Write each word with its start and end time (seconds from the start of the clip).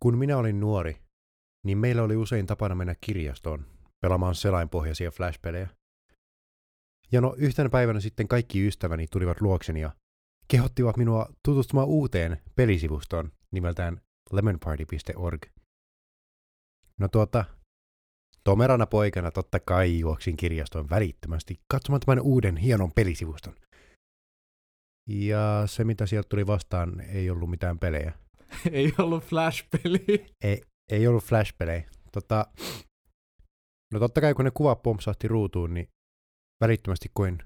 Kun 0.00 0.18
minä 0.18 0.36
olin 0.36 0.60
nuori, 0.60 0.96
niin 1.66 1.78
meillä 1.78 2.02
oli 2.02 2.16
usein 2.16 2.46
tapana 2.46 2.74
mennä 2.74 2.94
kirjastoon 3.00 3.64
pelaamaan 4.00 4.34
selainpohjaisia 4.34 5.10
flashpelejä. 5.10 5.68
Ja 7.12 7.20
no 7.20 7.34
yhtenä 7.38 7.68
päivänä 7.68 8.00
sitten 8.00 8.28
kaikki 8.28 8.66
ystäväni 8.66 9.06
tulivat 9.06 9.40
luokseni 9.40 9.80
ja 9.80 9.90
kehottivat 10.48 10.96
minua 10.96 11.26
tutustumaan 11.44 11.88
uuteen 11.88 12.42
pelisivustoon 12.56 13.32
nimeltään 13.50 14.00
lemonparty.org. 14.32 15.46
No 17.00 17.08
tuota, 17.08 17.44
tomerana 18.44 18.86
poikana 18.86 19.30
totta 19.30 19.60
kai 19.60 19.98
juoksin 19.98 20.36
kirjastoon 20.36 20.90
välittömästi 20.90 21.60
katsomaan 21.68 22.00
tämän 22.00 22.20
uuden 22.20 22.56
hienon 22.56 22.92
pelisivuston. 22.92 23.54
Ja 25.08 25.62
se 25.66 25.84
mitä 25.84 26.06
sieltä 26.06 26.28
tuli 26.28 26.46
vastaan 26.46 27.00
ei 27.00 27.30
ollut 27.30 27.50
mitään 27.50 27.78
pelejä. 27.78 28.12
ei 28.72 28.92
ollut 28.98 29.24
Flash-peli. 29.24 30.26
Ei, 30.44 30.62
ei 30.90 31.06
ollut 31.06 31.24
Flash-pelejä. 31.24 31.82
Tota, 32.12 32.46
no 33.92 33.98
totta 33.98 34.20
kai 34.20 34.34
kun 34.34 34.44
ne 34.44 34.50
kuvat 34.50 34.82
pompsahti 34.82 35.28
ruutuun, 35.28 35.74
niin 35.74 35.88
välittömästi 36.64 37.10
koin 37.14 37.38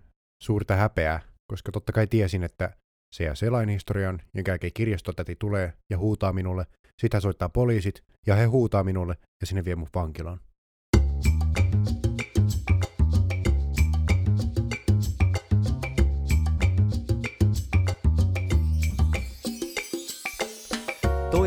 suurta 0.43 0.77
häpeää, 0.77 1.21
koska 1.51 1.73
totta 1.73 1.93
kai 1.93 2.07
tiesin, 2.07 2.43
että 2.43 2.77
se 3.15 3.25
jää 3.25 3.35
selainhistorian, 3.35 4.23
jonka 4.35 4.51
jälkeen 4.51 4.73
kirjastotäti 4.73 5.37
tulee 5.37 5.73
ja 5.91 5.99
huutaa 5.99 6.33
minulle, 6.33 6.67
sitä 7.03 7.21
soittaa 7.21 7.49
poliisit 7.49 8.03
ja 8.27 8.35
he 8.35 8.45
huutaa 8.45 8.85
minulle 8.85 9.17
ja 9.41 9.47
sinne 9.47 9.65
vie 9.65 9.77
mun 9.77 9.89
vankilaan. 9.95 10.41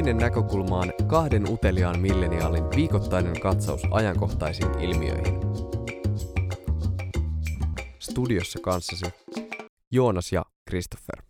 Toinen 0.05 0.23
näkökulma 0.23 0.80
on 0.80 0.94
kahden 1.08 1.50
uteliaan 1.50 2.00
milleniaalin 2.00 2.63
viikoittainen 2.76 3.40
katsaus 3.40 3.82
ajankohtaisiin 3.91 4.80
ilmiöihin. 4.80 5.40
Studiossa 7.99 8.60
kanssasi 8.62 9.05
Joonas 9.91 10.32
ja 10.32 10.46
Christopher. 10.70 11.21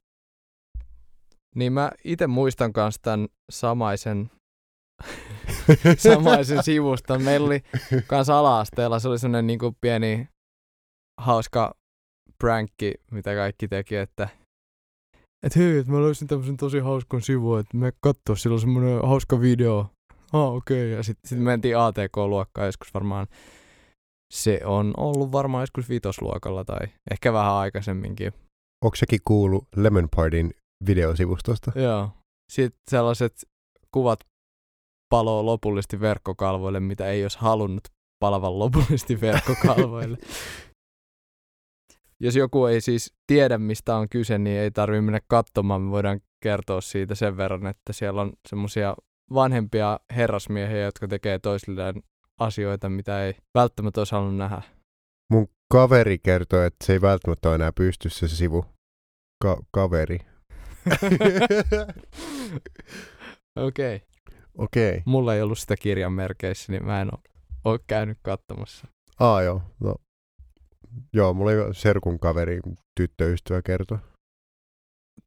Niin 1.55 1.73
mä 1.73 1.91
itse 2.03 2.27
muistan 2.27 2.73
kanssa 2.73 3.01
tämän 3.01 3.27
samaisen, 3.49 4.31
samaisen 5.97 6.63
sivuston. 6.63 7.23
Meillä 7.23 7.47
oli 7.47 7.61
kans 8.07 8.29
ala-asteella, 8.29 8.99
se 8.99 9.07
oli 9.09 9.19
semmoinen 9.19 9.47
niin 9.47 9.75
pieni 9.81 10.27
hauska 11.21 11.75
prankki, 12.39 12.93
mitä 13.11 13.35
kaikki 13.35 13.67
teki, 13.67 13.95
että 13.95 14.29
et 15.45 15.55
hei, 15.55 15.77
että 15.77 15.91
mä 15.91 16.01
löysin 16.01 16.27
tämmöisen 16.27 16.57
tosi 16.57 16.79
hauskan 16.79 17.21
sivun, 17.21 17.59
että 17.59 17.77
me 17.77 17.93
katsoa, 18.01 18.35
sillä 18.35 18.53
on 18.53 18.59
semmoinen 18.59 19.01
hauska 19.01 19.41
video. 19.41 19.89
Ah, 20.33 20.53
okei. 20.55 20.85
Okay. 20.87 20.97
Ja 20.97 21.03
sitten 21.03 21.29
sit 21.29 21.39
mentiin 21.39 21.77
ATK-luokkaan 21.77 22.65
joskus 22.65 22.93
varmaan. 22.93 23.27
Se 24.33 24.61
on 24.65 24.93
ollut 24.97 25.31
varmaan 25.31 25.61
joskus 25.61 25.89
vitosluokalla 25.89 26.65
tai 26.65 26.87
ehkä 27.11 27.33
vähän 27.33 27.53
aikaisemminkin. 27.53 28.33
Onko 28.85 28.95
sekin 28.95 29.19
kuulu 29.25 29.67
Lemon 29.75 30.09
Partyn 30.15 30.51
videosivustosta? 30.85 31.71
Joo. 31.75 32.09
Sitten 32.51 32.81
sellaiset 32.89 33.33
kuvat 33.91 34.19
paloo 35.09 35.45
lopullisesti 35.45 35.99
verkkokalvoille, 35.99 36.79
mitä 36.79 37.07
ei 37.07 37.23
olisi 37.23 37.37
halunnut 37.39 37.83
palavan 38.19 38.59
lopullisesti 38.59 39.21
verkkokalvoille. 39.27 40.17
Jos 42.19 42.35
joku 42.35 42.65
ei 42.65 42.81
siis 42.81 43.13
tiedä, 43.27 43.57
mistä 43.57 43.95
on 43.95 44.09
kyse, 44.09 44.37
niin 44.37 44.59
ei 44.59 44.71
tarvitse 44.71 45.01
mennä 45.01 45.19
katsomaan. 45.27 45.81
Me 45.81 45.91
voidaan 45.91 46.19
kertoa 46.43 46.81
siitä 46.81 47.15
sen 47.15 47.37
verran, 47.37 47.67
että 47.67 47.93
siellä 47.93 48.21
on 48.21 48.33
semmoisia 48.49 48.95
vanhempia 49.33 49.99
herrasmiehiä, 50.15 50.77
jotka 50.77 51.07
tekee 51.07 51.39
toisilleen 51.39 52.03
asioita, 52.39 52.89
mitä 52.89 53.25
ei 53.25 53.33
välttämättä 53.55 54.01
olisi 54.01 54.11
halunnut 54.11 54.37
nähdä. 54.37 54.61
Mun 55.31 55.47
kaveri 55.71 56.17
kertoi, 56.17 56.65
että 56.65 56.85
se 56.85 56.93
ei 56.93 57.01
välttämättä 57.01 57.49
ole 57.49 57.55
enää 57.55 57.71
pystyssä 57.71 58.27
se 58.27 58.35
sivu. 58.35 58.65
Ka- 59.43 59.61
kaveri. 59.71 60.19
Okei. 63.55 63.95
Okay. 63.95 64.07
Okei. 64.57 64.89
Okay. 64.89 65.01
Mulla 65.05 65.35
ei 65.35 65.41
ollut 65.41 65.59
sitä 65.59 65.75
kirjan 65.77 66.13
merkeissä, 66.13 66.71
niin 66.71 66.85
mä 66.85 67.01
en 67.01 67.09
ole, 67.13 67.21
ole 67.65 67.79
käynyt 67.87 68.17
katsomassa. 68.21 68.87
Aa 69.19 69.41
joo, 69.41 69.61
no 69.79 69.95
Joo, 71.13 71.33
mulla 71.33 71.51
oli 71.51 71.73
serkun 71.73 72.19
kaveri, 72.19 72.59
tyttöystävä 72.95 73.61
kertoi. 73.61 73.97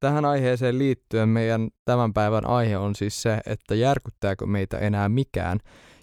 Tähän 0.01 0.25
aiheeseen 0.25 0.79
liittyen 0.79 1.29
meidän 1.29 1.69
tämän 1.85 2.13
päivän 2.13 2.47
aihe 2.47 2.77
on 2.77 2.95
siis 2.95 3.23
se, 3.23 3.41
että 3.47 3.75
järkyttääkö 3.75 4.47
meitä 4.47 4.79
enää 4.79 5.09
mikään. 5.09 5.59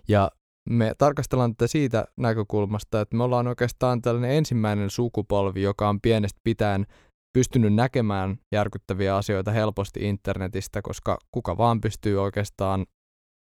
Ja 0.07 0.31
me 0.69 0.93
tarkastellaan 0.97 1.55
tätä 1.55 1.67
siitä 1.67 2.05
näkökulmasta, 2.17 3.01
että 3.01 3.15
me 3.15 3.23
ollaan 3.23 3.47
oikeastaan 3.47 4.01
tällainen 4.01 4.31
ensimmäinen 4.31 4.89
sukupolvi, 4.89 5.61
joka 5.61 5.89
on 5.89 6.01
pienestä 6.01 6.39
pitäen 6.43 6.85
pystynyt 7.33 7.73
näkemään 7.73 8.37
järkyttäviä 8.51 9.15
asioita 9.15 9.51
helposti 9.51 9.99
internetistä, 10.07 10.81
koska 10.81 11.17
kuka 11.31 11.57
vaan 11.57 11.81
pystyy 11.81 12.21
oikeastaan 12.21 12.85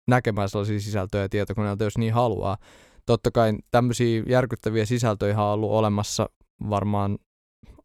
näkemään 0.08 0.48
sellaisia 0.48 0.80
sisältöjä 0.80 1.28
tietokoneelta, 1.28 1.84
jos 1.84 1.98
niin 1.98 2.14
haluaa 2.14 2.56
totta 3.08 3.30
kai 3.30 3.52
tämmöisiä 3.70 4.22
järkyttäviä 4.26 4.86
sisältöjä 4.86 5.42
on 5.42 5.52
ollut 5.52 5.70
olemassa 5.70 6.30
varmaan 6.70 7.18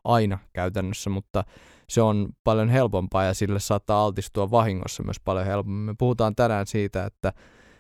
aina 0.04 0.40
käytännössä, 0.54 1.10
mutta 1.10 1.44
se 1.90 2.02
on 2.02 2.30
paljon 2.44 2.70
helpompaa 2.70 3.24
ja 3.24 3.34
sille 3.34 3.60
saattaa 3.60 4.06
altistua 4.06 4.52
vahingossa 4.52 5.04
myös 5.04 5.20
paljon 5.20 5.46
helpommin. 5.46 5.86
Me 5.86 5.96
puhutaan 5.98 6.36
tänään 6.36 6.68
siitä, 6.68 7.06
että 7.06 7.34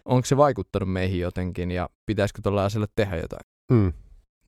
onko 0.05 0.25
se 0.25 0.37
vaikuttanut 0.37 0.91
meihin 0.91 1.19
jotenkin 1.19 1.71
ja 1.71 1.89
pitäisikö 2.05 2.41
tuolla 2.41 2.65
asialle 2.65 2.87
tehdä 2.95 3.17
jotain. 3.17 3.45
Mm. 3.71 3.93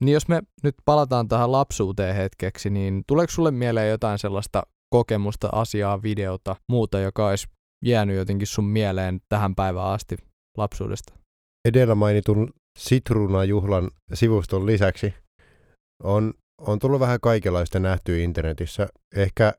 Niin 0.00 0.14
jos 0.14 0.28
me 0.28 0.42
nyt 0.62 0.74
palataan 0.84 1.28
tähän 1.28 1.52
lapsuuteen 1.52 2.16
hetkeksi, 2.16 2.70
niin 2.70 3.02
tuleeko 3.06 3.30
sulle 3.30 3.50
mieleen 3.50 3.90
jotain 3.90 4.18
sellaista 4.18 4.62
kokemusta, 4.90 5.48
asiaa, 5.52 6.02
videota, 6.02 6.56
muuta, 6.68 7.00
joka 7.00 7.28
olisi 7.28 7.48
jäänyt 7.84 8.16
jotenkin 8.16 8.46
sun 8.46 8.64
mieleen 8.64 9.20
tähän 9.28 9.54
päivään 9.54 9.88
asti 9.88 10.16
lapsuudesta? 10.58 11.14
Edellä 11.68 11.94
mainitun 11.94 12.50
Sitruunajuhlan 12.76 13.90
sivuston 14.14 14.66
lisäksi 14.66 15.14
on, 16.02 16.34
on 16.60 16.78
tullut 16.78 17.00
vähän 17.00 17.18
kaikenlaista 17.22 17.78
nähtyä 17.80 18.16
internetissä. 18.18 18.88
Ehkä 19.14 19.52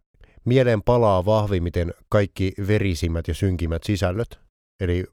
mieleen 0.45 0.83
palaa 0.83 1.25
vahvimmiten 1.25 1.93
kaikki 2.09 2.53
verisimmät 2.67 3.27
ja 3.27 3.33
synkimmät 3.33 3.83
sisällöt, 3.83 4.39
eli 4.83 5.05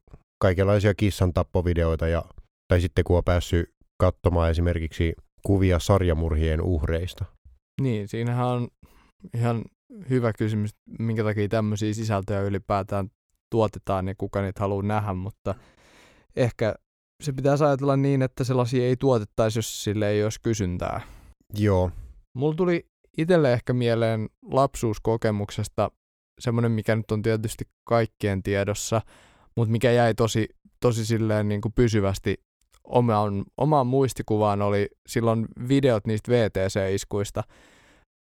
kaikenlaisia 0.42 0.94
kissan 0.94 1.32
tappovideoita 1.32 2.08
ja, 2.08 2.24
tai 2.68 2.80
sitten 2.80 3.04
kun 3.04 3.16
on 3.16 3.24
päässyt 3.24 3.70
katsomaan 4.00 4.50
esimerkiksi 4.50 5.14
kuvia 5.42 5.78
sarjamurhien 5.78 6.60
uhreista. 6.60 7.24
Niin, 7.80 8.08
siinähän 8.08 8.46
on 8.46 8.68
ihan 9.34 9.64
hyvä 10.10 10.32
kysymys, 10.32 10.70
minkä 10.98 11.24
takia 11.24 11.48
tämmöisiä 11.48 11.94
sisältöjä 11.94 12.40
ylipäätään 12.40 13.10
tuotetaan 13.50 14.08
ja 14.08 14.14
kuka 14.18 14.42
niitä 14.42 14.60
haluaa 14.60 14.82
nähdä, 14.82 15.14
mutta 15.14 15.54
ehkä 16.36 16.74
se 17.22 17.32
pitää 17.32 17.56
ajatella 17.66 17.96
niin, 17.96 18.22
että 18.22 18.44
sellaisia 18.44 18.84
ei 18.86 18.96
tuotettaisi, 18.96 19.58
jos 19.58 19.84
sille 19.84 20.08
ei 20.08 20.24
olisi 20.24 20.40
kysyntää. 20.42 21.00
Joo. 21.58 21.90
Mulla 22.34 22.54
tuli 22.54 22.86
itselle 23.18 23.52
ehkä 23.52 23.72
mieleen 23.72 24.28
lapsuuskokemuksesta 24.42 25.90
semmoinen, 26.40 26.72
mikä 26.72 26.96
nyt 26.96 27.10
on 27.10 27.22
tietysti 27.22 27.64
kaikkien 27.84 28.42
tiedossa, 28.42 29.00
mutta 29.56 29.72
mikä 29.72 29.92
jäi 29.92 30.14
tosi, 30.14 30.48
tosi 30.80 31.06
silleen 31.06 31.48
niin 31.48 31.60
kuin 31.60 31.72
pysyvästi 31.72 32.34
omaan, 32.84 33.44
omaan 33.56 33.86
muistikuvaan 33.86 34.62
oli 34.62 34.88
silloin 35.08 35.46
videot 35.68 36.06
niistä 36.06 36.32
VTC-iskuista, 36.32 37.42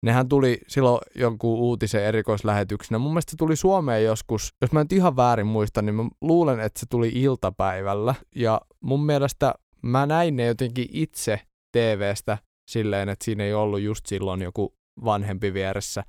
Nehän 0.04 0.28
tuli 0.28 0.60
silloin 0.68 1.00
jonkun 1.14 1.58
uutisen 1.58 2.04
erikoislähetyksenä. 2.04 2.98
Mun 2.98 3.10
mielestä 3.12 3.30
se 3.30 3.36
tuli 3.36 3.56
Suomeen 3.56 4.04
joskus, 4.04 4.54
jos 4.60 4.72
mä 4.72 4.82
nyt 4.82 4.92
ihan 4.92 5.16
väärin 5.16 5.46
muista, 5.46 5.82
niin 5.82 5.94
mä 5.94 6.02
luulen, 6.20 6.60
että 6.60 6.80
se 6.80 6.86
tuli 6.90 7.08
iltapäivällä. 7.08 8.14
Ja 8.36 8.60
mun 8.80 9.06
mielestä 9.06 9.54
mä 9.82 10.06
näin 10.06 10.36
ne 10.36 10.46
jotenkin 10.46 10.86
itse 10.90 11.40
TVstä 11.76 12.38
silleen, 12.70 13.08
että 13.08 13.24
siinä 13.24 13.44
ei 13.44 13.54
ollut 13.54 13.80
just 13.80 14.06
silloin 14.06 14.42
joku 14.42 14.74
vanhempi 15.04 15.54
vieressä. 15.54 16.04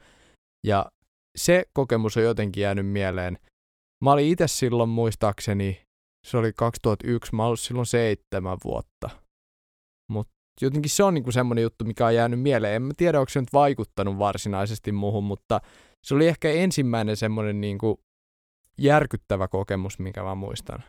Ja 0.67 0.85
se 1.37 1.65
kokemus 1.73 2.17
on 2.17 2.23
jotenkin 2.23 2.61
jäänyt 2.61 2.87
mieleen. 2.87 3.37
Mä 4.03 4.11
olin 4.11 4.27
itse 4.27 4.47
silloin 4.47 4.89
muistaakseni, 4.89 5.81
se 6.27 6.37
oli 6.37 6.53
2001, 6.55 7.35
mä 7.35 7.45
olin 7.45 7.57
silloin 7.57 7.85
seitsemän 7.85 8.57
vuotta. 8.63 9.24
Jotenkin 10.61 10.89
se 10.89 11.03
on 11.03 11.13
niinku 11.13 11.31
semmoinen 11.31 11.61
juttu, 11.61 11.85
mikä 11.85 12.05
on 12.05 12.15
jäänyt 12.15 12.39
mieleen. 12.41 12.75
En 12.75 12.81
mä 12.81 12.93
tiedä, 12.97 13.19
onko 13.19 13.29
se 13.29 13.39
nyt 13.39 13.53
vaikuttanut 13.53 14.19
varsinaisesti 14.19 14.91
muuhun, 14.91 15.23
mutta 15.23 15.61
se 16.03 16.15
oli 16.15 16.27
ehkä 16.27 16.51
ensimmäinen 16.51 17.17
semmoinen 17.17 17.61
niinku 17.61 17.99
järkyttävä 18.77 19.47
kokemus, 19.47 19.99
mikä 19.99 20.23
mä 20.23 20.35
muistan. 20.35 20.83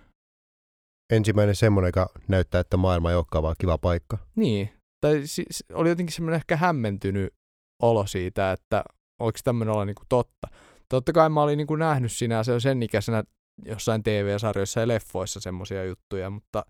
Ensimmäinen 1.13 1.55
semmoinen, 1.55 1.89
joka 1.89 2.09
näyttää, 2.29 2.61
että 2.61 2.77
maailma 2.77 3.11
ei 3.11 3.17
olekaan 3.17 3.43
vaan 3.43 3.57
kiva 3.59 3.79
paikka. 3.79 4.19
Niin. 4.37 4.71
Tai 5.01 5.27
siis 5.27 5.65
oli 5.73 5.89
jotenkin 5.89 6.15
semmoinen 6.15 6.37
ehkä 6.37 6.57
hämmentynyt 6.57 7.35
olo 7.83 8.07
siitä, 8.07 8.53
että 8.53 8.85
oliko 9.21 9.39
tämmöinen 9.45 9.75
olla 9.75 9.85
niinku 9.85 10.03
totta. 10.09 10.49
Totta 10.89 11.13
kai 11.13 11.29
mä 11.29 11.43
olin 11.43 11.57
niinku 11.57 11.77
nähnyt 11.77 12.13
sinä 12.13 12.45
se 12.45 12.53
on 12.53 12.61
sen 12.61 12.83
ikäisenä 12.83 13.25
jossain 13.65 14.03
TV-sarjoissa 14.03 14.81
ja 14.81 14.89
leffoissa 14.89 15.41
semmoisia 15.41 15.85
juttuja, 15.85 16.31
mutta 16.31 16.65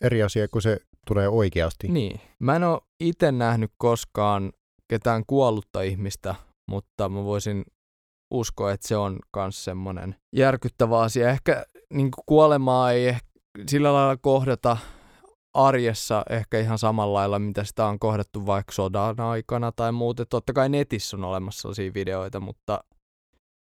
Eri 0.00 0.22
asia, 0.22 0.48
kun 0.48 0.62
se 0.62 0.80
tulee 1.08 1.28
oikeasti. 1.28 1.88
niin. 1.88 2.20
Mä 2.38 2.56
en 2.56 2.64
ole 2.64 2.80
itse 3.00 3.32
nähnyt 3.32 3.70
koskaan 3.78 4.52
ketään 4.88 5.24
kuollutta 5.26 5.82
ihmistä, 5.82 6.34
mutta 6.70 7.08
mä 7.08 7.24
voisin 7.24 7.64
uskoa, 8.30 8.72
että 8.72 8.88
se 8.88 8.96
on 8.96 9.18
myös 9.36 9.64
semmoinen 9.64 10.16
järkyttävä 10.36 11.00
asia. 11.00 11.30
Ehkä 11.30 11.64
niin 11.92 12.10
kuolemaa 12.26 12.92
ei 12.92 13.08
ehkä 13.08 13.28
sillä 13.66 13.92
lailla 13.92 14.16
kohdata 14.16 14.76
arjessa 15.54 16.24
ehkä 16.30 16.58
ihan 16.60 16.78
samalla 16.78 17.18
lailla, 17.18 17.38
mitä 17.38 17.64
sitä 17.64 17.86
on 17.86 17.98
kohdattu 17.98 18.46
vaikka 18.46 18.72
sodan 18.72 19.20
aikana 19.20 19.72
tai 19.72 19.92
muuten. 19.92 20.26
Totta 20.30 20.52
kai 20.52 20.68
netissä 20.68 21.16
on 21.16 21.24
olemassa 21.24 21.60
sellaisia 21.60 21.94
videoita, 21.94 22.40
mutta 22.40 22.84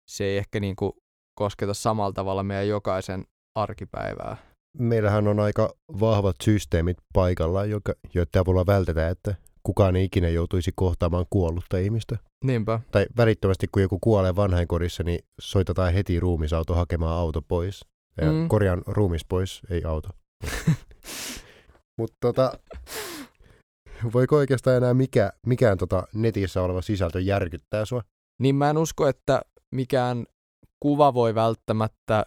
se 0.09 0.23
ei 0.23 0.37
ehkä 0.37 0.59
niin 0.59 0.75
kuin 0.75 0.91
kosketa 1.35 1.73
samalla 1.73 2.13
tavalla 2.13 2.43
meidän 2.43 2.67
jokaisen 2.67 3.25
arkipäivää. 3.55 4.48
Meillähän 4.77 5.27
on 5.27 5.39
aika 5.39 5.73
vahvat 5.99 6.35
systeemit 6.43 6.97
paikalla, 7.13 7.65
joka, 7.65 7.93
joiden 8.13 8.41
avulla 8.41 8.65
vältetään, 8.65 9.11
että 9.11 9.35
kukaan 9.63 9.95
ei 9.95 10.03
ikinä 10.05 10.29
joutuisi 10.29 10.71
kohtaamaan 10.75 11.25
kuollutta 11.29 11.77
ihmistä. 11.77 12.17
Niinpä. 12.43 12.79
Tai 12.91 13.05
välittömästi, 13.17 13.67
kun 13.71 13.81
joku 13.81 13.99
kuolee 14.01 14.35
vanhainkodissa, 14.35 15.03
niin 15.03 15.19
soitetaan 15.41 15.93
heti 15.93 16.19
ruumisauto 16.19 16.75
hakemaan 16.75 17.17
auto 17.17 17.41
pois. 17.41 17.85
Ja 18.21 18.31
Mm. 18.31 18.47
Korjaan 18.47 18.81
ruumis 18.87 19.25
pois, 19.25 19.61
ei 19.69 19.83
auto. 19.83 20.09
Mutta 21.97 22.17
tota, 22.21 22.51
voiko 24.13 24.35
oikeastaan 24.35 24.77
enää 24.77 24.93
mikä, 24.93 25.31
mikään 25.45 25.77
tota 25.77 26.07
netissä 26.13 26.61
oleva 26.61 26.81
sisältö 26.81 27.19
järkyttää 27.19 27.85
sua? 27.85 28.03
Niin 28.39 28.55
mä 28.55 28.69
en 28.69 28.77
usko, 28.77 29.07
että 29.07 29.41
mikään 29.71 30.25
kuva 30.79 31.13
voi 31.13 31.35
välttämättä, 31.35 32.25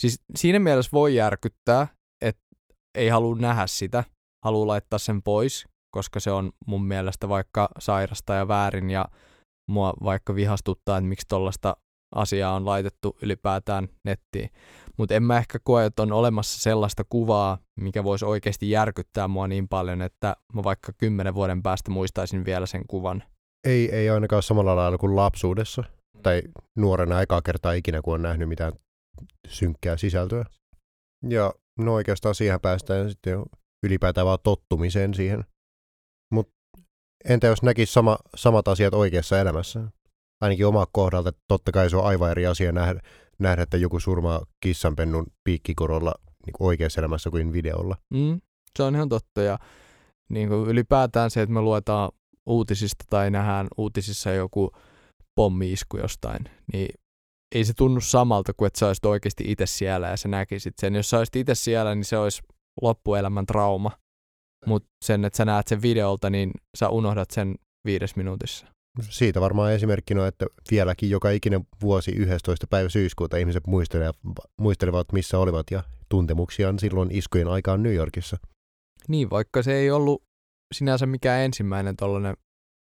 siis 0.00 0.20
siinä 0.36 0.58
mielessä 0.58 0.90
voi 0.92 1.14
järkyttää, 1.14 1.88
että 2.20 2.42
ei 2.94 3.08
halua 3.08 3.36
nähdä 3.36 3.66
sitä, 3.66 4.04
haluaa 4.44 4.66
laittaa 4.66 4.98
sen 4.98 5.22
pois, 5.22 5.64
koska 5.90 6.20
se 6.20 6.30
on 6.30 6.52
mun 6.66 6.84
mielestä 6.84 7.28
vaikka 7.28 7.68
sairasta 7.78 8.34
ja 8.34 8.48
väärin 8.48 8.90
ja 8.90 9.04
mua 9.70 9.94
vaikka 10.04 10.34
vihastuttaa, 10.34 10.98
että 10.98 11.08
miksi 11.08 11.28
tollaista 11.28 11.76
asiaa 12.14 12.54
on 12.54 12.66
laitettu 12.66 13.16
ylipäätään 13.22 13.88
nettiin. 14.04 14.50
Mutta 14.98 15.14
en 15.14 15.22
mä 15.22 15.38
ehkä 15.38 15.58
koe, 15.62 15.86
että 15.86 16.02
on 16.02 16.12
olemassa 16.12 16.60
sellaista 16.60 17.04
kuvaa, 17.08 17.58
mikä 17.80 18.04
voisi 18.04 18.24
oikeasti 18.24 18.70
järkyttää 18.70 19.28
mua 19.28 19.48
niin 19.48 19.68
paljon, 19.68 20.02
että 20.02 20.36
mä 20.54 20.64
vaikka 20.64 20.92
kymmenen 20.98 21.34
vuoden 21.34 21.62
päästä 21.62 21.90
muistaisin 21.90 22.44
vielä 22.44 22.66
sen 22.66 22.82
kuvan. 22.88 23.22
Ei, 23.64 23.94
ei 23.94 24.10
ainakaan 24.10 24.42
samalla 24.42 24.76
lailla 24.76 24.98
kuin 24.98 25.16
lapsuudessa. 25.16 25.84
Tai 26.22 26.42
nuorena 26.76 27.20
ekaa 27.20 27.42
kertaa 27.42 27.72
ikinä, 27.72 28.02
kun 28.02 28.14
on 28.14 28.22
nähnyt 28.22 28.48
mitään 28.48 28.72
synkkää 29.48 29.96
sisältöä. 29.96 30.44
Ja 31.28 31.54
no 31.78 31.94
oikeastaan 31.94 32.34
siihen 32.34 32.60
päästään 32.60 33.10
sitten 33.10 33.42
ylipäätään 33.86 34.26
vaan 34.26 34.38
tottumiseen 34.42 35.14
siihen. 35.14 35.44
Mutta 36.34 36.52
entä 37.24 37.46
jos 37.46 37.62
näkisi 37.62 37.92
sama, 37.92 38.18
samat 38.36 38.68
asiat 38.68 38.94
oikeassa 38.94 39.40
elämässä? 39.40 39.80
Ainakin 40.40 40.66
oma 40.66 40.86
kohdalta, 40.92 41.28
että 41.28 41.42
totta 41.48 41.72
kai 41.72 41.90
se 41.90 41.96
on 41.96 42.04
aivan 42.04 42.30
eri 42.30 42.46
asia 42.46 42.72
nähdä, 42.72 43.00
nähdä 43.38 43.62
että 43.62 43.76
joku 43.76 44.00
surmaa 44.00 44.46
kissanpennun 44.60 45.26
piikkikorolla 45.44 46.14
niin 46.46 46.52
kuin 46.52 46.68
oikeassa 46.68 47.00
elämässä 47.00 47.30
kuin 47.30 47.52
videolla. 47.52 47.96
Mm, 48.14 48.40
se 48.78 48.82
on 48.82 48.94
ihan 48.94 49.08
totta 49.08 49.42
ja 49.42 49.58
niin 50.30 50.48
kuin 50.48 50.68
ylipäätään 50.68 51.30
se, 51.30 51.42
että 51.42 51.52
me 51.52 51.60
luetaan 51.60 52.10
uutisista 52.46 53.04
tai 53.10 53.30
nähdään 53.30 53.68
uutisissa 53.76 54.30
joku 54.30 54.72
pommi-isku 55.34 55.96
jostain, 55.96 56.44
niin 56.72 56.94
ei 57.54 57.64
se 57.64 57.72
tunnu 57.74 58.00
samalta 58.00 58.52
kuin 58.56 58.66
että 58.66 58.78
sä 58.78 58.86
olisit 58.86 59.04
oikeasti 59.04 59.44
itse 59.46 59.66
siellä 59.66 60.08
ja 60.08 60.16
sä 60.16 60.28
näkisit 60.28 60.74
sen. 60.80 60.94
Jos 60.94 61.10
sä 61.10 61.18
olisit 61.18 61.36
itse 61.36 61.54
siellä, 61.54 61.94
niin 61.94 62.04
se 62.04 62.18
olisi 62.18 62.42
loppuelämän 62.82 63.46
trauma. 63.46 63.90
Mutta 64.66 64.88
sen, 65.04 65.24
että 65.24 65.36
sä 65.36 65.44
näet 65.44 65.68
sen 65.68 65.82
videolta, 65.82 66.30
niin 66.30 66.50
sä 66.78 66.88
unohdat 66.88 67.30
sen 67.30 67.54
viides 67.84 68.16
minuutissa. 68.16 68.66
Siitä 69.00 69.40
varmaan 69.40 69.72
esimerkkinä 69.72 70.22
on, 70.22 70.28
että 70.28 70.46
vieläkin 70.70 71.10
joka 71.10 71.30
ikinen 71.30 71.66
vuosi 71.82 72.10
11. 72.16 72.66
päivä 72.70 72.88
syyskuuta 72.88 73.36
ihmiset 73.36 73.66
muistelevat, 73.66 74.16
muistelevat, 74.60 75.12
missä 75.12 75.38
olivat 75.38 75.66
ja 75.70 75.82
tuntemuksiaan 76.08 76.78
silloin 76.78 77.08
iskujen 77.12 77.48
aikaan 77.48 77.82
New 77.82 77.94
Yorkissa. 77.94 78.36
Niin, 79.08 79.30
vaikka 79.30 79.62
se 79.62 79.74
ei 79.74 79.90
ollut 79.90 80.22
sinänsä 80.74 81.06
mikään 81.06 81.40
ensimmäinen 81.40 81.96
tollainen 81.96 82.36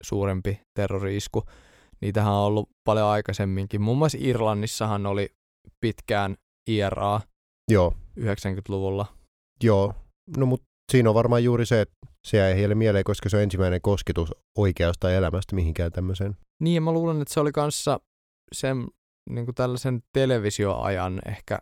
suurempi 0.04 0.62
terrori-isku. 0.74 1.44
Niitähän 2.02 2.34
on 2.34 2.40
ollut 2.46 2.70
paljon 2.84 3.08
aikaisemminkin. 3.08 3.82
Muun 3.82 3.98
muassa 3.98 4.18
Irlannissahan 4.22 5.06
oli 5.06 5.30
pitkään 5.82 6.36
IRA 6.68 7.22
Joo, 7.72 7.94
90-luvulla. 8.20 9.06
joo. 9.64 9.94
No 10.38 10.46
mutta 10.46 10.68
siinä 10.92 11.10
on 11.10 11.16
varmaan 11.16 11.44
juuri 11.44 11.66
se, 11.66 11.82
että 11.82 11.96
se 12.28 12.38
jäi 12.38 12.56
heille 12.56 12.76
mieleen, 12.76 13.04
koska 13.04 13.30
se 13.30 13.38
on 13.38 13.44
ensimmäinen 13.44 13.82
kosketus 13.82 14.30
oikeasta 14.58 15.12
elämästä 15.12 15.56
mihinkään 15.56 15.92
tämmöiseen. 15.92 16.38
Niin, 16.62 16.76
ja 16.76 16.82
mä 16.82 16.92
luulen, 16.92 17.22
että 17.22 17.34
se 17.34 17.40
oli 17.40 17.52
kanssa 17.52 18.00
sen 18.54 18.88
niin 19.30 19.46
kuin 19.46 19.56
tällaisen 19.56 20.04
televisioajan 20.14 21.22
ehkä 21.28 21.60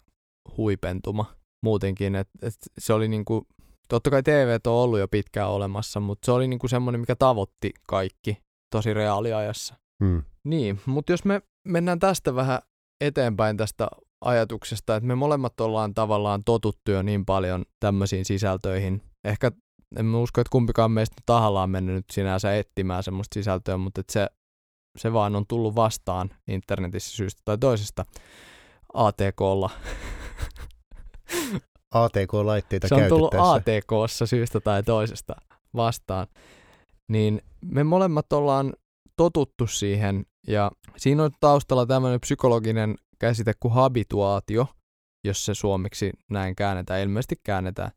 huipentuma 0.58 1.26
muutenkin, 1.64 2.16
että, 2.16 2.34
että 2.42 2.66
se 2.78 2.94
oli 2.94 3.08
niin 3.08 3.26
kuin, 3.26 3.46
totta 3.90 4.10
kai 4.10 4.24
TV 4.24 4.60
on 4.68 4.74
ollut 4.74 5.00
jo 5.00 5.08
pitkään 5.08 5.50
olemassa, 5.50 6.00
mutta 6.00 6.26
se 6.26 6.32
oli 6.32 6.48
niin 6.48 6.60
kuin 6.60 6.70
semmoinen, 6.70 7.00
mikä 7.02 7.16
tavoitti 7.16 7.72
kaikki 7.88 8.38
tosi 8.72 8.94
reaaliajassa. 8.94 9.76
Hmm. 10.04 10.24
Niin, 10.44 10.80
mutta 10.86 11.13
jos 11.13 11.25
me 11.25 11.42
mennään 11.68 12.00
tästä 12.00 12.36
vähän 12.36 12.60
eteenpäin 13.01 13.57
tästä 13.57 13.88
ajatuksesta, 14.22 14.95
että 14.95 15.07
me 15.07 15.16
molemmat 15.16 15.62
ollaan 15.62 15.94
tavallaan 15.94 16.44
totuttu 16.44 16.92
jo 16.92 17.01
niin 17.01 17.25
paljon 17.25 17.66
tämmöisiin 17.80 18.25
sisältöihin. 18.25 19.01
Ehkä 19.24 19.51
en 19.95 20.16
usko, 20.16 20.42
että 20.42 20.51
kumpikaan 20.51 20.92
meistä 20.92 21.16
tahallaan 21.25 21.69
mennyt 21.69 21.95
nyt 21.95 22.06
sinänsä 22.12 22.57
etsimään 22.57 23.04
semmoista 23.04 23.34
sisältöä, 23.34 23.78
mutta 23.78 24.01
että 24.01 24.13
se, 24.13 24.28
se 24.98 25.13
vaan 25.13 25.36
on 25.36 25.45
tullut 25.48 25.75
vastaan 25.75 26.30
internetissä 26.48 27.16
syystä 27.16 27.42
tai 27.46 27.57
toisesta 27.57 28.06
ATKlla. 28.94 29.69
ATK-laitteita 31.92 32.88
se 32.89 32.96
on 32.96 33.10
tullut. 33.10 33.34
ATKssa 33.38 34.25
syystä 34.25 34.60
tai 34.60 34.84
toisesta 34.84 35.36
vastaan. 35.75 36.28
Niin 37.07 37.42
me 37.66 37.84
molemmat 37.84 38.34
ollaan 38.34 38.74
totuttu 39.18 39.68
siihen 39.68 40.25
ja 40.48 40.71
siinä 40.98 41.24
on 41.24 41.31
taustalla 41.39 41.86
tämmöinen 41.86 42.19
psykologinen 42.19 42.95
käsite 43.19 43.54
kuin 43.60 43.74
habituaatio, 43.74 44.68
jos 45.27 45.45
se 45.45 45.54
suomeksi 45.54 46.12
näin 46.31 46.56
käännetään, 46.56 47.01
ilmeisesti 47.01 47.36
käännetään. 47.44 47.91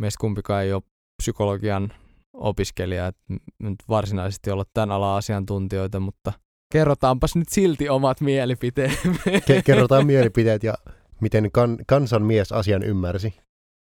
Meistä 0.00 0.20
kumpikaan 0.20 0.62
ei 0.62 0.72
ole 0.72 0.82
psykologian 1.22 1.92
opiskelija, 2.34 3.06
että 3.06 3.22
nyt 3.62 3.76
varsinaisesti 3.88 4.50
olla 4.50 4.64
tämän 4.74 4.90
alan 4.90 5.16
asiantuntijoita, 5.16 6.00
mutta 6.00 6.32
kerrotaanpas 6.72 7.36
nyt 7.36 7.48
silti 7.48 7.88
omat 7.88 8.20
mielipiteemme. 8.20 9.18
Ke- 9.26 9.62
kerrotaan 9.64 10.06
mielipiteet 10.06 10.62
ja 10.62 10.74
miten 11.20 11.50
kan- 11.52 11.78
kansanmies 11.86 12.52
asian 12.52 12.82
ymmärsi. 12.82 13.34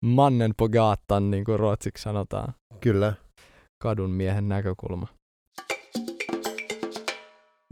Mannen 0.06 0.52
på 0.58 0.70
gatan, 0.70 1.32
niin 1.32 1.46
kuin 1.46 1.60
ruotsiksi 1.60 2.04
sanotaan. 2.04 2.54
Kyllä. 2.82 3.14
kadun 3.84 4.12
miehen 4.12 4.50
näkökulma. 4.50 5.08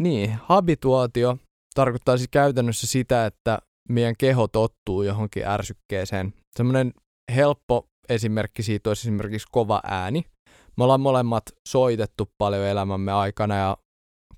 Niin, 0.02 0.40
habituaatio 0.44 1.38
tarkoittaa 1.76 2.18
siis 2.18 2.30
käytännössä 2.32 2.88
sitä, 2.88 3.26
että 3.26 3.60
meidän 3.90 4.16
keho 4.18 4.48
tottuu 4.48 5.04
johonkin 5.04 5.48
ärsykkeeseen. 5.48 6.34
Semmoinen 6.58 6.92
helppo 7.36 7.88
esimerkki 8.10 8.64
siitä 8.64 8.90
olisi 8.90 9.02
esimerkiksi 9.02 9.48
kova 9.52 9.82
ääni. 9.84 10.26
Me 10.78 10.84
ollaan 10.84 11.02
molemmat 11.02 11.44
soitettu 11.68 12.32
paljon 12.38 12.66
elämämme 12.66 13.12
aikana 13.12 13.56
ja 13.56 13.78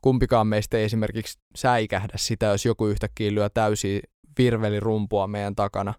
kumpikaan 0.01 0.48
meistä 0.48 0.78
ei 0.78 0.84
esimerkiksi 0.84 1.39
säikähdä 1.56 2.13
sitä, 2.16 2.46
jos 2.46 2.66
joku 2.66 2.88
yhtäkkiä 2.88 3.34
lyö 3.34 3.50
täysiä 3.50 4.00
virvelirumpua 4.38 5.28
meidän 5.28 5.56
takana. 5.56 5.94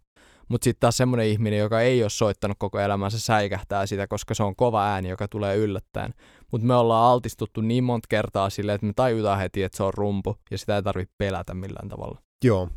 Mutta 0.50 0.64
sitten 0.64 0.80
taas 0.80 0.96
semmoinen 0.96 1.26
ihminen, 1.26 1.58
joka 1.58 1.80
ei 1.80 2.02
ole 2.02 2.10
soittanut 2.10 2.56
koko 2.58 2.78
elämänsä, 2.78 3.20
säikähtää 3.20 3.86
sitä, 3.86 4.06
koska 4.06 4.34
se 4.34 4.42
on 4.42 4.56
kova 4.56 4.86
ääni, 4.86 5.08
joka 5.08 5.28
tulee 5.28 5.56
yllättäen. 5.56 6.14
Mutta 6.52 6.66
me 6.66 6.74
ollaan 6.74 7.12
altistuttu 7.12 7.60
niin 7.60 7.84
monta 7.84 8.06
kertaa 8.08 8.50
silleen, 8.50 8.74
että 8.74 8.86
me 8.86 8.92
tajutaan 8.96 9.38
heti, 9.38 9.62
että 9.62 9.76
se 9.76 9.82
on 9.82 9.94
rumpu, 9.94 10.36
ja 10.50 10.58
sitä 10.58 10.76
ei 10.76 10.82
tarvitse 10.82 11.14
pelätä 11.18 11.54
millään 11.54 11.88
tavalla. 11.88 12.18
Joo. 12.44 12.68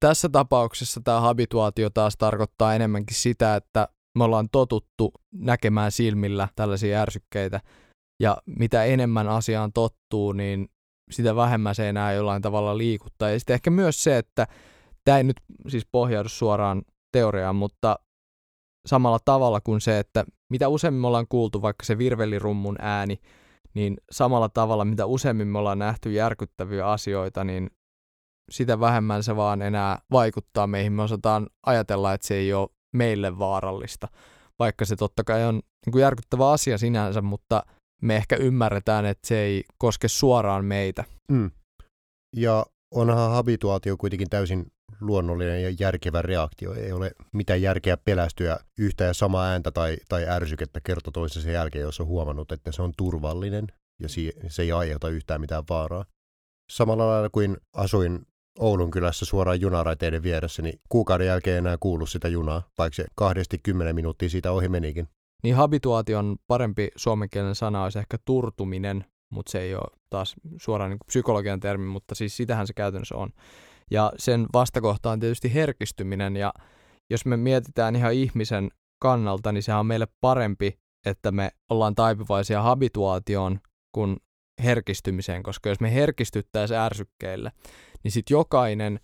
Tässä 0.00 0.28
tapauksessa 0.28 1.00
tämä 1.04 1.20
habituaatio 1.20 1.90
taas 1.90 2.16
tarkoittaa 2.16 2.74
enemmänkin 2.74 3.16
sitä, 3.16 3.56
että 3.56 3.88
me 4.18 4.24
ollaan 4.24 4.48
totuttu 4.52 5.12
näkemään 5.34 5.92
silmillä 5.92 6.48
tällaisia 6.56 7.02
ärsykkeitä, 7.02 7.60
ja 8.22 8.36
mitä 8.46 8.84
enemmän 8.84 9.28
asiaan 9.28 9.72
tottuu, 9.72 10.32
niin 10.32 10.68
sitä 11.10 11.36
vähemmän 11.36 11.74
se 11.74 11.88
enää 11.88 12.12
jollain 12.12 12.42
tavalla 12.42 12.78
liikuttaa. 12.78 13.30
Ja 13.30 13.38
sitten 13.38 13.54
ehkä 13.54 13.70
myös 13.70 14.04
se, 14.04 14.18
että 14.18 14.46
tämä 15.04 15.18
ei 15.18 15.24
nyt 15.24 15.36
siis 15.68 15.86
pohjaudu 15.92 16.28
suoraan 16.28 16.82
teoriaan, 17.12 17.56
mutta 17.56 17.98
samalla 18.86 19.18
tavalla 19.24 19.60
kuin 19.60 19.80
se, 19.80 19.98
että 19.98 20.24
mitä 20.50 20.68
useammin 20.68 21.00
me 21.00 21.06
ollaan 21.06 21.28
kuultu 21.28 21.62
vaikka 21.62 21.84
se 21.84 21.98
virvelirummun 21.98 22.76
ääni, 22.80 23.18
niin 23.74 23.96
samalla 24.10 24.48
tavalla 24.48 24.84
mitä 24.84 25.06
useammin 25.06 25.48
me 25.48 25.58
ollaan 25.58 25.78
nähty 25.78 26.12
järkyttäviä 26.12 26.86
asioita, 26.86 27.44
niin 27.44 27.70
sitä 28.50 28.80
vähemmän 28.80 29.22
se 29.22 29.36
vaan 29.36 29.62
enää 29.62 29.98
vaikuttaa 30.10 30.66
meihin. 30.66 30.92
Me 30.92 31.02
osataan 31.02 31.46
ajatella, 31.66 32.12
että 32.12 32.26
se 32.26 32.34
ei 32.34 32.52
ole 32.52 32.68
meille 32.92 33.38
vaarallista, 33.38 34.08
vaikka 34.58 34.84
se 34.84 34.96
totta 34.96 35.24
kai 35.24 35.44
on 35.44 35.54
niin 35.54 35.92
kuin 35.92 36.02
järkyttävä 36.02 36.50
asia 36.50 36.78
sinänsä, 36.78 37.22
mutta 37.22 37.62
me 38.02 38.16
ehkä 38.16 38.36
ymmärretään, 38.36 39.06
että 39.06 39.28
se 39.28 39.38
ei 39.38 39.64
koske 39.78 40.08
suoraan 40.08 40.64
meitä. 40.64 41.04
Mm. 41.28 41.50
Ja 42.36 42.66
onhan 42.90 43.30
habituaatio 43.30 43.96
kuitenkin 43.96 44.30
täysin 44.30 44.66
luonnollinen 45.00 45.62
ja 45.62 45.74
järkevä 45.80 46.22
reaktio. 46.22 46.74
Ei 46.74 46.92
ole 46.92 47.12
mitään 47.32 47.62
järkeä 47.62 47.96
pelästyä 47.96 48.58
yhtä 48.78 49.04
ja 49.04 49.14
samaa 49.14 49.46
ääntä 49.46 49.70
tai, 49.70 49.96
tai 50.08 50.28
ärsykettä 50.28 50.80
kerta 50.80 51.10
toisensa 51.12 51.50
jälkeen, 51.50 51.82
jos 51.82 52.00
on 52.00 52.06
huomannut, 52.06 52.52
että 52.52 52.72
se 52.72 52.82
on 52.82 52.92
turvallinen 52.96 53.66
ja 54.02 54.08
se 54.48 54.62
ei 54.62 54.72
aiheuta 54.72 55.08
yhtään 55.08 55.40
mitään 55.40 55.64
vaaraa. 55.68 56.04
Samalla 56.70 57.06
lailla 57.06 57.30
kuin 57.30 57.56
asuin 57.72 58.26
Oulun 58.58 58.90
kylässä 58.90 59.24
suoraan 59.24 59.60
junaraiteiden 59.60 60.22
vieressä, 60.22 60.62
niin 60.62 60.80
kuukauden 60.88 61.26
jälkeen 61.26 61.58
enää 61.58 61.76
kuulu 61.80 62.06
sitä 62.06 62.28
junaa, 62.28 62.62
vaikka 62.78 62.94
se 62.96 63.04
kahdesti 63.14 63.58
kymmenen 63.62 63.94
minuuttia 63.94 64.28
siitä 64.28 64.52
ohi 64.52 64.68
menikin. 64.68 65.08
Niin 65.42 65.54
habituaation 65.54 66.36
parempi 66.46 66.88
suomenkielinen 66.96 67.54
sana 67.54 67.84
olisi 67.84 67.98
ehkä 67.98 68.16
turtuminen, 68.24 69.04
mutta 69.30 69.52
se 69.52 69.60
ei 69.60 69.74
ole 69.74 69.98
taas 70.10 70.34
suoraan 70.56 70.90
niin 70.90 70.98
psykologian 71.06 71.60
termi, 71.60 71.86
mutta 71.86 72.14
siis 72.14 72.36
sitähän 72.36 72.66
se 72.66 72.72
käytännössä 72.72 73.16
on. 73.16 73.30
Ja 73.90 74.12
sen 74.18 74.46
vastakohta 74.52 75.10
on 75.10 75.20
tietysti 75.20 75.54
herkistyminen, 75.54 76.36
ja 76.36 76.52
jos 77.10 77.26
me 77.26 77.36
mietitään 77.36 77.96
ihan 77.96 78.12
ihmisen 78.12 78.70
kannalta, 79.02 79.52
niin 79.52 79.62
sehän 79.62 79.80
on 79.80 79.86
meille 79.86 80.06
parempi, 80.20 80.78
että 81.06 81.32
me 81.32 81.50
ollaan 81.70 81.94
taipuvaisia 81.94 82.62
habituaatioon 82.62 83.60
kuin 83.94 84.16
herkistymiseen, 84.64 85.42
koska 85.42 85.68
jos 85.68 85.80
me 85.80 85.94
herkistyttäisiin 85.94 86.80
ärsykkeille, 86.80 87.52
niin 88.04 88.12
sitten 88.12 88.34
jokainen 88.34 89.00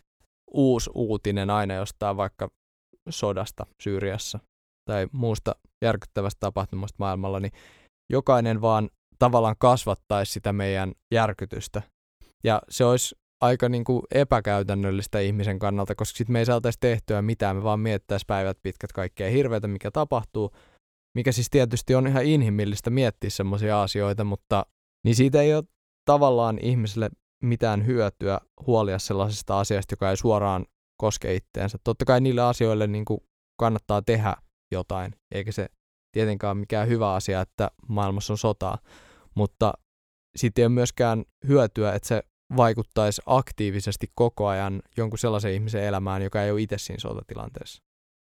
uusi 0.51 0.91
uutinen 0.95 1.51
aina 1.51 1.75
jostain 1.75 2.17
vaikka 2.17 2.49
sodasta 3.09 3.67
Syyriassa 3.83 4.39
tai 4.91 5.07
muusta 5.13 5.55
järkyttävästä 5.83 6.41
tapahtumasta 6.41 6.97
maailmalla, 6.99 7.41
niin 7.41 7.53
jokainen 8.11 8.61
vaan 8.61 8.91
tavallaan 9.19 9.57
kasvattaisi 9.59 10.33
sitä 10.33 10.53
meidän 10.53 10.93
järkytystä. 11.11 11.83
Ja 12.45 12.63
se 12.69 12.85
olisi 12.85 13.15
aika 13.41 13.69
niin 13.69 13.85
kuin 13.85 14.03
epäkäytännöllistä 14.11 15.21
ihmisen 15.21 15.59
kannalta, 15.59 15.95
koska 15.95 16.17
sitten 16.17 16.33
me 16.33 16.39
ei 16.39 16.47
saataisi 16.47 16.79
tehtyä 16.81 17.23
mitään, 17.23 17.57
me 17.57 17.63
vaan 17.63 17.81
miettäisi 17.81 18.25
päivät 18.27 18.59
pitkät 18.63 18.93
kaikkea 18.93 19.31
hirveätä, 19.31 19.69
mikä 19.69 19.91
tapahtuu, 19.91 20.51
mikä 21.15 21.33
siis 21.33 21.51
tietysti 21.51 21.95
on 21.95 22.07
ihan 22.07 22.25
inhimillistä 22.25 22.91
miettiä 22.91 23.31
semmoisia 23.31 23.83
asioita, 23.83 24.25
mutta 24.25 24.67
niin 25.05 25.15
siitä 25.15 25.43
ei 25.43 25.55
ole 25.55 25.65
tavallaan 26.05 26.59
ihmiselle 26.63 27.11
mitään 27.43 27.87
hyötyä 27.87 28.41
huolia 28.67 28.99
sellaisesta 28.99 29.61
asiasta, 29.61 29.93
joka 29.93 30.11
ei 30.11 30.17
suoraan 30.17 30.67
koske 31.01 31.35
itteensä. 31.35 31.79
Totta 31.85 32.05
kai 32.05 32.21
niille 32.21 32.43
asioille 32.43 32.87
niin 32.87 33.05
kuin 33.05 33.21
kannattaa 33.61 34.03
tehdä 34.03 34.37
jotain, 34.73 35.15
eikä 35.35 35.53
se 35.53 35.67
tietenkään 36.13 36.51
ole 36.51 36.61
mikään 36.61 36.89
hyvä 36.89 37.15
asia, 37.15 37.41
että 37.41 37.71
maailmassa 37.89 38.33
on 38.33 38.39
sotaa, 38.39 38.79
mutta 39.35 39.73
sitten 40.37 40.63
ei 40.63 40.67
ole 40.67 40.75
myöskään 40.75 41.25
hyötyä, 41.49 41.93
että 41.93 42.09
se 42.09 42.23
vaikuttaisi 42.57 43.23
aktiivisesti 43.27 44.07
koko 44.15 44.47
ajan 44.47 44.83
jonkun 44.97 45.19
sellaisen 45.19 45.53
ihmisen 45.53 45.85
elämään, 45.85 46.23
joka 46.23 46.43
ei 46.43 46.51
ole 46.51 46.63
itse 46.63 46.79
siinä 46.79 47.01
sotatilanteessa. 47.01 47.83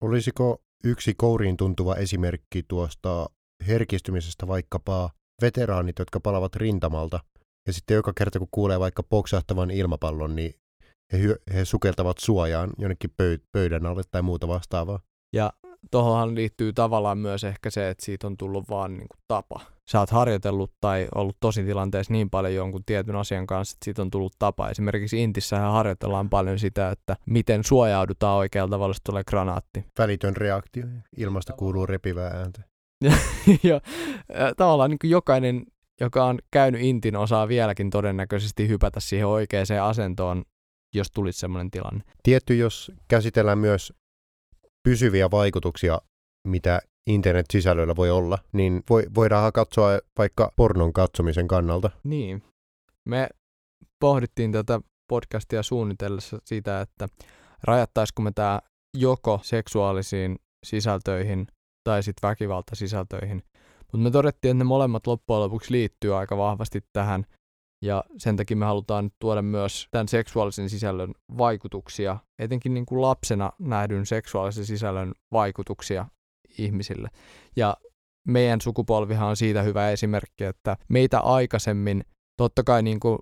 Olisiko 0.01 0.61
yksi 0.83 1.13
kouriin 1.17 1.57
tuntuva 1.57 1.95
esimerkki 1.95 2.63
tuosta 2.67 3.29
herkistymisestä 3.67 4.47
vaikkapa 4.47 5.09
veteraanit, 5.41 5.99
jotka 5.99 6.19
palavat 6.19 6.55
rintamalta, 6.55 7.19
ja 7.67 7.73
sitten 7.73 7.95
joka 7.95 8.13
kerta 8.17 8.39
kun 8.39 8.47
kuulee 8.51 8.79
vaikka 8.79 9.03
poksahtavan 9.03 9.71
ilmapallon, 9.71 10.35
niin 10.35 10.53
he, 11.13 11.19
he 11.53 11.65
sukeltavat 11.65 12.17
suojaan 12.17 12.69
jonnekin 12.77 13.13
pöydän 13.51 13.85
alle 13.85 14.01
tai 14.11 14.21
muuta 14.21 14.47
vastaavaa. 14.47 14.99
Ja 15.33 15.53
tuohonhan 15.91 16.35
liittyy 16.35 16.73
tavallaan 16.73 17.17
myös 17.17 17.43
ehkä 17.43 17.69
se, 17.69 17.89
että 17.89 18.05
siitä 18.05 18.27
on 18.27 18.37
tullut 18.37 18.69
vaan 18.69 18.91
niin 18.91 19.07
kuin 19.07 19.23
tapa. 19.27 19.61
Sä 19.89 19.99
oot 19.99 20.09
harjoitellut 20.09 20.71
tai 20.81 21.07
ollut 21.15 21.37
tosi 21.39 21.63
tilanteessa 21.63 22.13
niin 22.13 22.29
paljon 22.29 22.53
jonkun 22.53 22.85
tietyn 22.85 23.15
asian 23.15 23.47
kanssa, 23.47 23.75
että 23.75 23.85
siitä 23.85 24.01
on 24.01 24.11
tullut 24.11 24.33
tapa. 24.39 24.69
Esimerkiksi 24.69 25.23
Intissähän 25.23 25.71
harjoitellaan 25.71 26.29
paljon 26.29 26.59
sitä, 26.59 26.89
että 26.89 27.15
miten 27.25 27.63
suojaudutaan 27.63 28.37
oikealla 28.37 28.69
tavalla, 28.69 28.89
jos 28.89 29.01
tulee 29.03 29.23
granaatti. 29.27 29.85
Välitön 29.99 30.37
reaktio. 30.37 30.85
Ilmasta 31.17 31.53
kuuluu 31.53 31.85
repivää 31.85 32.31
ääntä. 32.31 32.63
ja, 33.69 33.81
tavallaan 34.57 34.89
niin 34.89 34.99
kuin 34.99 35.11
jokainen, 35.11 35.65
joka 36.01 36.25
on 36.25 36.39
käynyt 36.51 36.81
Intin, 36.81 37.15
osaa 37.15 37.47
vieläkin 37.47 37.89
todennäköisesti 37.89 38.67
hypätä 38.67 38.99
siihen 38.99 39.27
oikeaan 39.27 39.65
asentoon, 39.81 40.43
jos 40.93 41.11
tulisi 41.11 41.39
sellainen 41.39 41.71
tilanne. 41.71 42.03
Tietty, 42.23 42.55
jos 42.57 42.91
käsitellään 43.07 43.57
myös 43.57 43.93
pysyviä 44.85 45.31
vaikutuksia, 45.31 46.01
mitä 46.47 46.81
internet-sisällöllä 47.07 47.95
voi 47.95 48.11
olla, 48.11 48.37
niin 48.53 48.83
voi, 48.89 49.05
voidaan 49.15 49.53
katsoa 49.53 49.99
vaikka 50.17 50.51
pornon 50.55 50.93
katsomisen 50.93 51.47
kannalta. 51.47 51.89
Niin. 52.03 52.43
Me 53.05 53.29
pohdittiin 53.99 54.51
tätä 54.51 54.79
podcastia 55.07 55.63
suunnitellessa 55.63 56.39
sitä, 56.45 56.81
että 56.81 57.07
rajattaisiko 57.63 58.21
me 58.21 58.31
tämä 58.31 58.61
joko 58.97 59.39
seksuaalisiin 59.43 60.35
sisältöihin 60.65 61.47
tai 61.83 62.03
sitten 62.03 62.29
väkivaltasisältöihin. 62.29 63.43
Mutta 63.79 63.97
me 63.97 64.11
todettiin, 64.11 64.51
että 64.51 64.63
ne 64.63 64.67
molemmat 64.67 65.07
loppujen 65.07 65.41
lopuksi 65.41 65.71
liittyy 65.71 66.17
aika 66.17 66.37
vahvasti 66.37 66.81
tähän 66.93 67.25
ja 67.85 68.03
sen 68.17 68.35
takia 68.35 68.57
me 68.57 68.65
halutaan 68.65 69.11
tuoda 69.19 69.41
myös 69.41 69.87
tämän 69.91 70.07
seksuaalisen 70.07 70.69
sisällön 70.69 71.13
vaikutuksia, 71.37 72.17
etenkin 72.39 72.73
niin 72.73 72.85
kuin 72.85 73.01
lapsena 73.01 73.51
nähdyn 73.59 74.05
seksuaalisen 74.05 74.65
sisällön 74.65 75.13
vaikutuksia 75.31 76.05
ihmisille. 76.57 77.09
Ja 77.55 77.77
meidän 78.27 78.61
sukupolvihan 78.61 79.29
on 79.29 79.37
siitä 79.37 79.61
hyvä 79.61 79.89
esimerkki, 79.89 80.43
että 80.43 80.77
meitä 80.89 81.19
aikaisemmin, 81.19 82.03
totta 82.37 82.63
kai 82.63 82.83
niin 82.83 82.99
kuin 82.99 83.19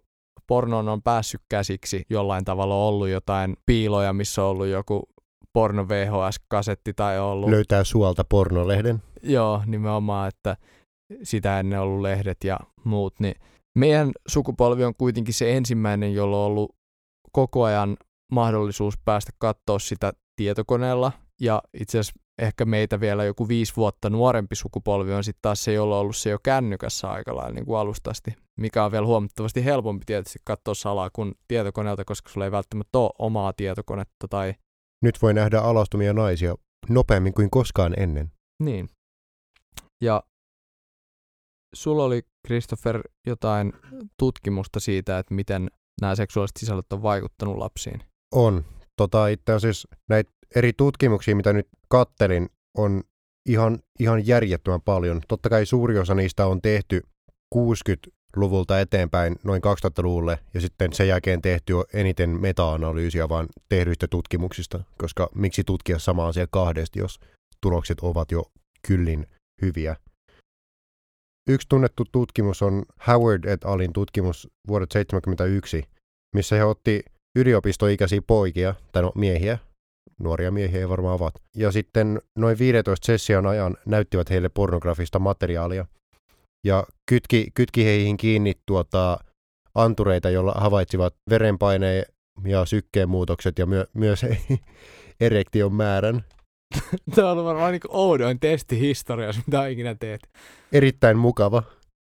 pornon 0.48 0.89
on 0.89 1.01
päässyt 1.01 1.41
käsiksi 1.50 2.05
jollain 2.10 2.46
tavalla 2.46 2.75
ollut 2.75 3.10
jotain 3.10 3.58
piiloja, 3.65 4.13
missä 4.13 4.43
on 4.43 4.50
ollut 4.50 4.67
joku 4.67 5.10
porno 5.53 5.88
VHS-kasetti 5.88 6.93
tai 6.93 7.20
ollut... 7.20 7.50
Löytää 7.50 7.84
suolta 7.84 8.24
pornolehden. 8.24 9.01
Joo, 9.24 9.62
nimenomaan, 9.65 10.27
että 10.27 10.58
sitä 11.24 11.60
ennen 11.60 11.79
ollut 11.79 12.01
lehdet 12.01 12.38
ja 12.43 12.60
muut, 12.84 13.20
niin 13.20 13.36
meidän 13.77 14.12
sukupolvi 14.27 14.84
on 14.84 14.96
kuitenkin 14.96 15.34
se 15.34 15.58
ensimmäinen, 15.58 16.13
jolla 16.13 16.38
on 16.38 16.46
ollut 16.46 16.75
koko 17.32 17.63
ajan 17.63 17.98
mahdollisuus 18.32 18.98
päästä 19.06 19.32
katsoa 19.38 19.80
sitä 19.80 20.13
tietokoneella. 20.36 21.12
Ja 21.42 21.62
itse 21.74 22.00
asiassa 22.00 22.20
ehkä 22.42 22.65
meitä 22.65 23.00
vielä 23.00 23.24
joku 23.24 23.48
viisi 23.48 23.74
vuotta 23.75 24.10
nuorempi 24.10 24.56
sukupolvi 24.56 25.13
on 25.13 25.24
sitten 25.24 25.42
taas 25.42 25.63
se, 25.63 25.74
jolla 25.74 25.96
on 25.96 26.01
ollut 26.01 26.15
se 26.15 26.30
jo 26.30 26.39
kännykässä 26.44 27.12
aika 27.12 27.36
lailla 27.36 27.53
niin 27.53 27.65
kuin 27.65 27.80
alustasti, 27.80 28.36
mikä 28.60 28.86
on 28.86 28.92
vielä 28.92 29.06
huomattavasti 29.06 29.65
helpompi 29.65 30.06
tietysti 30.06 30.39
katsoa 30.44 30.74
salaa 30.74 31.10
kuin 31.13 31.36
tietokoneelta, 31.48 32.06
koska 32.06 32.30
sulla 32.30 32.46
ei 32.46 32.51
välttämättä 32.51 32.98
ole 32.98 33.10
omaa 33.20 33.53
tietokonetta 33.53 34.27
tai... 34.30 34.53
Nyt 35.01 35.22
voi 35.22 35.34
nähdä 35.34 35.60
alastumia 35.60 36.13
naisia 36.13 36.56
nopeammin 36.89 37.34
kuin 37.34 37.50
koskaan 37.50 37.94
ennen. 37.98 38.32
Niin. 38.63 38.89
Ja 40.03 40.24
sulla 41.74 42.03
oli, 42.03 42.22
Christopher, 42.48 43.01
jotain 43.27 43.74
tutkimusta 44.18 44.80
siitä, 44.80 45.20
että 45.20 45.34
miten 45.34 45.70
nämä 46.01 46.15
seksuaaliset 46.15 46.58
sisällöt 46.58 46.94
on 46.94 47.03
vaikuttanut 47.03 47.58
lapsiin? 47.58 48.01
On. 48.36 48.65
Tota, 48.98 49.27
itse 49.27 49.53
asiassa 49.53 49.88
näitä 50.10 50.32
eri 50.56 50.74
tutkimuksia, 50.74 51.36
mitä 51.36 51.53
nyt 51.53 51.68
kattelin, 51.88 52.50
on 52.77 53.03
ihan, 53.50 53.80
ihan 54.00 54.27
järjettömän 54.27 54.82
paljon. 54.82 55.22
Totta 55.27 55.50
kai 55.50 55.65
suuri 55.65 56.00
osa 56.00 56.15
niistä 56.15 56.46
on 56.46 56.62
tehty 56.62 57.01
60-luvulta 57.56 58.80
eteenpäin 58.80 59.36
noin 59.44 59.62
2000-luvulle 59.63 60.39
ja 60.53 60.62
sitten 60.62 60.94
sen 60.94 61.08
jälkeen 61.08 61.42
tehty 61.42 61.74
eniten 61.94 62.30
meta-analyysiä 62.30 63.30
vaan 63.30 63.48
tehdyistä 63.70 64.08
tutkimuksista, 64.08 64.84
koska 64.98 65.30
miksi 65.36 65.63
tutkia 65.63 66.00
sama 66.00 66.27
asia 66.27 66.48
kahdesti, 66.51 67.00
jos 67.00 67.20
tulokset 67.62 68.00
ovat 68.00 68.32
jo 68.32 68.44
kyllin 68.88 69.27
hyviä. 69.62 69.96
Yksi 71.50 71.67
tunnettu 71.69 72.03
tutkimus 72.12 72.62
on 72.62 72.83
Howard 73.07 73.45
et 73.45 73.63
alin 73.63 73.93
tutkimus 73.93 74.47
vuodet 74.67 74.89
1971, 74.89 75.83
missä 76.35 76.55
he 76.55 76.63
otti 76.63 77.03
yliopistoikäisiä 77.35 78.21
poikia, 78.27 78.75
tai 78.91 79.01
no 79.01 79.12
miehiä, 79.15 79.57
nuoria 80.19 80.51
miehiä 80.51 80.79
ei 80.79 80.89
varmaan 80.89 81.15
ovat, 81.15 81.33
ja 81.55 81.71
sitten 81.71 82.21
noin 82.38 82.59
15 82.59 83.05
session 83.05 83.45
ajan 83.45 83.77
näyttivät 83.85 84.29
heille 84.29 84.50
pornografista 84.50 85.19
materiaalia, 85.19 85.85
ja 86.65 86.83
kytki, 87.09 87.47
kytki 87.53 87.85
heihin 87.85 88.17
kiinni 88.17 88.53
tuota, 88.65 89.19
antureita, 89.75 90.29
joilla 90.29 90.51
havaitsivat 90.51 91.15
verenpaineen 91.29 92.05
ja 92.43 92.65
sykkeen 92.65 93.09
muutokset 93.09 93.59
ja 93.59 93.65
myö, 93.65 93.85
myös 93.93 94.25
erektion 95.19 95.73
määrän. 95.73 96.23
Tämä 97.15 97.32
on 97.32 97.46
varmaan 97.46 97.72
niin 97.72 97.82
oudoin 97.89 98.39
testi 98.39 98.80
historiassa, 98.80 99.42
mitä 99.48 99.68
ikinä 99.68 99.96
teet. 99.96 100.22
Erittäin 100.72 101.18
mukava. 101.18 101.63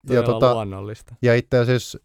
ja, 0.10 0.24
tota, 0.24 0.54
luonnollista. 0.54 1.16
Ja 1.22 1.36
itse 1.36 1.58
asiassa, 1.58 2.00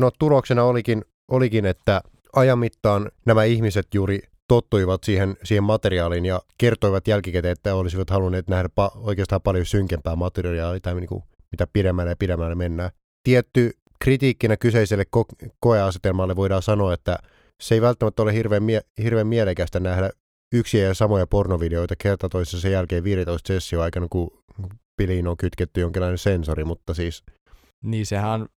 no 0.00 0.10
tuloksena 0.18 0.64
olikin, 0.64 1.04
olikin, 1.30 1.66
että 1.66 2.00
ajan 2.36 2.58
mittaan 2.58 3.10
nämä 3.26 3.44
ihmiset 3.44 3.86
juuri 3.94 4.20
tottuivat 4.48 5.04
siihen, 5.04 5.36
siihen 5.44 5.64
materiaaliin 5.64 6.24
ja 6.24 6.40
kertoivat 6.58 7.08
jälkikäteen, 7.08 7.52
että 7.52 7.74
olisivat 7.74 8.10
halunneet 8.10 8.48
nähdä 8.48 8.68
pa- 8.80 8.98
oikeastaan 8.98 9.42
paljon 9.42 9.66
synkempää 9.66 10.16
materiaalia 10.16 10.80
tai 10.80 10.94
niin 10.94 11.08
kuin, 11.08 11.22
mitä 11.50 11.66
pidemmälle 11.72 12.10
ja 12.10 12.16
pidemmälle 12.18 12.54
mennään. 12.54 12.90
Tietty 13.24 13.70
kritiikkinä 14.00 14.56
kyseiselle 14.56 15.04
ko- 15.16 15.48
koeasetelmalle 15.60 16.36
voidaan 16.36 16.62
sanoa, 16.62 16.94
että 16.94 17.18
se 17.60 17.74
ei 17.74 17.80
välttämättä 17.80 18.22
ole 18.22 18.34
hirveän, 18.34 18.62
mie- 18.62 18.84
hirveän 19.02 19.26
mielekästä 19.26 19.80
nähdä 19.80 20.10
yksiä 20.54 20.84
ja 20.84 20.94
samoja 20.94 21.26
pornovideoita 21.26 21.94
kerta 21.98 22.28
toisessa 22.28 22.68
jälkeen 22.68 23.04
15 23.04 23.48
sessio 23.48 23.80
aikana, 23.80 24.06
kun 24.10 24.30
piliin 24.96 25.28
on 25.28 25.36
kytketty 25.36 25.80
jonkinlainen 25.80 26.18
sensori, 26.18 26.64
mutta 26.64 26.94
siis... 26.94 27.22
Niin 27.84 28.06
sehän 28.06 28.30
on 28.30 28.48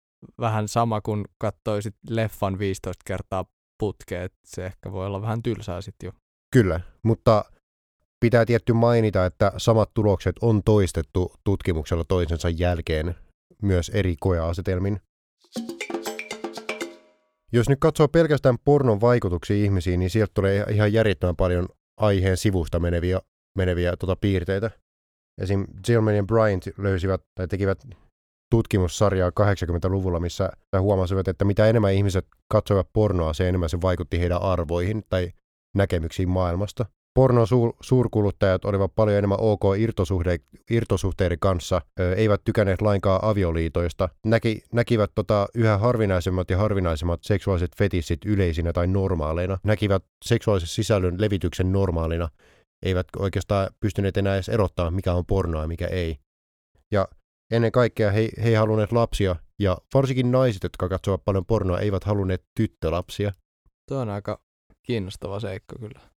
vähän 0.41 0.69
sama 0.69 1.01
kuin 1.01 1.25
katsoisit 1.39 1.95
leffan 2.11 2.59
15 2.59 3.03
kertaa 3.07 3.45
putkeen, 3.81 4.31
se 4.45 4.67
ehkä 4.67 4.93
voi 4.93 5.07
olla 5.07 5.23
vähän 5.23 5.43
tylsää 5.43 5.81
sitten 5.81 6.07
jo. 6.07 6.13
Kyllä, 6.53 6.81
mutta 7.03 7.45
pitää 8.21 8.47
tietty 8.47 8.73
mainita, 8.73 9.27
että 9.27 9.53
samat 9.57 9.91
tulokset 9.95 10.37
on 10.41 10.63
toistettu 10.65 11.33
tutkimuksella 11.45 12.05
toisensa 12.05 12.49
jälkeen 12.49 13.15
myös 13.63 13.89
eri 13.89 14.17
koeasetelmin. 14.21 15.01
Jos 17.53 17.69
nyt 17.69 17.79
katsoo 17.81 18.09
pelkästään 18.09 18.59
pornon 18.65 19.01
vaikutuksia 19.01 19.57
ihmisiin, 19.57 20.01
niin 20.01 20.11
sieltä 20.11 20.33
tulee 20.35 20.65
ihan 20.71 20.93
järjettömän 20.93 21.37
paljon 21.37 21.69
aiheen 22.01 22.37
sivusta 22.37 22.81
meneviä, 22.81 23.21
meneviä 23.59 23.97
tota, 23.97 24.17
piirteitä. 24.17 24.71
Esim. 25.41 25.67
Zillman 25.87 26.17
ja 26.17 26.23
Bryant 26.23 26.65
löysivät 26.79 27.21
tai 27.35 27.49
tekivät 27.49 27.87
tutkimussarjaa 28.51 29.31
80-luvulla, 29.31 30.21
missä 30.21 30.51
huomasivat, 30.81 31.29
että 31.29 31.45
mitä 31.45 31.67
enemmän 31.67 31.95
ihmiset 31.95 32.27
katsoivat 32.49 32.89
pornoa, 32.93 33.33
se 33.33 33.49
enemmän 33.49 33.69
se 33.69 33.81
vaikutti 33.81 34.21
heidän 34.21 34.43
arvoihin 34.43 35.03
tai 35.09 35.33
näkemyksiin 35.77 36.29
maailmasta. 36.29 36.87
Pornon 37.15 37.47
suur- 37.47 37.77
suurkuluttajat 37.81 38.65
olivat 38.65 38.95
paljon 38.95 39.17
enemmän 39.19 39.41
ok 39.41 39.63
irtosuhde- 39.77 40.59
irtosuhteiden 40.71 41.39
kanssa, 41.39 41.81
eivät 42.17 42.41
tykänneet 42.45 42.83
lainkaan 42.83 43.25
avioliitoista, 43.25 44.09
näki, 44.27 44.63
näkivät 44.73 45.11
tota 45.15 45.49
yhä 45.55 45.79
harvinaisemmat 45.79 46.51
ja 46.51 46.59
harvinaisemmat 46.59 47.21
seksuaaliset 47.23 47.77
fetissit 47.77 48.25
yleisinä 48.27 48.73
tai 48.73 48.87
normaaleina, 48.87 49.59
näkivät 49.65 50.05
seksuaalisen 50.25 50.69
sisällön 50.69 51.21
levityksen 51.21 51.73
normaalina, 51.73 52.29
eivät 52.83 53.07
oikeastaan 53.19 53.69
pystyneet 53.81 54.17
enää 54.17 54.35
edes 54.35 54.49
erottamaan, 54.49 54.95
mikä 54.95 55.13
on 55.13 55.27
pornoa 55.27 55.63
ja 55.63 55.69
mikä 55.69 55.87
ei. 55.87 56.19
Ja 56.93 57.09
ennen 57.51 57.73
kaikkea 57.73 58.11
he, 58.11 58.29
he 58.43 58.49
ei 58.49 58.55
halunneet 58.55 58.93
lapsia, 58.93 59.37
ja 59.59 59.79
varsinkin 59.95 60.31
naiset, 60.31 60.63
jotka 60.63 60.89
katsovat 60.89 61.25
paljon 61.25 61.47
pornoa, 61.47 61.79
eivät 61.79 62.05
halunneet 62.05 62.45
tyttölapsia. 62.57 63.33
Tuo 63.89 63.99
on 63.99 64.11
aika 64.11 64.41
kiinnostava 64.87 65.41
seikka 65.41 65.77
kyllä. 65.79 66.10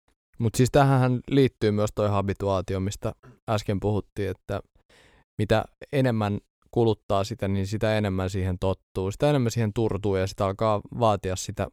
Mutta 0.42 0.56
siis 0.56 0.70
tähän 0.72 1.20
liittyy 1.30 1.70
myös 1.70 1.90
toi 1.94 2.08
habituaatio, 2.08 2.80
mistä 2.80 3.12
äsken 3.50 3.80
puhuttiin, 3.80 4.30
että 4.30 4.60
mitä 5.38 5.64
enemmän 5.92 6.38
kuluttaa 6.70 7.24
sitä, 7.24 7.48
niin 7.48 7.66
sitä 7.66 7.98
enemmän 7.98 8.30
siihen 8.30 8.58
tottuu, 8.58 9.10
sitä 9.10 9.30
enemmän 9.30 9.50
siihen 9.50 9.72
turtuu 9.72 10.16
ja 10.16 10.26
sitä 10.26 10.44
alkaa 10.44 10.80
vaatia 10.98 11.36
sitä 11.36 11.68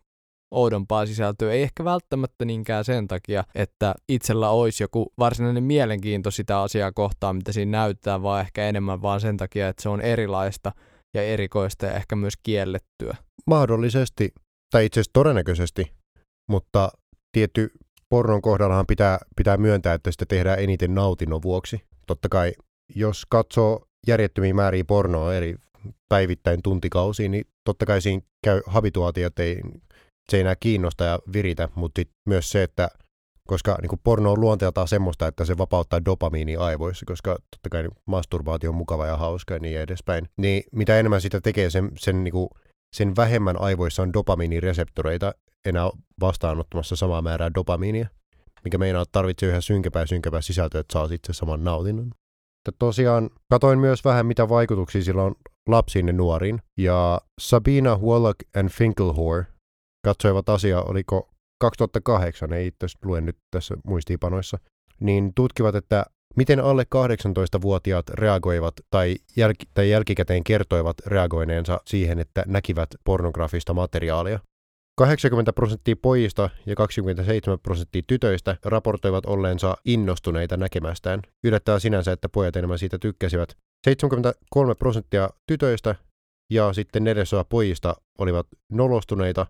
oudompaa 0.51 1.05
sisältöä. 1.05 1.51
Ei 1.51 1.63
ehkä 1.63 1.83
välttämättä 1.83 2.45
niinkään 2.45 2.85
sen 2.85 3.07
takia, 3.07 3.43
että 3.55 3.95
itsellä 4.09 4.49
olisi 4.49 4.83
joku 4.83 5.13
varsinainen 5.19 5.63
mielenkiinto 5.63 6.31
sitä 6.31 6.61
asiaa 6.61 6.91
kohtaan, 6.91 7.35
mitä 7.35 7.51
siinä 7.51 7.77
näyttää, 7.77 8.21
vaan 8.21 8.41
ehkä 8.41 8.67
enemmän 8.69 9.01
vaan 9.01 9.21
sen 9.21 9.37
takia, 9.37 9.67
että 9.67 9.83
se 9.83 9.89
on 9.89 10.01
erilaista 10.01 10.71
ja 11.13 11.23
erikoista 11.23 11.85
ja 11.85 11.93
ehkä 11.93 12.15
myös 12.15 12.33
kiellettyä. 12.43 13.17
Mahdollisesti, 13.47 14.33
tai 14.71 14.85
itse 14.85 14.99
asiassa 14.99 15.13
todennäköisesti, 15.13 15.91
mutta 16.49 16.91
tietty 17.31 17.71
pornon 18.09 18.41
kohdallahan 18.41 18.87
pitää, 18.87 19.19
pitää 19.35 19.57
myöntää, 19.57 19.93
että 19.93 20.11
sitä 20.11 20.25
tehdään 20.25 20.59
eniten 20.59 20.95
nautinnon 20.95 21.41
vuoksi. 21.41 21.81
Totta 22.07 22.29
kai, 22.29 22.53
jos 22.95 23.25
katsoo 23.29 23.85
järjettömiä 24.07 24.53
määriä 24.53 24.83
pornoa 24.83 25.33
eri 25.33 25.55
päivittäin 26.09 26.61
tuntikausiin, 26.63 27.31
niin 27.31 27.45
totta 27.63 27.85
kai 27.85 28.01
siinä 28.01 28.21
käy 28.43 28.61
habituaatiot, 28.65 29.39
ei, 29.39 29.61
se 30.29 30.37
ei 30.37 30.41
enää 30.41 30.55
kiinnosta 30.55 31.03
ja 31.03 31.19
viritä, 31.33 31.69
mutta 31.75 32.01
myös 32.25 32.51
se, 32.51 32.63
että 32.63 32.89
koska 33.47 33.77
niin 33.81 33.89
kuin 33.89 33.99
porno 34.03 34.31
on 34.31 34.41
luonteeltaan 34.41 34.87
semmoista, 34.87 35.27
että 35.27 35.45
se 35.45 35.57
vapauttaa 35.57 36.05
dopamiini 36.05 36.55
aivoissa, 36.55 37.05
koska 37.05 37.31
totta 37.31 37.69
kai 37.71 37.87
masturbaatio 38.05 38.69
on 38.69 38.75
mukava 38.75 39.07
ja 39.07 39.17
hauska 39.17 39.53
ja 39.53 39.59
niin 39.59 39.79
edespäin. 39.79 40.29
Niin 40.37 40.63
mitä 40.71 40.99
enemmän 40.99 41.21
sitä 41.21 41.41
tekee, 41.41 41.69
sen, 41.69 41.91
sen, 41.97 42.23
niin 42.23 42.31
kuin, 42.31 42.49
sen 42.95 43.15
vähemmän 43.15 43.61
aivoissa 43.61 44.01
on 44.01 44.13
dopamiinireseptoreita 44.13 45.33
enää 45.65 45.89
vastaanottamassa 46.19 46.95
samaa 46.95 47.21
määrää 47.21 47.51
dopamiinia, 47.55 48.07
mikä 48.63 48.77
meinaa, 48.77 49.01
että 49.01 49.11
tarvitsee 49.11 49.49
yhä 49.49 49.61
synkempää 49.61 50.01
ja 50.01 50.07
synkempää 50.07 50.41
sisältöä, 50.41 50.81
että 50.81 50.93
saa 50.93 51.07
sitten 51.07 51.35
saman 51.35 51.63
nautinnon. 51.63 52.05
Mutta 52.05 52.71
tosiaan 52.79 53.29
katoin 53.49 53.79
myös 53.79 54.05
vähän, 54.05 54.25
mitä 54.25 54.49
vaikutuksia 54.49 55.03
sillä 55.03 55.23
on 55.23 55.35
lapsiin 55.69 56.07
ja 56.07 56.13
nuoriin. 56.13 56.61
Ja 56.77 57.21
Sabina 57.41 57.97
Wallach 57.97 58.45
and 58.57 58.69
Finkelhor 58.69 59.43
katsoivat 60.05 60.49
asiaa, 60.49 60.83
oliko 60.83 61.29
2008, 61.61 62.53
ei 62.53 62.67
itse 62.67 62.87
luen 63.05 63.25
nyt 63.25 63.37
tässä 63.51 63.75
muistiinpanoissa, 63.85 64.57
niin 64.99 65.31
tutkivat, 65.35 65.75
että 65.75 66.05
miten 66.35 66.59
alle 66.59 66.83
18-vuotiaat 66.83 68.09
reagoivat 68.09 68.73
tai, 68.89 69.15
jälki, 69.35 69.65
tai 69.73 69.89
jälkikäteen 69.89 70.43
kertoivat 70.43 70.97
reagoineensa 71.05 71.81
siihen, 71.87 72.19
että 72.19 72.43
näkivät 72.47 72.89
pornografista 73.03 73.73
materiaalia. 73.73 74.39
80 74.99 75.53
prosenttia 75.53 75.95
pojista 76.01 76.49
ja 76.65 76.75
27 76.75 77.59
prosenttia 77.59 78.01
tytöistä 78.07 78.57
raportoivat 78.65 79.25
olleensa 79.25 79.77
innostuneita 79.85 80.57
näkemästään. 80.57 81.21
Yllättää 81.43 81.79
sinänsä, 81.79 82.11
että 82.11 82.29
pojat 82.29 82.55
enemmän 82.55 82.79
siitä 82.79 82.99
tykkäsivät. 82.99 83.57
73 83.85 84.75
prosenttia 84.75 85.29
tytöistä 85.47 85.95
ja 86.51 86.73
sitten 86.73 87.03
neljäsosa 87.03 87.43
pojista 87.43 87.95
olivat 88.17 88.47
nolostuneita. 88.71 89.47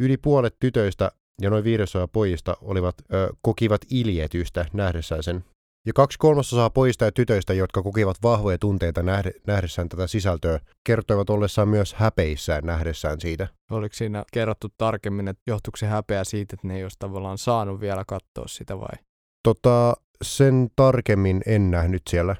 Yli 0.00 0.16
puolet 0.16 0.56
tytöistä 0.60 1.10
ja 1.42 1.50
noin 1.50 1.64
viidesosa 1.64 2.08
pojista 2.08 2.56
olivat, 2.60 2.94
ö, 3.14 3.32
kokivat 3.42 3.80
iljetystä 3.90 4.66
nähdessään 4.72 5.22
sen. 5.22 5.44
Ja 5.86 5.92
kaksi 5.92 6.18
kolmasosaa 6.18 6.70
pojista 6.70 7.04
ja 7.04 7.12
tytöistä, 7.12 7.54
jotka 7.54 7.82
kokivat 7.82 8.16
vahvoja 8.22 8.58
tunteita 8.58 9.02
nähde, 9.02 9.30
nähdessään 9.46 9.88
tätä 9.88 10.06
sisältöä, 10.06 10.60
kertoivat 10.84 11.30
ollessaan 11.30 11.68
myös 11.68 11.94
häpeissään 11.94 12.64
nähdessään 12.64 13.20
siitä. 13.20 13.48
Oliko 13.70 13.94
siinä 13.94 14.24
kerrottu 14.32 14.68
tarkemmin, 14.78 15.28
että 15.28 15.42
johtuiko 15.46 15.76
se 15.76 15.86
häpeä 15.86 16.24
siitä, 16.24 16.54
että 16.54 16.68
ne 16.68 16.76
ei 16.76 16.82
olisi 16.82 16.98
tavallaan 16.98 17.38
saanut 17.38 17.80
vielä 17.80 18.04
katsoa 18.06 18.44
sitä 18.48 18.78
vai? 18.78 19.04
Tota, 19.42 19.94
sen 20.22 20.68
tarkemmin 20.76 21.42
en 21.46 21.70
nähnyt 21.70 22.02
siellä. 22.10 22.36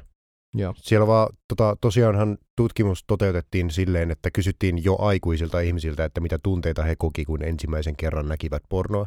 Joo. 0.55 0.75
Siellä 0.77 1.07
vaan, 1.07 1.29
tota, 1.49 1.77
tosiaanhan 1.81 2.39
tutkimus 2.57 3.05
toteutettiin 3.07 3.71
silleen, 3.71 4.11
että 4.11 4.31
kysyttiin 4.31 4.85
jo 4.85 4.97
aikuisilta 4.99 5.61
ihmisiltä, 5.61 6.05
että 6.05 6.21
mitä 6.21 6.39
tunteita 6.43 6.83
he 6.83 6.97
koki, 6.97 7.25
kun 7.25 7.45
ensimmäisen 7.45 7.97
kerran 7.97 8.29
näkivät 8.29 8.63
pornoa. 8.69 9.07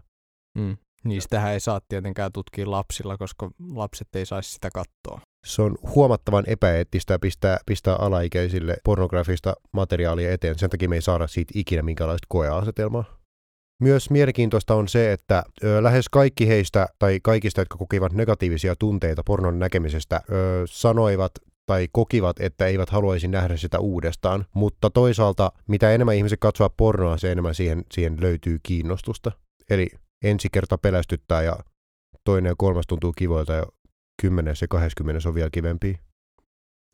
Mm. 0.58 0.78
Niistähän 1.03 1.53
ei 1.53 1.59
saa 1.59 1.81
tietenkään 1.89 2.31
tutkia 2.31 2.71
lapsilla, 2.71 3.17
koska 3.17 3.51
lapset 3.73 4.07
ei 4.15 4.25
saisi 4.25 4.51
sitä 4.51 4.69
katsoa. 4.73 5.21
Se 5.45 5.61
on 5.61 5.77
huomattavan 5.95 6.43
epäeettistä 6.47 7.19
pistää, 7.19 7.57
pistää 7.65 7.95
alaikäisille 7.95 8.77
pornografista 8.83 9.53
materiaalia 9.71 10.31
eteen. 10.31 10.59
Sen 10.59 10.69
takia 10.69 10.89
me 10.89 10.95
ei 10.95 11.01
saada 11.01 11.27
siitä 11.27 11.51
ikinä 11.55 11.81
minkälaista 11.81 12.25
koeasetelmaa. 12.29 13.03
Myös 13.81 14.09
mielenkiintoista 14.09 14.75
on 14.75 14.87
se, 14.87 15.11
että 15.11 15.43
ö, 15.63 15.83
lähes 15.83 16.09
kaikki 16.09 16.47
heistä 16.47 16.87
tai 16.99 17.19
kaikista, 17.23 17.61
jotka 17.61 17.77
kokivat 17.77 18.13
negatiivisia 18.13 18.75
tunteita 18.75 19.23
pornon 19.25 19.59
näkemisestä, 19.59 20.21
ö, 20.31 20.63
sanoivat 20.65 21.31
tai 21.65 21.87
kokivat, 21.91 22.39
että 22.39 22.65
eivät 22.65 22.89
haluaisi 22.89 23.27
nähdä 23.27 23.57
sitä 23.57 23.79
uudestaan. 23.79 24.45
Mutta 24.53 24.89
toisaalta, 24.89 25.51
mitä 25.67 25.91
enemmän 25.91 26.15
ihmiset 26.15 26.39
katsovat 26.39 26.73
pornoa, 26.77 27.17
se 27.17 27.31
enemmän 27.31 27.55
siihen, 27.55 27.83
siihen 27.91 28.21
löytyy 28.21 28.59
kiinnostusta. 28.63 29.31
Eli 29.69 29.89
ensi 30.23 30.47
kerta 30.51 30.77
pelästyttää 30.77 31.41
ja 31.41 31.55
toinen 32.23 32.49
ja 32.49 32.55
kolmas 32.57 32.88
tuntuu 32.88 33.13
kivoilta 33.17 33.53
ja 33.53 33.65
kymmenes 34.21 34.62
ja 34.62 34.67
kahdeskymmenes 34.67 35.25
on 35.25 35.36
vielä 35.36 35.49
kivempi. 35.49 35.99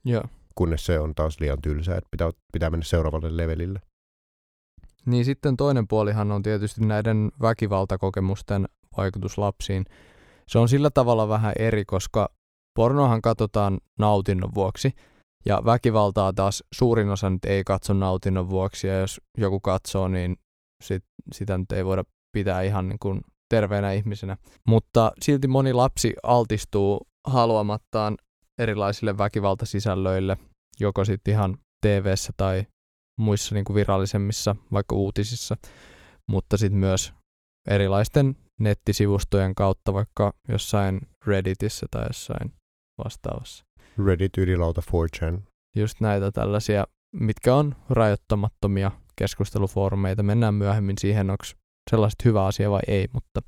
Joo. 0.05 0.23
Kunnes 0.55 0.85
se 0.85 0.99
on 0.99 1.15
taas 1.15 1.39
liian 1.39 1.61
tylsää, 1.61 1.97
että 1.97 2.07
pitää, 2.11 2.31
pitää 2.53 2.69
mennä 2.69 2.83
seuraavalle 2.83 3.37
levelille. 3.37 3.79
Niin 5.05 5.25
sitten 5.25 5.57
toinen 5.57 5.87
puolihan 5.87 6.31
on 6.31 6.43
tietysti 6.43 6.85
näiden 6.85 7.31
väkivaltakokemusten 7.41 8.67
vaikutus 8.97 9.37
lapsiin. 9.37 9.85
Se 10.47 10.59
on 10.59 10.69
sillä 10.69 10.89
tavalla 10.89 11.27
vähän 11.27 11.53
eri, 11.59 11.85
koska 11.85 12.29
pornohan 12.75 13.21
katsotaan 13.21 13.77
nautinnon 13.99 14.55
vuoksi, 14.55 14.91
ja 15.45 15.61
väkivaltaa 15.65 16.33
taas 16.33 16.63
suurin 16.73 17.09
osa 17.09 17.29
nyt 17.29 17.45
ei 17.45 17.63
katso 17.63 17.93
nautinnon 17.93 18.49
vuoksi, 18.49 18.87
ja 18.87 18.99
jos 18.99 19.21
joku 19.37 19.59
katsoo, 19.59 20.07
niin 20.07 20.37
sit, 20.83 21.03
sitä 21.33 21.57
nyt 21.57 21.71
ei 21.71 21.85
voida 21.85 22.03
pitää 22.31 22.61
ihan 22.61 22.89
niin 22.89 22.99
kuin 22.99 23.21
terveenä 23.49 23.91
ihmisenä. 23.91 24.37
Mutta 24.67 25.11
silti 25.21 25.47
moni 25.47 25.73
lapsi 25.73 26.13
altistuu 26.23 27.07
haluamattaan 27.27 28.17
erilaisille 28.59 29.17
väkivaltasisällöille, 29.17 30.37
joko 30.79 31.05
sitten 31.05 31.31
ihan 31.31 31.57
tv 31.81 32.13
tai 32.37 32.65
muissa 33.19 33.55
niin 33.55 33.65
kuin 33.65 33.75
virallisemmissa, 33.75 34.55
vaikka 34.71 34.95
uutisissa, 34.95 35.57
mutta 36.27 36.57
sitten 36.57 36.79
myös 36.79 37.13
erilaisten 37.67 38.35
nettisivustojen 38.59 39.55
kautta, 39.55 39.93
vaikka 39.93 40.33
jossain 40.47 41.01
Redditissä 41.25 41.85
tai 41.91 42.05
jossain 42.07 42.53
vastaavassa. 43.05 43.65
Reddit, 44.05 44.37
ylilauta, 44.37 44.81
4chan. 44.81 45.41
Just 45.75 46.01
näitä 46.01 46.31
tällaisia, 46.31 46.87
mitkä 47.15 47.55
on 47.55 47.75
rajoittamattomia 47.89 48.91
keskustelufoorumeita. 49.15 50.23
Mennään 50.23 50.53
myöhemmin 50.53 50.97
siihen, 50.99 51.29
onko 51.29 51.43
sellaiset 51.89 52.25
hyvä 52.25 52.45
asia 52.45 52.71
vai 52.71 52.81
ei, 52.87 53.07
mutta 53.13 53.41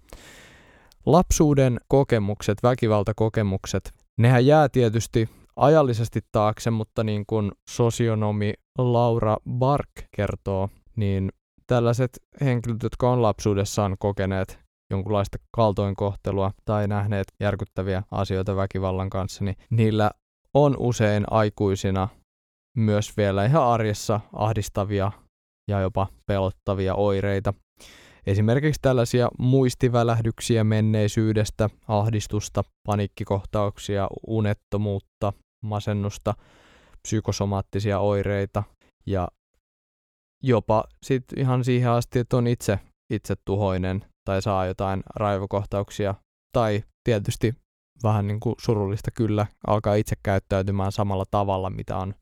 lapsuuden 1.05 1.77
kokemukset, 1.87 2.57
väkivaltakokemukset, 2.63 3.93
nehän 4.17 4.45
jää 4.45 4.69
tietysti 4.69 5.29
ajallisesti 5.55 6.19
taakse, 6.31 6.71
mutta 6.71 7.03
niin 7.03 7.23
kuin 7.27 7.51
sosionomi 7.69 8.53
Laura 8.77 9.37
Bark 9.49 9.89
kertoo, 10.15 10.69
niin 10.95 11.31
tällaiset 11.67 12.09
henkilöt, 12.41 12.83
jotka 12.83 13.11
on 13.11 13.21
lapsuudessaan 13.21 13.95
kokeneet 13.99 14.59
jonkunlaista 14.89 15.37
kaltoinkohtelua 15.51 16.51
tai 16.65 16.87
nähneet 16.87 17.27
järkyttäviä 17.39 18.03
asioita 18.11 18.55
väkivallan 18.55 19.09
kanssa, 19.09 19.43
niin 19.43 19.55
niillä 19.69 20.11
on 20.53 20.75
usein 20.79 21.23
aikuisina 21.29 22.07
myös 22.77 23.17
vielä 23.17 23.45
ihan 23.45 23.63
arjessa 23.63 24.19
ahdistavia 24.33 25.11
ja 25.67 25.81
jopa 25.81 26.07
pelottavia 26.25 26.95
oireita. 26.95 27.53
Esimerkiksi 28.25 28.81
tällaisia 28.81 29.29
muistivälähdyksiä 29.39 30.63
menneisyydestä, 30.63 31.69
ahdistusta, 31.87 32.63
paniikkikohtauksia, 32.87 34.07
unettomuutta, 34.27 35.33
masennusta, 35.63 36.33
psykosomaattisia 37.01 37.99
oireita 37.99 38.63
ja 39.05 39.27
jopa 40.43 40.83
sit 41.03 41.23
ihan 41.37 41.63
siihen 41.63 41.91
asti, 41.91 42.19
että 42.19 42.37
on 42.37 42.47
itse, 42.47 42.79
itse 43.09 43.35
tuhoinen 43.45 44.05
tai 44.25 44.41
saa 44.41 44.65
jotain 44.65 45.03
raivokohtauksia 45.15 46.15
tai 46.53 46.83
tietysti 47.03 47.53
vähän 48.03 48.27
niin 48.27 48.39
kuin 48.39 48.55
surullista 48.59 49.11
kyllä 49.11 49.47
alkaa 49.67 49.95
itse 49.95 50.15
käyttäytymään 50.23 50.91
samalla 50.91 51.25
tavalla, 51.31 51.69
mitä 51.69 51.97
on 51.97 52.15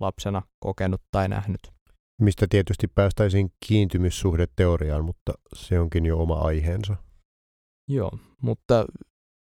lapsena 0.00 0.42
kokenut 0.60 1.00
tai 1.10 1.28
nähnyt. 1.28 1.71
Mistä 2.22 2.46
tietysti 2.50 2.88
päästäisiin 2.88 3.52
kiintymyssuhdeteoriaan, 3.66 5.04
mutta 5.04 5.32
se 5.54 5.80
onkin 5.80 6.06
jo 6.06 6.18
oma 6.18 6.34
aiheensa. 6.34 6.96
Joo, 7.88 8.10
mutta 8.42 8.86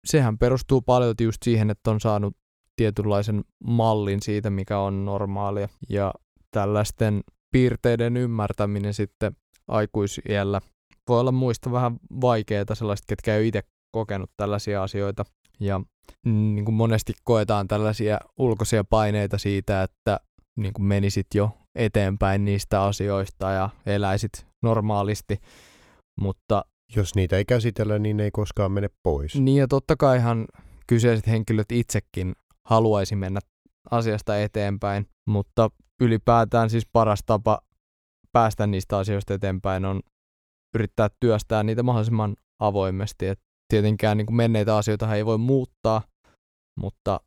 sehän 0.06 0.38
perustuu 0.38 0.82
paljon 0.82 1.14
just 1.20 1.42
siihen, 1.42 1.70
että 1.70 1.90
on 1.90 2.00
saanut 2.00 2.36
tietynlaisen 2.76 3.44
mallin 3.64 4.22
siitä, 4.22 4.50
mikä 4.50 4.78
on 4.78 5.04
normaalia. 5.04 5.68
Ja 5.88 6.14
tällaisten 6.50 7.20
piirteiden 7.50 8.16
ymmärtäminen 8.16 8.94
sitten 8.94 9.36
aikuisiellä 9.68 10.60
voi 11.08 11.20
olla 11.20 11.32
muista 11.32 11.72
vähän 11.72 11.96
vaikeaa 12.20 12.74
sellaiset, 12.74 13.06
ketkä 13.06 13.36
ei 13.36 13.48
itse 13.48 13.62
kokenut 13.90 14.30
tällaisia 14.36 14.82
asioita. 14.82 15.24
Ja 15.60 15.80
niin 16.24 16.64
kuin 16.64 16.74
monesti 16.74 17.12
koetaan 17.24 17.68
tällaisia 17.68 18.18
ulkoisia 18.38 18.84
paineita 18.84 19.38
siitä, 19.38 19.82
että 19.82 20.20
niin 20.56 20.72
kuin 20.72 20.86
menisit 20.86 21.26
jo 21.34 21.50
eteenpäin 21.78 22.44
niistä 22.44 22.82
asioista 22.82 23.50
ja 23.50 23.70
eläisit 23.86 24.46
normaalisti, 24.62 25.40
mutta... 26.20 26.64
Jos 26.96 27.14
niitä 27.14 27.36
ei 27.36 27.44
käsitellä, 27.44 27.98
niin 27.98 28.16
ne 28.16 28.24
ei 28.24 28.30
koskaan 28.30 28.72
mene 28.72 28.88
pois. 29.02 29.34
Niin 29.34 29.56
ja 29.56 29.68
totta 29.68 29.96
kaihan 29.96 30.46
kyseiset 30.86 31.26
henkilöt 31.26 31.72
itsekin 31.72 32.32
haluaisi 32.64 33.16
mennä 33.16 33.40
asiasta 33.90 34.38
eteenpäin, 34.38 35.06
mutta 35.26 35.70
ylipäätään 36.00 36.70
siis 36.70 36.86
paras 36.92 37.20
tapa 37.26 37.58
päästä 38.32 38.66
niistä 38.66 38.98
asioista 38.98 39.34
eteenpäin 39.34 39.84
on 39.84 40.00
yrittää 40.74 41.08
työstää 41.20 41.62
niitä 41.62 41.82
mahdollisimman 41.82 42.36
avoimesti. 42.58 43.26
Et 43.26 43.40
tietenkään 43.68 44.16
niin 44.16 44.26
kuin 44.26 44.36
menneitä 44.36 44.76
asioita 44.76 45.14
ei 45.14 45.26
voi 45.26 45.38
muuttaa, 45.38 46.02
mutta 46.80 47.20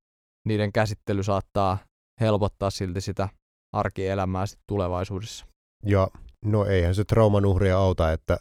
niiden 0.48 0.72
käsittely 0.72 1.24
saattaa 1.24 1.78
helpottaa 2.20 2.70
silti 2.70 3.02
sitä 3.02 3.30
arkielämää 3.74 4.46
sit 4.46 4.60
tulevaisuudessa. 4.68 5.46
Ja 5.86 6.08
no 6.46 6.66
eihän 6.66 6.96
se 6.96 7.04
trauman 7.04 7.46
uhria 7.46 7.78
auta, 7.78 8.12
että 8.12 8.38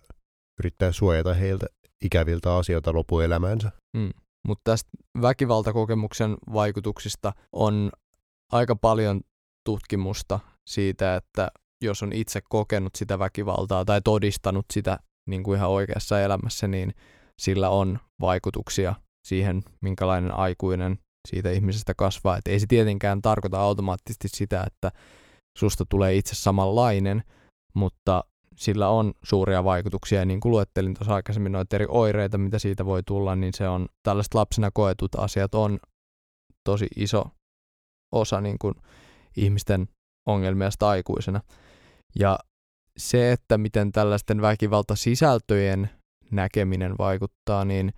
yrittää 0.61 0.93
suojata 0.93 1.35
heiltä 1.35 1.67
ikäviltä 2.05 2.57
asioita 2.57 2.93
lopuelämäänsä. 2.93 3.71
Mm. 3.97 4.11
Mutta 4.47 4.71
tästä 4.71 4.91
väkivaltakokemuksen 5.23 6.37
vaikutuksista 6.53 7.33
on 7.53 7.93
aika 8.53 8.77
paljon 8.77 9.21
tutkimusta 9.65 10.41
siitä, 10.67 11.17
että 11.17 11.51
jos 11.83 12.03
on 12.03 12.13
itse 12.13 12.41
kokenut 12.49 12.95
sitä 12.97 13.19
väkivaltaa 13.19 13.85
tai 13.85 14.01
todistanut 14.03 14.67
sitä 14.73 14.99
niin 15.29 15.43
kuin 15.43 15.57
ihan 15.57 15.71
oikeassa 15.71 16.21
elämässä, 16.21 16.69
niin 16.69 16.95
sillä 17.39 17.71
on 17.71 17.99
vaikutuksia 18.21 18.95
siihen, 19.25 19.63
minkälainen 19.81 20.35
aikuinen 20.35 20.99
siitä 21.29 21.51
ihmisestä 21.51 21.95
kasvaa. 21.97 22.37
Et 22.37 22.49
ei 22.49 22.61
se 22.61 22.67
tietenkään 22.67 23.23
tarkoita 23.23 23.61
automaattisesti 23.61 24.29
sitä, 24.29 24.65
että 24.67 24.93
susta 25.59 25.85
tulee 25.89 26.15
itse 26.15 26.35
samanlainen, 26.35 27.23
mutta 27.75 28.25
sillä 28.57 28.89
on 28.89 29.13
suuria 29.23 29.65
vaikutuksia. 29.65 30.19
Ja 30.19 30.25
niin 30.25 30.41
kuin 30.41 30.53
luettelin 30.53 30.95
tuossa 30.95 31.15
aikaisemmin 31.15 31.53
noita 31.53 31.77
eri 31.77 31.87
oireita, 31.89 32.39
mitä 32.39 32.59
siitä 32.59 32.85
voi 32.85 33.03
tulla, 33.03 33.37
niin 33.37 33.55
se 33.55 33.69
on 33.69 33.89
tällaiset 34.03 34.35
lapsena 34.35 34.71
koetut 34.75 35.15
asiat 35.15 35.55
on 35.55 35.79
tosi 36.65 36.87
iso 36.97 37.25
osa 38.15 38.41
niin 38.41 38.59
kuin 38.59 38.75
ihmisten 39.37 39.89
ongelmia 40.29 40.71
sitä 40.71 40.89
aikuisena. 40.89 41.41
Ja 42.19 42.39
se, 42.99 43.33
että 43.33 43.59
miten 43.59 43.93
tällaisten 43.93 44.43
väkivaltasisältöjen 44.43 45.91
näkeminen 46.31 46.95
vaikuttaa, 46.99 47.65
niin 47.65 47.93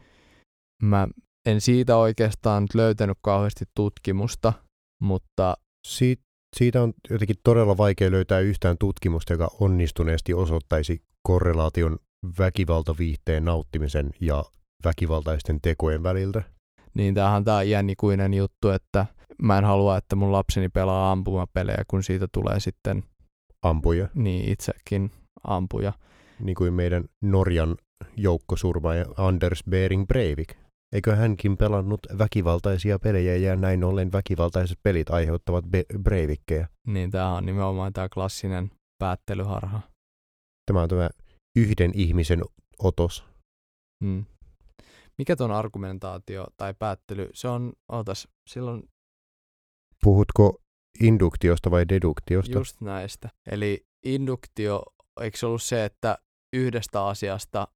mä 0.83 1.09
en 1.47 1.61
siitä 1.61 1.97
oikeastaan 1.97 2.67
löytänyt 2.75 3.19
kauheasti 3.23 3.65
tutkimusta, 3.75 4.53
mutta... 5.03 5.57
Siit, 5.87 6.21
siitä 6.57 6.83
on 6.83 6.93
jotenkin 7.11 7.37
todella 7.45 7.77
vaikea 7.77 8.11
löytää 8.11 8.41
yhtään 8.41 8.77
tutkimusta, 8.79 9.33
joka 9.33 9.51
onnistuneesti 9.61 10.35
osoittaisi 10.35 11.03
korrelaation 11.23 11.99
väkivaltaviihteen 12.39 13.45
nauttimisen 13.45 14.11
ja 14.21 14.45
väkivaltaisten 14.85 15.61
tekojen 15.61 16.03
väliltä. 16.03 16.43
Niin 16.95 17.15
tämähän 17.15 17.45
tämä 17.45 17.63
jännikuinen 17.63 18.35
juttu, 18.35 18.69
että 18.69 19.07
mä 19.43 19.59
en 19.59 19.65
halua, 19.65 19.97
että 19.97 20.17
mun 20.17 20.33
lapseni 20.33 20.69
pelaa 20.69 21.13
ampumapelejä, 21.13 21.85
kun 21.89 22.03
siitä 22.03 22.29
tulee 22.33 22.61
sitten... 22.61 23.03
Ampuja. 23.63 24.09
Niin, 24.15 24.53
itsekin 24.53 25.11
ampuja. 25.45 25.93
Niin 26.41 26.55
kuin 26.55 26.75
meidän 26.75 27.05
Norjan 27.21 27.77
joukkosurmaaja 28.17 29.07
Anders 29.17 29.65
Bering 29.71 30.07
Breivik. 30.07 30.55
Eikö 30.93 31.17
hänkin 31.17 31.57
pelannut 31.57 32.01
väkivaltaisia 32.19 32.99
pelejä 32.99 33.37
ja 33.37 33.57
näin 33.57 33.85
ollen 33.85 34.13
väkivaltaiset 34.13 34.79
pelit 34.83 35.11
aiheuttavat 35.11 35.65
be- 35.65 35.85
breivikkejä? 36.03 36.69
Niin, 36.87 37.11
tämä 37.11 37.35
on 37.35 37.47
nimenomaan 37.47 37.93
tämä 37.93 38.09
klassinen 38.09 38.71
päättelyharha. 38.99 39.81
Tämä 40.67 40.83
on 40.83 40.89
tämä 40.89 41.11
yhden 41.57 41.91
ihmisen 41.95 42.43
otos. 42.79 43.25
Hmm. 44.05 44.25
Mikä 45.19 45.37
tuon 45.37 45.51
argumentaatio 45.51 46.47
tai 46.57 46.75
päättely, 46.79 47.31
se 47.35 47.49
on, 47.49 47.73
ootas, 47.93 48.29
silloin... 48.51 48.89
Puhutko 50.05 50.59
induktiosta 51.01 51.71
vai 51.71 51.89
deduktiosta? 51.89 52.59
Just 52.59 52.81
näistä. 52.81 53.29
Eli 53.51 53.87
induktio, 54.05 54.83
eikö 55.21 55.39
se 55.39 55.47
ollut 55.47 55.63
se, 55.63 55.85
että 55.85 56.19
yhdestä 56.53 57.07
asiasta 57.07 57.69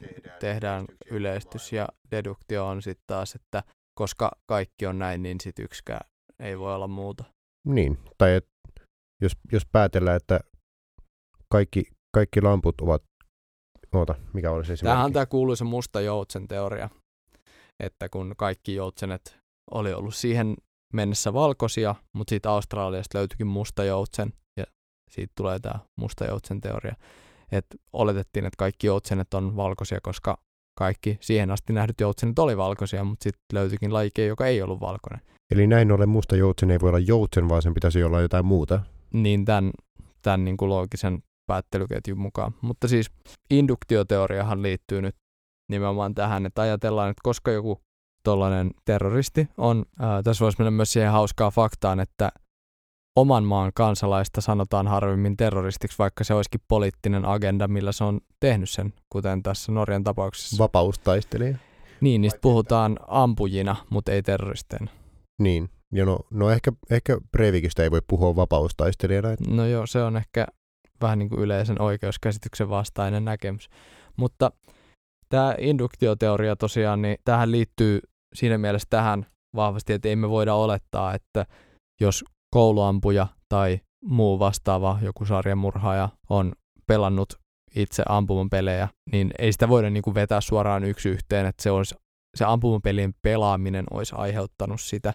tehdään, 0.00 0.38
tehdään 0.40 0.86
yleistys 1.10 1.72
ja 1.72 1.88
deduktio 2.10 2.66
on 2.66 2.82
sitten 2.82 3.04
taas, 3.06 3.34
että 3.34 3.62
koska 3.94 4.30
kaikki 4.46 4.86
on 4.86 4.98
näin, 4.98 5.22
niin 5.22 5.36
sitten 5.40 5.64
yksikään 5.64 6.10
ei 6.38 6.58
voi 6.58 6.74
olla 6.74 6.88
muuta. 6.88 7.24
Niin, 7.66 7.98
tai 8.18 8.34
et, 8.34 8.48
jos, 9.22 9.32
jos 9.52 9.66
päätellään, 9.72 10.16
että 10.16 10.40
kaikki, 11.48 11.84
kaikki 12.14 12.40
lamput 12.40 12.80
ovat, 12.80 13.02
oota, 13.92 14.14
mikä 14.32 14.50
olisi 14.50 14.72
esimerkki? 14.72 14.90
Tämähän 14.90 15.04
on 15.04 15.12
tämä 15.12 15.26
kuuluisa 15.26 15.64
musta 15.64 16.00
joutsen 16.00 16.48
teoria, 16.48 16.90
että 17.80 18.08
kun 18.08 18.34
kaikki 18.36 18.74
joutsenet 18.74 19.36
oli 19.70 19.92
ollut 19.92 20.14
siihen 20.14 20.56
mennessä 20.92 21.32
valkoisia, 21.32 21.94
mutta 22.12 22.30
siitä 22.30 22.50
Australiasta 22.50 23.18
löytyikin 23.18 23.46
musta 23.46 23.84
joutsen 23.84 24.32
ja 24.56 24.64
siitä 25.10 25.32
tulee 25.36 25.58
tämä 25.58 25.80
musta 25.96 26.24
joutsen 26.24 26.60
teoria 26.60 26.94
että 27.52 27.76
oletettiin, 27.92 28.46
että 28.46 28.56
kaikki 28.58 28.86
joutsenet 28.86 29.34
on 29.34 29.56
valkoisia, 29.56 29.98
koska 30.02 30.38
kaikki 30.78 31.18
siihen 31.20 31.50
asti 31.50 31.72
nähdyt 31.72 32.00
joutsenet 32.00 32.38
oli 32.38 32.56
valkoisia, 32.56 33.04
mutta 33.04 33.24
sitten 33.24 33.58
löytyikin 33.58 33.92
lajike, 33.92 34.26
joka 34.26 34.46
ei 34.46 34.62
ollut 34.62 34.80
valkoinen. 34.80 35.20
Eli 35.50 35.66
näin 35.66 35.92
ollen 35.92 36.08
musta 36.08 36.36
joutsen 36.36 36.70
ei 36.70 36.80
voi 36.80 36.88
olla 36.88 36.98
joutsen, 36.98 37.48
vaan 37.48 37.62
sen 37.62 37.74
pitäisi 37.74 38.02
olla 38.02 38.20
jotain 38.20 38.46
muuta. 38.46 38.80
Niin 39.12 39.44
tämän, 39.44 39.70
tämän 40.22 40.44
niin 40.44 40.56
kuin 40.56 40.68
loogisen 40.68 41.22
päättelyketjun 41.46 42.18
mukaan. 42.18 42.54
Mutta 42.60 42.88
siis 42.88 43.10
induktioteoriahan 43.50 44.62
liittyy 44.62 45.02
nyt 45.02 45.16
nimenomaan 45.70 46.14
tähän, 46.14 46.46
että 46.46 46.62
ajatellaan, 46.62 47.10
että 47.10 47.20
koska 47.22 47.50
joku 47.50 47.80
tuollainen 48.24 48.70
terroristi 48.84 49.48
on, 49.56 49.84
ää, 49.98 50.22
tässä 50.22 50.44
voisi 50.44 50.58
mennä 50.58 50.70
myös 50.70 50.92
siihen 50.92 51.12
hauskaa 51.12 51.50
faktaan, 51.50 52.00
että 52.00 52.32
oman 53.20 53.44
maan 53.44 53.72
kansalaista 53.74 54.40
sanotaan 54.40 54.88
harvemmin 54.88 55.36
terroristiksi, 55.36 55.98
vaikka 55.98 56.24
se 56.24 56.34
olisikin 56.34 56.60
poliittinen 56.68 57.24
agenda, 57.24 57.68
millä 57.68 57.92
se 57.92 58.04
on 58.04 58.20
tehnyt 58.40 58.70
sen, 58.70 58.92
kuten 59.12 59.42
tässä 59.42 59.72
Norjan 59.72 60.04
tapauksessa. 60.04 60.62
Vapaustaistelija. 60.62 61.58
Niin, 62.00 62.20
niistä 62.20 62.38
puhutaan 62.42 62.96
ampujina, 63.08 63.76
mutta 63.90 64.12
ei 64.12 64.22
terroristeina. 64.22 64.90
Niin. 65.42 65.70
Ja 65.92 66.04
no, 66.04 66.18
no 66.30 66.50
ehkä, 66.50 66.72
ehkä 66.90 67.18
Breivikistä 67.32 67.82
ei 67.82 67.90
voi 67.90 68.02
puhua 68.06 68.36
vapaustaistelijana. 68.36 69.30
että- 69.30 69.50
No 69.50 69.66
joo, 69.66 69.86
se 69.86 70.02
on 70.02 70.16
ehkä 70.16 70.46
vähän 71.02 71.18
niin 71.18 71.28
kuin 71.28 71.40
yleisen 71.40 71.80
oikeuskäsityksen 71.82 72.68
vastainen 72.68 73.24
näkemys. 73.24 73.68
Mutta 74.16 74.52
tämä 75.28 75.54
induktioteoria 75.58 76.56
tosiaan, 76.56 77.02
niin 77.02 77.16
tähän 77.24 77.52
liittyy 77.52 78.00
siinä 78.34 78.58
mielessä 78.58 78.86
tähän 78.90 79.26
vahvasti, 79.56 79.92
että 79.92 80.08
ei 80.08 80.16
me 80.16 80.28
voida 80.30 80.54
olettaa, 80.54 81.14
että 81.14 81.46
jos 82.00 82.24
kouluampuja 82.50 83.26
tai 83.48 83.80
muu 84.04 84.38
vastaava 84.38 84.98
joku 85.02 85.24
sarjamurhaaja 85.24 86.08
on 86.30 86.52
pelannut 86.86 87.32
itse 87.76 88.02
ampumapelejä, 88.08 88.88
niin 89.12 89.30
ei 89.38 89.52
sitä 89.52 89.68
voida 89.68 89.90
niin 89.90 90.02
kuin 90.02 90.14
vetää 90.14 90.40
suoraan 90.40 90.84
yksi 90.84 91.08
yhteen, 91.08 91.46
että 91.46 91.62
se, 91.62 91.70
olisi, 91.70 91.94
se 92.36 92.44
ampumapelien 92.44 93.14
pelaaminen 93.22 93.84
olisi 93.90 94.14
aiheuttanut 94.18 94.80
sitä, 94.80 95.12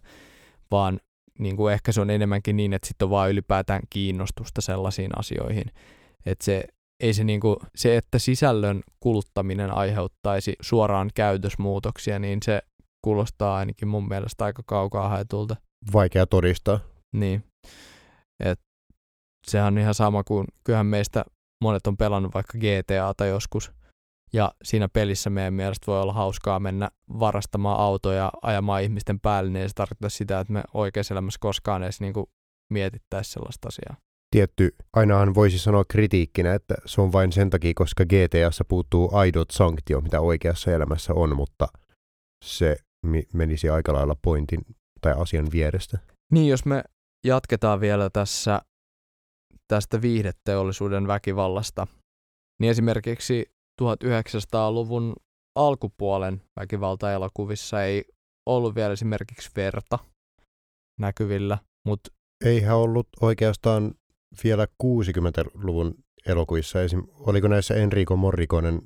vaan 0.71 0.99
niin 1.39 1.57
kuin 1.57 1.73
ehkä 1.73 1.91
se 1.91 2.01
on 2.01 2.09
enemmänkin 2.09 2.55
niin, 2.55 2.73
että 2.73 2.87
sitten 2.87 3.05
on 3.05 3.09
vaan 3.09 3.31
ylipäätään 3.31 3.81
kiinnostusta 3.89 4.61
sellaisiin 4.61 5.19
asioihin. 5.19 5.65
Että 6.25 6.45
se, 6.45 6.63
ei 6.99 7.13
se, 7.13 7.23
niin 7.23 7.39
kuin, 7.39 7.55
se, 7.75 7.97
että 7.97 8.19
sisällön 8.19 8.83
kuluttaminen 8.99 9.71
aiheuttaisi 9.71 10.55
suoraan 10.61 11.09
käytösmuutoksia, 11.15 12.19
niin 12.19 12.39
se 12.45 12.61
kuulostaa 13.01 13.57
ainakin 13.57 13.87
mun 13.87 14.07
mielestä 14.07 14.45
aika 14.45 14.63
kaukaa 14.65 15.09
haetulta. 15.09 15.55
Vaikea 15.93 16.27
todistaa. 16.27 16.79
Niin. 17.19 17.43
Et 18.39 18.59
sehän 19.47 19.73
on 19.73 19.77
ihan 19.77 19.93
sama 19.93 20.23
kuin, 20.23 20.47
kyllähän 20.63 20.85
meistä 20.85 21.25
monet 21.63 21.87
on 21.87 21.97
pelannut 21.97 22.33
vaikka 22.33 22.57
GTAta 22.57 23.25
joskus, 23.25 23.71
ja 24.33 24.51
siinä 24.63 24.89
pelissä 24.89 25.29
meidän 25.29 25.53
mielestä 25.53 25.87
voi 25.87 26.01
olla 26.01 26.13
hauskaa 26.13 26.59
mennä 26.59 26.89
varastamaan 27.19 27.79
autoja 27.79 28.31
ajamaan 28.41 28.83
ihmisten 28.83 29.19
päälle, 29.19 29.49
niin 29.49 29.61
ei 29.61 29.69
se 29.69 29.75
tarkoita 29.75 30.09
sitä, 30.09 30.39
että 30.39 30.53
me 30.53 30.63
oikeassa 30.73 31.13
elämässä 31.13 31.37
koskaan 31.41 31.83
edes 31.83 32.01
niinku 32.01 32.29
mietittäisi 32.73 33.31
sellaista 33.31 33.67
asiaa. 33.67 33.97
Tietty, 34.31 34.75
ainahan 34.93 35.35
voisi 35.35 35.59
sanoa 35.59 35.83
kritiikkinä, 35.85 36.53
että 36.53 36.75
se 36.85 37.01
on 37.01 37.11
vain 37.11 37.31
sen 37.31 37.49
takia, 37.49 37.71
koska 37.75 38.05
GTAssa 38.05 38.65
puuttuu 38.67 39.09
aidot 39.15 39.51
sanktio, 39.51 40.01
mitä 40.01 40.21
oikeassa 40.21 40.71
elämässä 40.71 41.13
on, 41.13 41.35
mutta 41.35 41.67
se 42.45 42.75
menisi 43.33 43.69
aika 43.69 43.93
lailla 43.93 44.15
pointin 44.21 44.59
tai 45.01 45.13
asian 45.17 45.47
vierestä. 45.51 45.99
Niin, 46.31 46.47
jos 46.47 46.65
me 46.65 46.83
jatketaan 47.25 47.79
vielä 47.79 48.09
tässä 48.09 48.61
tästä 49.67 50.01
viihdeteollisuuden 50.01 51.07
väkivallasta, 51.07 51.87
niin 52.61 52.71
esimerkiksi 52.71 53.45
1900-luvun 53.81 55.15
alkupuolen 55.55 56.41
väkivaltaelokuvissa 56.59 57.83
ei 57.83 58.05
ollut 58.45 58.75
vielä 58.75 58.93
esimerkiksi 58.93 59.51
verta 59.55 59.99
näkyvillä, 60.99 61.57
mutta 61.87 62.11
Eihän 62.45 62.77
ollut 62.77 63.07
oikeastaan 63.21 63.93
vielä 64.43 64.67
60-luvun 64.83 65.95
elokuvissa, 66.25 66.81
esim. 66.81 67.03
oliko 67.13 67.47
näissä 67.47 67.75
Enrico 67.75 68.15
Morriconen 68.15 68.81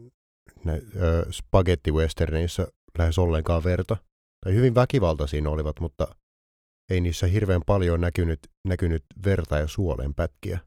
nä, 0.63 0.73
ö, 0.73 1.25
spagetti-westerneissa 1.31 2.67
lähes 2.97 3.19
ollenkaan 3.19 3.63
verta. 3.63 3.97
Tai 4.45 4.53
hyvin 4.53 4.75
väkivaltaisia 4.75 5.41
ne 5.41 5.49
olivat, 5.49 5.79
mutta 5.79 6.07
ei 6.89 7.01
niissä 7.01 7.27
hirveän 7.27 7.61
paljon 7.65 8.01
näkynyt, 8.01 8.39
näkynyt 8.67 9.03
verta 9.25 9.57
ja 9.57 9.67
suolen 9.67 10.13
pätkiä. 10.13 10.59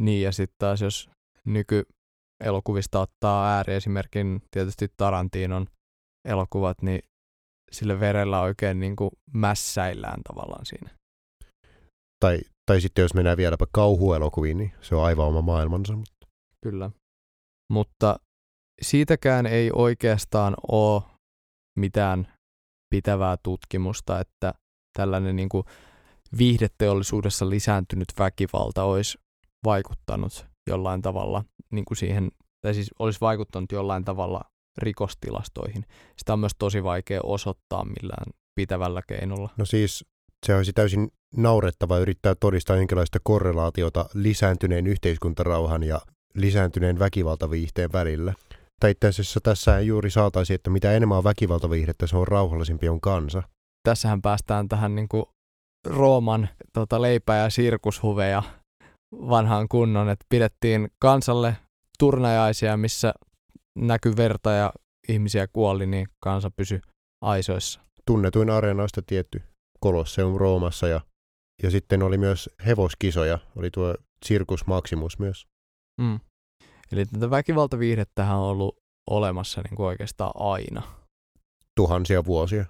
niin 0.00 0.22
ja 0.22 0.32
sitten 0.32 0.56
taas 0.58 0.80
jos 0.80 1.10
nykyelokuvista 1.44 3.00
ottaa 3.00 3.46
ääriesimerkin 3.46 4.42
tietysti 4.50 4.88
Tarantinon 4.96 5.66
elokuvat, 6.28 6.82
niin 6.82 7.00
sillä 7.72 8.00
verellä 8.00 8.40
oikein 8.40 8.80
niin 8.80 8.96
kuin 8.96 9.10
mässäillään 9.32 10.20
tavallaan 10.28 10.66
siinä. 10.66 10.90
Tai, 12.24 12.40
tai 12.66 12.80
sitten 12.80 13.02
jos 13.02 13.14
mennään 13.14 13.36
vieläpä 13.36 13.66
kauhuelokuviin, 13.72 14.58
niin 14.58 14.72
se 14.80 14.94
on 14.94 15.04
aivan 15.04 15.26
oma 15.26 15.42
maailmansa. 15.42 15.96
Mutta 15.96 16.26
Kyllä. 16.62 16.90
Mutta 17.72 18.16
siitäkään 18.82 19.46
ei 19.46 19.70
oikeastaan 19.72 20.54
ole 20.68 21.02
mitään 21.78 22.32
pitävää 22.90 23.36
tutkimusta, 23.42 24.20
että 24.20 24.54
tällainen 24.94 25.36
niin 25.36 25.48
kuin 25.48 25.64
viihdeteollisuudessa 26.38 27.50
lisääntynyt 27.50 28.08
väkivalta 28.18 28.84
olisi 28.84 29.18
vaikuttanut 29.64 30.46
jollain 30.66 31.02
tavalla 31.02 31.44
niin 31.70 31.84
kuin 31.84 31.98
siihen, 31.98 32.30
tai 32.60 32.74
siis 32.74 32.90
olisi 32.98 33.20
vaikuttanut 33.20 33.72
jollain 33.72 34.04
tavalla 34.04 34.40
rikostilastoihin. 34.78 35.84
Sitä 36.18 36.32
on 36.32 36.38
myös 36.38 36.52
tosi 36.58 36.84
vaikea 36.84 37.20
osoittaa 37.22 37.84
millään 37.84 38.32
pitävällä 38.54 39.02
keinolla. 39.06 39.50
No 39.56 39.64
siis 39.64 40.04
se 40.46 40.54
olisi 40.54 40.72
täysin 40.72 41.10
naurettava 41.36 41.98
yrittää 41.98 42.34
todistaa 42.34 42.76
jonkinlaista 42.76 43.18
korrelaatiota 43.22 44.06
lisääntyneen 44.14 44.86
yhteiskuntarauhan 44.86 45.82
ja 45.82 46.00
lisääntyneen 46.34 46.98
väkivaltaviihteen 46.98 47.92
välillä. 47.92 48.34
Tai 48.80 48.90
itse 48.90 49.08
asiassa 49.08 49.40
tässä 49.42 49.80
juuri 49.80 50.10
saataisi, 50.10 50.54
että 50.54 50.70
mitä 50.70 50.92
enemmän 50.92 51.18
on 51.18 51.24
väkivaltaviihdettä, 51.24 52.06
se 52.06 52.16
on 52.16 52.28
rauhallisempi 52.28 52.88
on 52.88 53.00
kansa. 53.00 53.42
Tässähän 53.84 54.22
päästään 54.22 54.68
tähän 54.68 54.94
niin 54.94 55.08
kuin 55.08 55.24
Rooman 55.86 56.48
tota, 56.72 57.02
leipä- 57.02 57.34
ja 57.34 57.50
sirkushuveja 57.50 58.42
vanhaan 59.12 59.68
kunnon, 59.68 60.08
että 60.08 60.26
pidettiin 60.28 60.88
kansalle 60.98 61.56
turnajaisia, 61.98 62.76
missä 62.76 63.14
näkyi 63.78 64.16
verta 64.16 64.50
ja 64.50 64.72
ihmisiä 65.08 65.46
kuoli, 65.52 65.86
niin 65.86 66.06
kansa 66.20 66.50
pysyi 66.50 66.80
aisoissa. 67.24 67.80
Tunnetuin 68.06 68.50
areenoista 68.50 69.02
tietty 69.06 69.42
Colosseum 69.84 70.36
Roomassa 70.36 70.88
ja, 70.88 71.00
ja 71.62 71.70
sitten 71.70 72.02
oli 72.02 72.18
myös 72.18 72.50
hevoskisoja, 72.66 73.38
oli 73.56 73.70
tuo 73.70 73.94
Circus 74.26 74.66
Maximus 74.66 75.18
myös. 75.18 75.46
Mm. 76.00 76.20
Eli 76.92 77.04
tätä 77.06 77.30
väkivaltaviihdettähän 77.30 78.36
on 78.36 78.44
ollut 78.44 78.78
olemassa 79.10 79.60
niin 79.62 79.76
kuin 79.76 79.86
oikeastaan 79.86 80.32
aina. 80.34 80.82
Tuhansia 81.76 82.24
vuosia. 82.24 82.64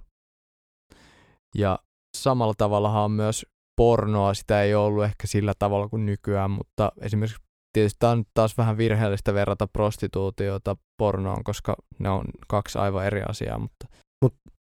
Ja 1.54 1.78
samalla 2.16 2.54
tavallahan 2.58 3.02
on 3.02 3.10
myös 3.10 3.46
pornoa, 3.76 4.34
sitä 4.34 4.62
ei 4.62 4.74
ollut 4.74 5.04
ehkä 5.04 5.26
sillä 5.26 5.52
tavalla 5.58 5.88
kuin 5.88 6.06
nykyään, 6.06 6.50
mutta 6.50 6.92
esimerkiksi 7.00 7.42
tietysti 7.72 7.96
tämä 7.98 8.12
on 8.12 8.24
taas 8.34 8.58
vähän 8.58 8.76
virheellistä 8.76 9.34
verrata 9.34 9.66
prostituutiota 9.66 10.76
pornoon, 10.96 11.44
koska 11.44 11.76
ne 11.98 12.08
on 12.10 12.24
kaksi 12.48 12.78
aivan 12.78 13.06
eri 13.06 13.22
asiaa, 13.28 13.58
mutta 13.58 13.86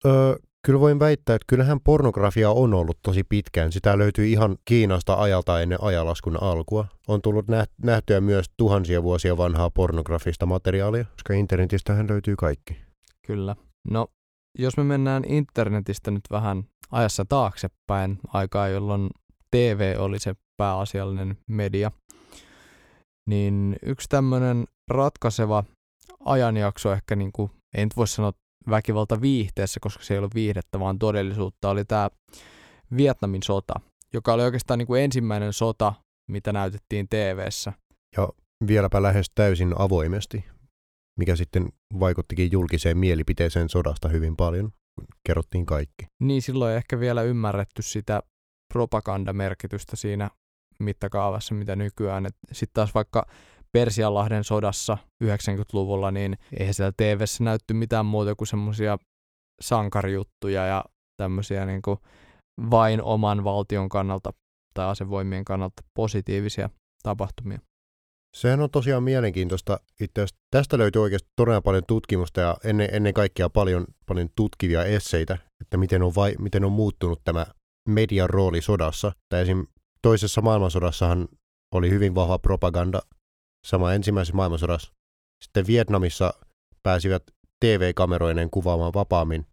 Öö, 0.05 0.35
kyllä 0.65 0.79
voin 0.79 0.99
väittää, 0.99 1.35
että 1.35 1.45
kyllähän 1.47 1.79
pornografia 1.83 2.51
on 2.51 2.73
ollut 2.73 2.97
tosi 3.03 3.23
pitkään. 3.23 3.71
Sitä 3.71 3.97
löytyy 3.97 4.27
ihan 4.27 4.57
Kiinasta 4.65 5.13
ajalta 5.13 5.61
ennen 5.61 5.83
ajalaskun 5.83 6.43
alkua. 6.43 6.85
On 7.07 7.21
tullut 7.21 7.45
näht- 7.47 7.73
nähtyä 7.83 8.21
myös 8.21 8.45
tuhansia 8.57 9.03
vuosia 9.03 9.37
vanhaa 9.37 9.69
pornografista 9.69 10.45
materiaalia, 10.45 11.05
koska 11.05 11.33
internetistähän 11.33 12.07
löytyy 12.09 12.35
kaikki. 12.35 12.77
kyllä. 13.27 13.55
No, 13.89 14.07
jos 14.57 14.77
me 14.77 14.83
mennään 14.83 15.23
internetistä 15.27 16.11
nyt 16.11 16.23
vähän 16.31 16.63
ajassa 16.91 17.25
taaksepäin, 17.29 18.19
aikaa 18.27 18.67
jolloin 18.67 19.09
TV 19.51 19.95
oli 19.99 20.19
se 20.19 20.35
pääasiallinen 20.57 21.37
media, 21.47 21.91
niin 23.29 23.75
yksi 23.83 24.09
tämmöinen 24.09 24.65
ratkaiseva 24.87 25.63
ajanjakso 26.25 26.93
ehkä, 26.93 27.15
niin 27.15 27.31
kuin, 27.31 27.51
ei 27.77 27.85
nyt 27.85 27.97
voi 27.97 28.07
sanoa 28.07 28.33
väkivalta 28.69 29.21
viihteessä, 29.21 29.79
koska 29.79 30.03
se 30.03 30.13
ei 30.13 30.17
ollut 30.17 30.35
viihdettä, 30.35 30.79
vaan 30.79 30.99
todellisuutta, 30.99 31.69
oli 31.69 31.85
tämä 31.85 32.09
Vietnamin 32.97 33.43
sota, 33.43 33.73
joka 34.13 34.33
oli 34.33 34.43
oikeastaan 34.43 34.77
niin 34.77 34.87
kuin 34.87 35.03
ensimmäinen 35.03 35.53
sota, 35.53 35.93
mitä 36.29 36.53
näytettiin 36.53 37.07
TV:ssä. 37.09 37.73
Ja 38.17 38.29
vieläpä 38.67 39.01
lähes 39.01 39.31
täysin 39.35 39.73
avoimesti, 39.79 40.45
mikä 41.19 41.35
sitten 41.35 41.69
vaikuttikin 41.99 42.51
julkiseen 42.51 42.97
mielipiteeseen 42.97 43.69
sodasta 43.69 44.09
hyvin 44.09 44.35
paljon, 44.35 44.71
kun 44.95 45.07
kerrottiin 45.23 45.65
kaikki. 45.65 46.05
Niin 46.19 46.41
silloin 46.41 46.71
ei 46.71 46.77
ehkä 46.77 46.99
vielä 46.99 47.21
ymmärretty 47.21 47.81
sitä 47.81 48.23
propagandamerkitystä 48.73 49.95
siinä 49.95 50.29
mittakaavassa, 50.79 51.55
mitä 51.55 51.75
nykyään. 51.75 52.27
Sitten 52.51 52.73
taas 52.73 52.93
vaikka 52.93 53.25
Persianlahden 53.71 54.43
sodassa 54.43 54.97
90-luvulla, 55.23 56.11
niin 56.11 56.37
eihän 56.59 56.73
siellä 56.73 56.93
TVssä 56.97 57.43
näytty 57.43 57.73
mitään 57.73 58.05
muuta 58.05 58.35
kuin 58.35 58.47
semmoisia 58.47 58.97
sankarijuttuja 59.61 60.65
ja 60.65 60.85
tämmöisiä 61.17 61.65
niin 61.65 61.81
kuin 61.81 61.97
vain 62.71 63.03
oman 63.03 63.43
valtion 63.43 63.89
kannalta 63.89 64.33
tai 64.73 64.85
asevoimien 64.85 65.45
kannalta 65.45 65.83
positiivisia 65.93 66.69
tapahtumia. 67.03 67.59
Sehän 68.35 68.61
on 68.61 68.69
tosiaan 68.71 69.03
mielenkiintoista. 69.03 69.79
Itse 70.01 70.21
asiassa 70.21 70.41
tästä 70.51 70.77
löytyy 70.77 71.01
oikeasti 71.01 71.29
todella 71.35 71.61
paljon 71.61 71.83
tutkimusta 71.87 72.41
ja 72.41 72.57
ennen, 72.63 72.89
ennen 72.91 73.13
kaikkea 73.13 73.49
paljon, 73.49 73.85
paljon 74.05 74.29
tutkivia 74.35 74.83
esseitä, 74.83 75.37
että 75.61 75.77
miten 75.77 76.03
on, 76.03 76.15
vai, 76.15 76.35
miten 76.39 76.65
on 76.65 76.71
muuttunut 76.71 77.21
tämä 77.23 77.45
median 77.89 78.29
rooli 78.29 78.61
sodassa. 78.61 79.11
Tai 79.29 79.41
esim. 79.41 79.67
toisessa 80.01 80.41
maailmansodassahan 80.41 81.27
oli 81.73 81.89
hyvin 81.89 82.15
vahva 82.15 82.39
propaganda, 82.39 83.01
sama 83.67 83.93
ensimmäisessä 83.93 84.35
maailmansodassa. 84.35 84.91
Sitten 85.43 85.67
Vietnamissa 85.67 86.33
pääsivät 86.83 87.23
TV-kameroineen 87.59 88.49
kuvaamaan 88.49 88.93
vapaammin, 88.93 89.45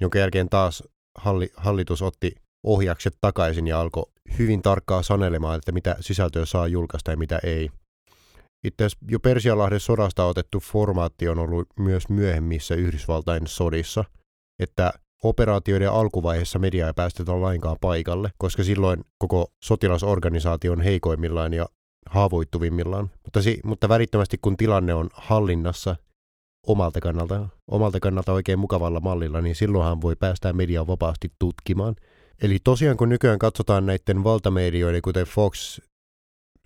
jonka 0.00 0.18
jälkeen 0.18 0.48
taas 0.48 0.82
halli, 1.18 1.50
hallitus 1.56 2.02
otti 2.02 2.34
ohjakset 2.66 3.14
takaisin 3.20 3.66
ja 3.66 3.80
alkoi 3.80 4.12
hyvin 4.38 4.62
tarkkaa 4.62 5.02
sanelemaan, 5.02 5.56
että 5.56 5.72
mitä 5.72 5.96
sisältöä 6.00 6.44
saa 6.44 6.68
julkaista 6.68 7.10
ja 7.10 7.16
mitä 7.16 7.40
ei. 7.42 7.70
Itse 8.64 8.84
asiassa 8.84 9.06
jo 9.10 9.20
Persianlahden 9.20 9.80
sodasta 9.80 10.24
otettu 10.24 10.60
formaatti 10.60 11.28
on 11.28 11.38
ollut 11.38 11.68
myös 11.78 12.08
myöhemmissä 12.08 12.74
Yhdysvaltain 12.74 13.46
sodissa, 13.46 14.04
että 14.58 14.92
operaatioiden 15.22 15.92
alkuvaiheessa 15.92 16.58
media 16.58 16.86
ei 16.86 16.92
päästetä 16.96 17.40
lainkaan 17.40 17.76
paikalle, 17.80 18.30
koska 18.38 18.64
silloin 18.64 19.04
koko 19.18 19.52
sotilasorganisaatio 19.64 20.72
on 20.72 20.80
heikoimmillaan 20.80 21.52
ja 21.52 21.66
haavoittuvimmillaan. 22.06 23.10
Mutta, 23.24 23.42
si- 23.42 23.60
mutta 23.64 23.88
välittömästi 23.88 24.38
kun 24.42 24.56
tilanne 24.56 24.94
on 24.94 25.08
hallinnassa 25.12 25.96
omalta 26.66 27.00
kannalta, 27.00 27.48
omalta 27.68 28.00
kannalta 28.00 28.32
oikein 28.32 28.58
mukavalla 28.58 29.00
mallilla, 29.00 29.40
niin 29.40 29.54
silloinhan 29.54 30.00
voi 30.00 30.16
päästää 30.16 30.52
mediaa 30.52 30.86
vapaasti 30.86 31.32
tutkimaan. 31.38 31.96
Eli 32.42 32.58
tosiaan 32.64 32.96
kun 32.96 33.08
nykyään 33.08 33.38
katsotaan 33.38 33.86
näiden 33.86 34.24
valtamedioiden, 34.24 35.02
kuten 35.02 35.26
Fox, 35.26 35.80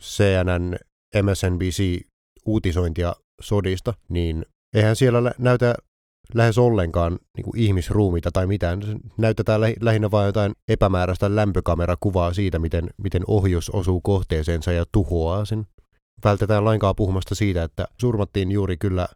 CNN, 0.03 0.77
MSNBC 1.23 2.01
uutisointia 2.47 3.15
sodista, 3.41 3.95
niin 4.09 4.47
eihän 4.75 4.97
siellä 4.97 5.33
näytä 5.39 5.75
lähes 6.35 6.59
ollenkaan 6.59 7.19
niin 7.37 7.45
kuin 7.45 7.59
ihmisruumita 7.59 8.31
tai 8.33 8.47
mitään. 8.47 8.81
Näytetään 9.19 9.61
lä- 9.61 9.75
lähinnä 9.81 10.11
vain 10.11 10.27
jotain 10.27 10.53
epämääräistä 10.69 11.37
lämpökamerakuvaa 11.37 12.33
siitä, 12.33 12.59
miten, 12.59 12.91
miten 13.03 13.23
ohjus 13.27 13.71
osuu 13.71 14.01
kohteeseensa 14.01 14.73
ja 14.73 14.85
tuhoaa 14.93 15.45
sen. 15.45 15.67
Vältetään 16.25 16.65
lainkaan 16.65 16.97
puhumasta 16.97 17.35
siitä, 17.35 17.63
että 17.63 17.89
surmattiin 18.01 18.51
juuri 18.51 18.77
kyllä, 18.77 19.09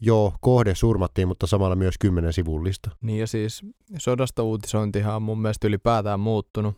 joo, 0.00 0.34
kohde 0.40 0.74
surmattiin, 0.74 1.28
mutta 1.28 1.46
samalla 1.46 1.76
myös 1.76 1.94
kymmenen 2.00 2.32
sivullista. 2.32 2.90
Niin 3.00 3.18
ja 3.18 3.26
siis 3.26 3.62
sodasta 3.98 4.42
uutisointihan 4.42 5.16
on 5.16 5.22
mun 5.22 5.42
mielestä 5.42 5.66
ylipäätään 5.68 6.20
muuttunut. 6.20 6.74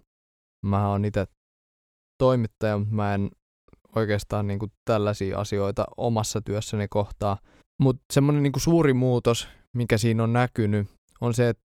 Mä 0.66 0.88
oon 0.88 1.04
itse 1.04 1.26
toimittaja, 2.18 2.78
mutta 2.78 2.94
mä 2.94 3.14
en 3.14 3.30
oikeastaan 3.96 4.46
niin 4.46 4.58
kuin 4.58 4.72
tällaisia 4.84 5.38
asioita 5.38 5.84
omassa 5.96 6.40
työssäni 6.40 6.88
kohtaa. 6.88 7.38
Mutta 7.80 8.04
semmoinen 8.12 8.42
niin 8.42 8.52
suuri 8.56 8.92
muutos, 8.92 9.48
mikä 9.74 9.98
siinä 9.98 10.22
on 10.22 10.32
näkynyt, 10.32 10.88
on 11.20 11.34
se, 11.34 11.48
että 11.48 11.62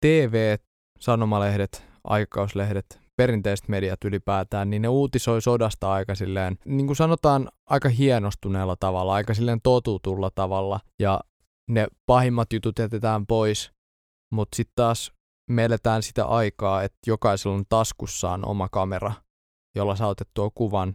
TV, 0.00 0.56
sanomalehdet, 1.00 1.84
aikakauslehdet, 2.04 3.00
perinteiset 3.16 3.68
mediat 3.68 4.04
ylipäätään, 4.04 4.70
niin 4.70 4.82
ne 4.82 4.88
uutisoi 4.88 5.42
sodasta 5.42 5.92
aika 5.92 6.14
silleen, 6.14 6.58
niin 6.64 6.86
kuin 6.86 6.96
sanotaan, 6.96 7.48
aika 7.66 7.88
hienostuneella 7.88 8.76
tavalla, 8.80 9.14
aika 9.14 9.34
silleen 9.34 9.60
totutulla 9.62 10.30
tavalla, 10.34 10.80
ja 10.98 11.20
ne 11.70 11.86
pahimmat 12.06 12.52
jutut 12.52 12.78
jätetään 12.78 13.26
pois, 13.26 13.72
mutta 14.32 14.56
sitten 14.56 14.72
taas 14.76 15.12
me 15.50 15.64
eletään 15.64 16.02
sitä 16.02 16.24
aikaa, 16.24 16.82
että 16.82 16.98
jokaisella 17.06 17.56
on 17.56 17.64
taskussaan 17.68 18.48
oma 18.48 18.68
kamera, 18.68 19.12
jolla 19.76 19.96
saa 19.96 20.08
otettua 20.08 20.50
kuvan 20.54 20.94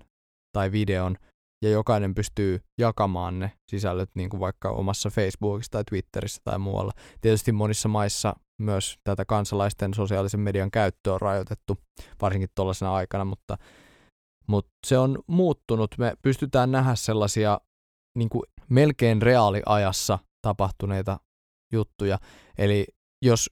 tai 0.53 0.71
videon, 0.71 1.17
ja 1.61 1.69
jokainen 1.69 2.15
pystyy 2.15 2.59
jakamaan 2.77 3.39
ne 3.39 3.51
sisällöt 3.71 4.09
niin 4.15 4.29
kuin 4.29 4.39
vaikka 4.39 4.69
omassa 4.69 5.09
Facebookissa 5.09 5.71
tai 5.71 5.83
Twitterissä 5.89 6.41
tai 6.43 6.59
muualla. 6.59 6.91
Tietysti 7.21 7.51
monissa 7.51 7.89
maissa 7.89 8.35
myös 8.61 8.99
tätä 9.03 9.25
kansalaisten 9.25 9.93
sosiaalisen 9.93 10.39
median 10.39 10.71
käyttöä 10.71 11.13
on 11.13 11.21
rajoitettu, 11.21 11.77
varsinkin 12.21 12.49
tuollaisena 12.55 12.93
aikana, 12.93 13.25
mutta, 13.25 13.57
mutta 14.47 14.71
se 14.87 14.97
on 14.97 15.19
muuttunut. 15.27 15.95
Me 15.97 16.13
pystytään 16.21 16.71
nähdä 16.71 16.95
sellaisia 16.95 17.59
niin 18.17 18.29
kuin 18.29 18.43
melkein 18.69 19.21
reaaliajassa 19.21 20.19
tapahtuneita 20.41 21.19
juttuja. 21.73 22.19
Eli 22.57 22.85
jos 23.25 23.49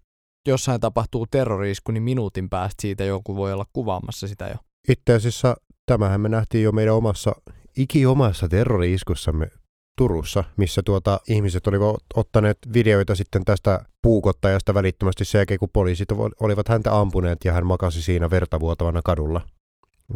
jossain 0.47 0.81
tapahtuu 0.81 1.27
terrorisku, 1.31 1.91
niin 1.91 2.03
minuutin 2.03 2.49
päästä 2.49 2.81
siitä 2.81 3.03
joku 3.03 3.35
voi 3.35 3.53
olla 3.53 3.65
kuvaamassa 3.73 4.27
sitä 4.27 4.47
jo. 4.47 4.55
Itse 4.89 5.13
asiassa 5.13 5.55
tämähän 5.85 6.21
me 6.21 6.29
nähtiin 6.29 6.63
jo 6.63 6.71
meidän 6.71 6.95
omassa 6.95 7.31
ikiomassa 7.77 8.47
terrori-iskussamme 8.47 9.51
Turussa, 9.97 10.43
missä 10.57 10.81
tuota, 10.85 11.19
ihmiset 11.27 11.67
olivat 11.67 11.95
ottaneet 12.15 12.57
videoita 12.73 13.15
sitten 13.15 13.45
tästä 13.45 13.85
puukottajasta 14.01 14.73
välittömästi 14.73 15.25
sen 15.25 15.39
jälkeen, 15.39 15.59
kun 15.59 15.69
poliisit 15.73 16.09
olivat 16.39 16.67
häntä 16.67 16.99
ampuneet 16.99 17.45
ja 17.45 17.53
hän 17.53 17.65
makasi 17.65 18.01
siinä 18.01 18.29
vertavuotavana 18.29 19.01
kadulla. 19.05 19.41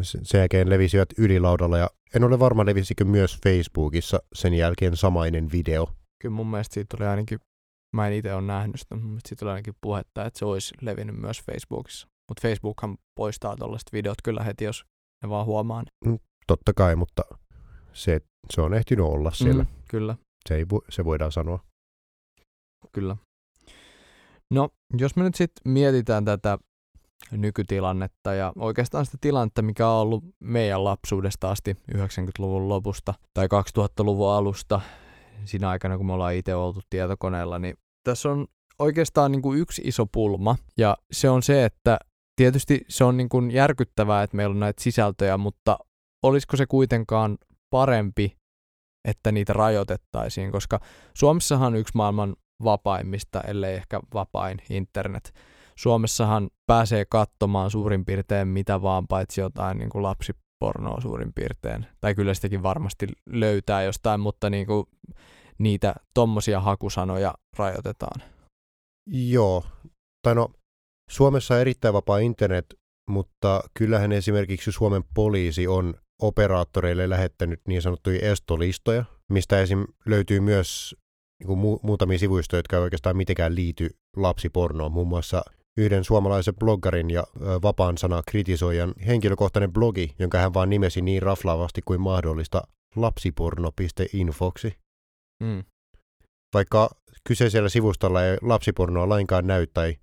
Sen 0.02 0.40
jälkeen 0.40 0.70
levisivät 0.70 1.10
ylilaudalla 1.18 1.78
ja 1.78 1.90
en 2.16 2.24
ole 2.24 2.40
varma 2.40 2.66
levisikö 2.66 3.06
myös 3.06 3.40
Facebookissa 3.44 4.20
sen 4.34 4.54
jälkeen 4.54 4.98
samainen 4.98 5.52
video. 5.52 5.90
Kyllä 6.22 6.36
mun 6.36 6.52
mielestä 6.52 6.74
siitä 6.74 6.98
tuli 6.98 7.08
ainakin, 7.08 7.40
mä 7.94 8.08
en 8.08 8.14
itse 8.14 8.34
ole 8.34 8.42
nähnyt 8.42 8.80
sitä, 8.80 8.96
mielestä 8.96 9.30
siitä 9.30 9.40
tuli 9.40 9.52
ainakin 9.52 9.76
puhetta, 9.82 10.26
että 10.26 10.40
se 10.40 10.46
olisi 10.46 10.74
levinnyt 10.82 11.16
myös 11.16 11.42
Facebookissa. 11.44 12.08
Mutta 12.30 12.42
Facebookhan 12.42 12.98
poistaa 13.16 13.56
tuollaiset 13.56 13.94
videot 13.94 14.22
kyllä 14.24 14.44
heti, 14.44 14.64
jos 14.64 14.86
ne 15.24 15.30
vaan 15.30 15.46
huomaa. 15.46 15.84
Mm, 16.06 16.20
totta 16.48 16.74
kai, 16.74 16.96
mutta 16.96 17.24
se, 17.94 18.22
se 18.50 18.62
on 18.62 18.74
ehtinyt 18.74 19.06
olla 19.06 19.32
siellä. 19.32 19.64
Mm, 19.64 19.70
kyllä. 19.90 20.16
Se, 20.50 20.56
ei, 20.56 20.66
se 20.90 21.06
voidaan 21.06 21.32
sanoa. 21.32 21.60
Kyllä. 22.92 23.18
No, 24.54 24.70
jos 24.98 25.16
me 25.16 25.24
nyt 25.24 25.36
sitten 25.36 25.74
mietitään 25.74 26.26
tätä 26.26 26.58
nykytilannetta 27.32 28.34
ja 28.34 28.54
oikeastaan 28.56 29.06
sitä 29.06 29.18
tilannetta, 29.22 29.62
mikä 29.62 29.90
on 29.90 30.02
ollut 30.02 30.24
meidän 30.40 30.84
lapsuudesta 30.84 31.52
asti 31.52 31.78
90-luvun 31.96 32.70
lopusta 32.70 33.14
tai 33.34 33.48
2000-luvun 33.48 34.32
alusta, 34.32 34.82
siinä 35.46 35.70
aikana 35.70 35.98
kun 35.98 36.06
me 36.06 36.14
ollaan 36.14 36.34
itse 36.34 36.56
oltu 36.56 36.80
tietokoneella, 36.90 37.60
niin 37.60 37.76
tässä 38.04 38.32
on 38.32 38.48
oikeastaan 38.80 39.32
niin 39.32 39.42
kuin 39.42 39.60
yksi 39.60 39.82
iso 39.86 40.06
pulma 40.06 40.56
ja 40.78 40.98
se 41.12 41.30
on 41.30 41.44
se, 41.44 41.66
että 41.66 42.00
tietysti 42.40 42.86
se 42.88 43.04
on 43.04 43.18
niin 43.18 43.30
kuin 43.30 43.52
järkyttävää, 43.52 44.24
että 44.24 44.38
meillä 44.38 44.54
on 44.54 44.60
näitä 44.60 44.84
sisältöjä, 44.84 45.38
mutta 45.38 45.80
olisiko 46.24 46.58
se 46.58 46.66
kuitenkaan 46.66 47.38
parempi, 47.70 48.38
että 49.08 49.32
niitä 49.32 49.54
rajoitettaisiin, 49.54 50.52
koska 50.52 50.80
Suomessahan 51.14 51.68
on 51.68 51.80
yksi 51.80 51.94
maailman 51.96 52.36
vapaimmista, 52.64 53.42
ellei 53.42 53.76
ehkä 53.76 54.00
vapain 54.14 54.58
internet. 54.70 55.34
Suomessahan 55.76 56.50
pääsee 56.68 57.06
katsomaan 57.06 57.72
suurin 57.72 58.06
piirtein 58.06 58.48
mitä 58.48 58.82
vaan, 58.82 59.08
paitsi 59.08 59.42
jotain 59.42 59.78
niin 59.78 59.90
kuin 59.90 60.04
lapsipornoa 60.04 61.02
suurin 61.02 61.34
piirtein. 61.34 61.86
Tai 62.02 62.16
kyllä 62.16 62.34
sitäkin 62.34 62.64
varmasti 62.64 63.08
löytää 63.30 63.84
jostain, 63.84 64.20
mutta 64.20 64.50
niin 64.50 64.68
kuin 64.68 64.86
niitä 65.58 65.96
tommosia 66.14 66.60
hakusanoja 66.60 67.34
rajoitetaan. 67.58 68.22
Joo. 69.08 69.64
Tai 70.24 70.36
no, 70.36 70.50
Suomessa 71.10 71.54
on 71.54 71.62
erittäin 71.62 71.94
vapaa 71.94 72.20
internet, 72.20 72.66
mutta 73.10 73.62
kyllähän 73.74 74.12
esimerkiksi 74.12 74.72
Suomen 74.72 75.04
poliisi 75.14 75.68
on 75.68 75.94
operaattoreille 76.22 77.10
lähettänyt 77.10 77.62
niin 77.68 77.82
sanottuja 77.82 78.32
estolistoja, 78.32 79.06
mistä 79.30 79.62
esim. 79.62 79.86
löytyy 80.06 80.40
myös 80.40 80.96
niin 81.40 81.48
kuin 81.48 81.60
mu- 81.60 81.80
muutamia 81.84 82.20
sivuistoja, 82.20 82.60
jotka 82.60 82.76
ei 82.76 82.82
oikeastaan 82.82 83.18
mitenkään 83.18 83.56
liity 83.56 83.90
lapsipornoon. 84.16 84.92
Muun 84.92 85.08
muassa 85.08 85.42
yhden 85.78 86.04
suomalaisen 86.04 86.56
bloggarin 86.56 87.10
ja 87.10 87.24
ö, 87.42 87.62
vapaan 87.62 87.98
sana 87.98 88.22
kritisoijan 88.28 88.94
henkilökohtainen 89.08 89.74
blogi, 89.74 90.16
jonka 90.20 90.38
hän 90.38 90.54
vaan 90.54 90.70
nimesi 90.70 91.02
niin 91.02 91.22
raflaavasti 91.22 91.82
kuin 91.86 92.02
mahdollista 92.02 92.62
lapsiporno.infoksi. 92.96 94.76
Mm. 95.44 95.64
Vaikka 96.54 96.90
kyseisellä 97.28 97.70
sivustolla 97.70 98.26
ei 98.26 98.38
lapsipornoa 98.42 99.10
lainkaan 99.10 99.48
näy 99.48 99.68
tai 99.68 99.96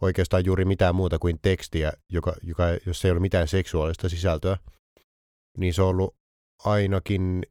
oikeastaan 0.00 0.44
juuri 0.44 0.64
mitään 0.64 0.94
muuta 0.94 1.18
kuin 1.18 1.38
tekstiä, 1.42 1.92
joka, 2.12 2.34
joka, 2.42 2.64
jos 2.86 3.04
ei 3.04 3.10
ole 3.10 3.20
mitään 3.20 3.48
seksuaalista 3.48 4.08
sisältöä, 4.08 4.56
niin 5.58 5.74
se 5.74 5.82
on 5.82 5.88
ollut 5.88 6.16
ainakin 6.64 7.42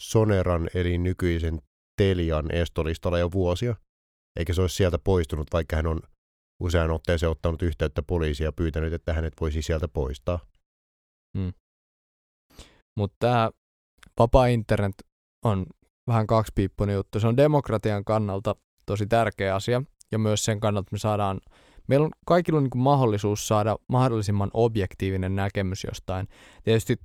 Soneran 0.00 0.70
eli 0.74 0.98
nykyisen 0.98 1.62
Telian 1.96 2.54
estolistalla 2.54 3.18
jo 3.18 3.32
vuosia, 3.32 3.76
eikä 4.38 4.54
se 4.54 4.60
olisi 4.60 4.76
sieltä 4.76 4.98
poistunut, 4.98 5.46
vaikka 5.52 5.76
hän 5.76 5.86
on 5.86 6.00
usean 6.60 6.90
otteeseen 6.90 7.30
ottanut 7.30 7.62
yhteyttä 7.62 8.02
poliisia 8.02 8.44
ja 8.44 8.52
pyytänyt, 8.52 8.92
että 8.92 9.12
hänet 9.12 9.32
voisi 9.40 9.62
sieltä 9.62 9.88
poistaa. 9.88 10.38
Hmm. 11.38 11.52
Mutta 12.96 13.16
tämä 13.18 13.50
vapaa 14.18 14.46
internet 14.46 14.94
on 15.44 15.66
vähän 16.06 16.26
kaksipiippunen 16.26 16.94
juttu. 16.94 17.20
Se 17.20 17.26
on 17.26 17.36
demokratian 17.36 18.04
kannalta 18.04 18.56
tosi 18.86 19.06
tärkeä 19.06 19.54
asia 19.54 19.82
ja 20.12 20.18
myös 20.18 20.44
sen 20.44 20.60
kannalta, 20.60 20.86
että 20.86 20.94
me 20.94 20.98
saadaan 20.98 21.40
meillä 21.88 22.04
on 22.04 22.10
kaikilla 22.26 22.60
niin 22.60 22.70
mahdollisuus 22.76 23.48
saada 23.48 23.76
mahdollisimman 23.88 24.50
objektiivinen 24.54 25.36
näkemys 25.36 25.84
jostain. 25.84 26.28
Tietysti 26.62 26.96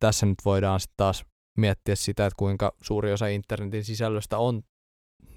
tässä 0.00 0.26
nyt 0.26 0.38
voidaan 0.44 0.80
sitten 0.80 0.96
taas 0.96 1.24
miettiä 1.56 1.94
sitä, 1.96 2.26
että 2.26 2.36
kuinka 2.36 2.72
suuri 2.82 3.12
osa 3.12 3.26
internetin 3.26 3.84
sisällöstä 3.84 4.38
on 4.38 4.62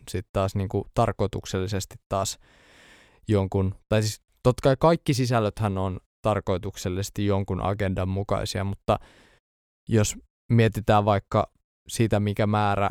sitten 0.09 0.29
taas 0.33 0.55
niin 0.55 0.69
kuin 0.69 0.83
tarkoituksellisesti 0.93 1.95
taas 2.09 2.39
jonkun, 3.27 3.75
tai 3.89 4.01
siis 4.01 4.21
totta 4.43 4.61
kai 4.61 4.75
kaikki 4.79 5.13
sisällöthän 5.13 5.77
on 5.77 5.99
tarkoituksellisesti 6.21 7.25
jonkun 7.25 7.61
agendan 7.61 8.09
mukaisia, 8.09 8.63
mutta 8.63 8.99
jos 9.89 10.15
mietitään 10.49 11.05
vaikka 11.05 11.51
sitä, 11.87 12.19
mikä 12.19 12.47
määrä 12.47 12.89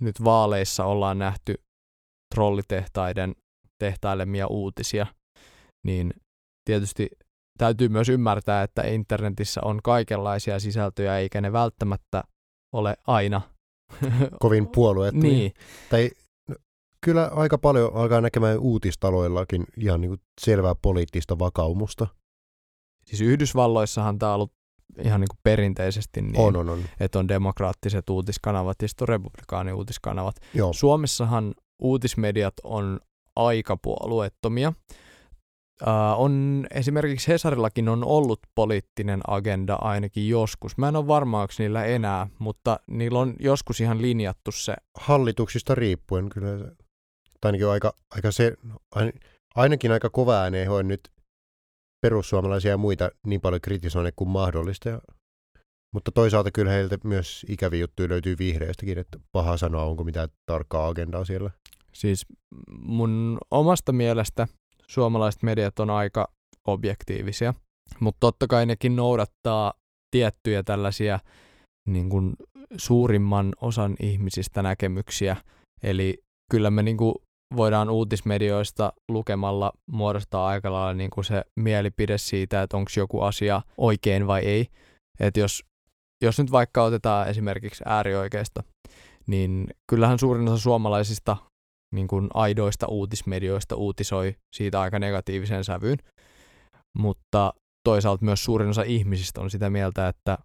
nyt 0.00 0.24
vaaleissa 0.24 0.84
ollaan 0.84 1.18
nähty 1.18 1.54
trollitehtaiden 2.34 3.34
tehtailemia 3.80 4.46
uutisia, 4.46 5.06
niin 5.86 6.14
tietysti 6.64 7.08
täytyy 7.58 7.88
myös 7.88 8.08
ymmärtää, 8.08 8.62
että 8.62 8.82
internetissä 8.82 9.60
on 9.64 9.80
kaikenlaisia 9.82 10.60
sisältöjä, 10.60 11.18
eikä 11.18 11.40
ne 11.40 11.52
välttämättä 11.52 12.24
ole 12.74 12.96
aina 13.06 13.40
kovin 14.40 14.68
puolueettomia. 14.68 15.30
niin, 15.30 15.52
Tai 15.90 16.10
kyllä 17.04 17.30
aika 17.34 17.58
paljon 17.58 17.94
alkaa 17.94 18.20
näkemään 18.20 18.58
uutistaloillakin 18.58 19.64
ihan 19.76 20.00
niin 20.00 20.08
kuin 20.10 20.20
selvää 20.40 20.74
poliittista 20.82 21.38
vakaumusta. 21.38 22.06
siis 23.06 23.20
Yhdysvalloissahan 23.20 24.18
tämä 24.18 24.30
on 24.30 24.34
ollut 24.34 24.52
ihan 25.04 25.20
niin 25.20 25.28
kuin 25.28 25.38
perinteisesti 25.42 26.22
niin, 26.22 26.40
On, 26.40 26.56
on, 26.56 26.68
on. 26.68 26.82
että 27.00 27.18
on 27.18 27.28
demokraattiset 27.28 28.10
uutiskanavat 28.10 28.76
ja 28.82 28.88
sitten 28.88 29.04
on 29.04 29.08
republikaani 29.08 29.72
uutiskanavat. 29.72 30.36
Joo, 30.54 30.72
Suomessahan 30.72 31.54
uutismediat 31.82 32.54
on 32.64 33.00
aika 33.46 33.76
puolueettomia. 33.76 34.72
Uh, 35.82 36.20
on 36.20 36.66
esimerkiksi 36.70 37.28
Hesarillakin 37.28 37.88
on 37.88 38.04
ollut 38.04 38.40
poliittinen 38.54 39.20
agenda 39.26 39.74
ainakin 39.74 40.28
joskus. 40.28 40.78
Mä 40.78 40.88
en 40.88 40.96
ole 40.96 41.06
varma, 41.06 41.40
onko 41.40 41.54
niillä 41.58 41.84
enää, 41.84 42.26
mutta 42.38 42.80
niillä 42.90 43.18
on 43.18 43.34
joskus 43.38 43.80
ihan 43.80 44.02
linjattu 44.02 44.52
se. 44.52 44.74
hallituksista 44.98 45.74
riippuen 45.74 46.28
kyllä. 46.28 46.58
Tai 47.40 47.48
ainakin 47.48 47.68
aika, 47.68 47.94
aika 48.10 48.30
se, 48.30 48.56
ain- 48.94 49.20
ainakin 49.54 49.92
aika 49.92 50.10
kova 50.10 50.40
ääneen 50.40 50.66
he 50.66 50.72
on 50.72 50.88
nyt 50.88 51.00
perussuomalaisia 52.06 52.70
ja 52.70 52.78
muita 52.78 53.10
niin 53.26 53.40
paljon 53.40 53.60
kritisoineet 53.60 54.14
kuin 54.16 54.30
mahdollista. 54.30 55.00
Mutta 55.94 56.12
toisaalta 56.12 56.50
kyllä 56.50 56.70
heiltä 56.70 56.98
myös 57.04 57.46
ikäviä 57.48 57.80
juttuja 57.80 58.08
löytyy 58.08 58.36
vihreistäkin, 58.38 58.98
että 58.98 59.18
paha 59.32 59.56
sanoa, 59.56 59.84
onko 59.84 60.04
mitään 60.04 60.28
tarkkaa 60.46 60.88
agendaa 60.88 61.24
siellä. 61.24 61.50
Siis 61.92 62.26
mun 62.78 63.38
omasta 63.50 63.92
mielestä 63.92 64.48
suomalaiset 64.86 65.42
mediat 65.42 65.78
on 65.78 65.90
aika 65.90 66.28
objektiivisia, 66.66 67.54
mutta 68.00 68.20
totta 68.20 68.46
kai 68.46 68.66
nekin 68.66 68.96
noudattaa 68.96 69.72
tiettyjä 70.10 70.62
tällaisia 70.62 71.18
niin 71.88 72.08
kuin 72.08 72.32
suurimman 72.76 73.52
osan 73.60 73.96
ihmisistä 74.00 74.62
näkemyksiä. 74.62 75.36
Eli 75.82 76.18
kyllä 76.50 76.70
me 76.70 76.82
niin 76.82 76.96
kuin 76.96 77.14
voidaan 77.56 77.90
uutismedioista 77.90 78.92
lukemalla 79.08 79.72
muodostaa 79.92 80.46
aika 80.46 80.72
lailla 80.72 80.94
niin 80.94 81.10
kuin 81.10 81.24
se 81.24 81.44
mielipide 81.56 82.18
siitä, 82.18 82.62
että 82.62 82.76
onko 82.76 82.90
joku 82.96 83.20
asia 83.20 83.62
oikein 83.78 84.26
vai 84.26 84.40
ei. 84.40 84.66
Että 85.20 85.40
jos, 85.40 85.64
jos 86.22 86.38
nyt 86.38 86.52
vaikka 86.52 86.82
otetaan 86.82 87.28
esimerkiksi 87.28 87.84
äärioikeista, 87.86 88.62
niin 89.26 89.66
kyllähän 89.86 90.18
suurin 90.18 90.48
osa 90.48 90.62
suomalaisista 90.62 91.36
niin 91.94 92.08
kuin 92.08 92.28
aidoista 92.34 92.86
uutismedioista 92.88 93.76
uutisoi 93.76 94.36
siitä 94.54 94.80
aika 94.80 94.98
negatiivisen 94.98 95.64
sävyyn. 95.64 95.98
Mutta 96.98 97.54
toisaalta 97.84 98.24
myös 98.24 98.44
suurin 98.44 98.68
osa 98.68 98.82
ihmisistä 98.82 99.40
on 99.40 99.50
sitä 99.50 99.70
mieltä, 99.70 100.08
että 100.08 100.38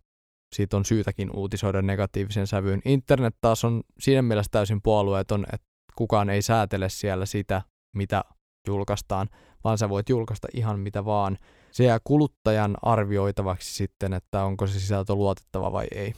siitä 0.56 0.78
on 0.78 0.86
syytäkin 0.86 1.30
uutisoida 1.36 1.82
negatiivisen 1.82 2.48
sävyyn. 2.48 2.82
Internet 2.86 3.36
taas 3.42 3.66
on 3.66 3.82
siinä 4.00 4.22
mielessä 4.22 4.52
täysin 4.52 4.82
puolueeton, 4.82 5.46
että 5.54 5.68
kukaan 5.96 6.30
ei 6.30 6.42
säätele 6.42 6.90
siellä 6.90 7.26
sitä, 7.26 7.62
mitä 7.96 8.24
julkaistaan, 8.68 9.30
vaan 9.64 9.78
sä 9.78 9.90
voit 9.90 10.10
julkaista 10.10 10.48
ihan 10.54 10.80
mitä 10.80 11.06
vaan. 11.06 11.38
Se 11.72 11.84
jää 11.84 12.00
kuluttajan 12.04 12.78
arvioitavaksi 12.82 13.74
sitten, 13.74 14.14
että 14.14 14.44
onko 14.44 14.68
se 14.68 14.80
sisältö 14.80 15.14
luotettava 15.14 15.72
vai 15.72 15.88
ei. 15.96 16.14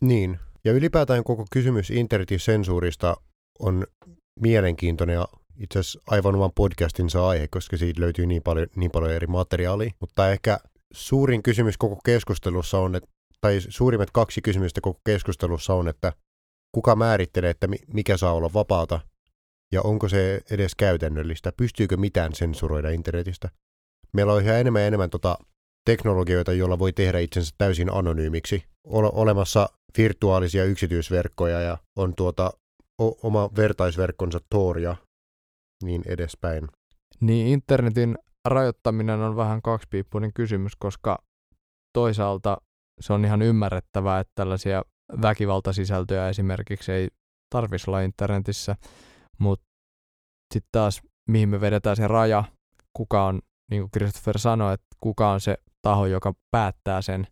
Niin. 0.00 0.38
Ja 0.64 0.72
ylipäätään 0.72 1.24
koko 1.24 1.46
kysymys 1.52 1.90
internetin 1.90 2.40
sensuurista 2.40 3.16
on 3.58 3.86
mielenkiintoinen 4.40 5.14
ja 5.14 5.28
itse 5.60 5.78
asiassa 5.78 6.00
aivan 6.06 6.34
oman 6.34 6.52
podcastinsa 6.54 7.28
aihe, 7.28 7.48
koska 7.48 7.76
siitä 7.76 8.00
löytyy 8.00 8.26
niin 8.26 8.42
paljon, 8.42 8.66
niin 8.76 8.90
paljon 8.90 9.12
eri 9.12 9.26
materiaalia. 9.26 9.90
Mutta 10.00 10.30
ehkä 10.30 10.58
suurin 10.92 11.42
kysymys 11.42 11.78
koko 11.78 12.00
keskustelussa 12.04 12.78
on, 12.78 12.94
että, 12.96 13.08
tai 13.40 13.60
suurimmat 13.68 14.10
kaksi 14.10 14.42
kysymystä 14.42 14.80
koko 14.80 15.00
keskustelussa 15.06 15.74
on, 15.74 15.88
että 15.88 16.12
kuka 16.72 16.96
määrittelee, 16.96 17.50
että 17.50 17.66
mi- 17.66 17.84
mikä 17.86 18.16
saa 18.16 18.32
olla 18.32 18.52
vapaata 18.54 19.00
ja 19.72 19.82
onko 19.82 20.08
se 20.08 20.40
edes 20.50 20.74
käytännöllistä, 20.74 21.52
pystyykö 21.56 21.96
mitään 21.96 22.34
sensuroida 22.34 22.90
internetistä. 22.90 23.50
Meillä 24.12 24.32
on 24.32 24.42
yhä 24.42 24.58
enemmän 24.58 24.82
ja 24.82 24.86
enemmän 24.88 25.10
tota 25.10 25.38
teknologioita, 25.84 26.52
joilla 26.52 26.78
voi 26.78 26.92
tehdä 26.92 27.18
itsensä 27.18 27.54
täysin 27.58 27.92
anonyymiksi. 27.92 28.64
Ole- 28.84 29.10
olemassa 29.12 29.68
virtuaalisia 29.98 30.64
yksityisverkkoja 30.64 31.60
ja 31.60 31.78
on 31.96 32.14
tuota 32.14 32.52
o- 33.02 33.18
oma 33.22 33.50
vertaisverkkonsa 33.56 34.38
Tor 34.50 34.78
ja 34.78 34.96
niin 35.82 36.02
edespäin. 36.06 36.68
Niin 37.20 37.46
internetin 37.46 38.18
rajoittaminen 38.44 39.20
on 39.20 39.36
vähän 39.36 39.62
kaksipiippuinen 39.62 40.32
kysymys, 40.32 40.76
koska 40.76 41.18
toisaalta 41.92 42.56
se 43.00 43.12
on 43.12 43.24
ihan 43.24 43.42
ymmärrettävää, 43.42 44.20
että 44.20 44.32
tällaisia 44.34 44.82
väkivaltasisältöjä 45.22 46.28
esimerkiksi 46.28 46.92
ei 46.92 47.08
tarvitsisi 47.54 47.90
olla 47.90 48.00
internetissä, 48.00 48.76
mutta 49.38 49.66
sitten 50.54 50.68
taas 50.72 51.02
mihin 51.28 51.48
me 51.48 51.60
vedetään 51.60 51.96
se 51.96 52.08
raja, 52.08 52.44
kuka 52.92 53.26
on, 53.26 53.40
niin 53.70 53.82
kuin 53.82 53.90
Christopher 53.90 54.38
sanoi, 54.38 54.74
että 54.74 54.86
kuka 55.00 55.30
on 55.30 55.40
se 55.40 55.56
taho, 55.82 56.06
joka 56.06 56.34
päättää 56.50 57.02
sen 57.02 57.26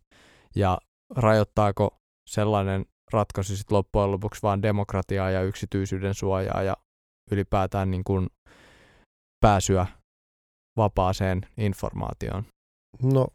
ja 0.55 0.77
rajoittaako 1.15 2.01
sellainen 2.29 2.85
ratkaisu 3.15 3.57
sitten 3.57 3.75
loppujen 3.75 4.11
lopuksi 4.11 4.41
vaan 4.43 4.61
demokratiaa 4.61 5.29
ja 5.29 5.41
yksityisyyden 5.41 6.13
suojaa 6.13 6.63
ja 6.63 6.77
ylipäätään 7.31 7.91
niin 7.91 8.03
kuin 8.03 8.27
pääsyä 9.39 9.87
vapaaseen 10.77 11.41
informaatioon. 11.57 12.43
No 13.03 13.27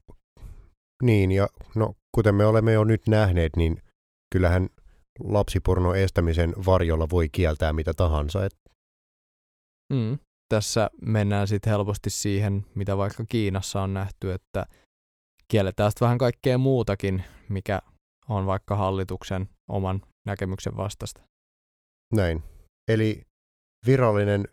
niin, 1.02 1.32
ja 1.32 1.48
no, 1.74 1.94
kuten 2.14 2.34
me 2.34 2.46
olemme 2.46 2.72
jo 2.72 2.84
nyt 2.84 3.02
nähneet, 3.08 3.56
niin 3.56 3.82
kyllähän 4.32 4.68
lapsipornon 5.24 5.96
estämisen 5.96 6.54
varjolla 6.66 7.06
voi 7.10 7.28
kieltää 7.28 7.72
mitä 7.72 7.92
tahansa. 7.94 8.44
Et, 8.44 8.60
Mm. 9.92 10.18
Tässä 10.48 10.90
mennään 11.02 11.48
sitten 11.48 11.70
helposti 11.70 12.10
siihen, 12.10 12.66
mitä 12.74 12.96
vaikka 12.96 13.24
Kiinassa 13.28 13.82
on 13.82 13.94
nähty, 13.94 14.32
että 14.32 14.66
kielletään 15.48 15.90
sitten 15.90 16.06
vähän 16.06 16.18
kaikkea 16.18 16.58
muutakin, 16.58 17.24
mikä 17.48 17.82
on 18.28 18.46
vaikka 18.46 18.76
hallituksen 18.76 19.48
oman 19.70 20.00
näkemyksen 20.26 20.76
vastasta. 20.76 21.20
näin. 22.14 22.42
Eli 22.88 23.22
virallinen 23.86 24.48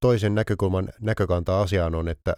toisen 0.00 0.34
näkökulman 0.34 0.88
näkökanta 1.00 1.60
asiaan 1.60 1.94
on, 1.94 2.08
että 2.08 2.34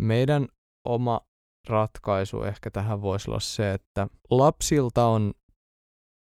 Meidän 0.00 0.48
oma 0.88 1.20
ratkaisu 1.68 2.42
ehkä 2.42 2.70
tähän 2.70 3.02
voisi 3.02 3.30
olla 3.30 3.40
se, 3.40 3.72
että 3.72 4.08
lapsilta 4.30 5.06
on 5.06 5.34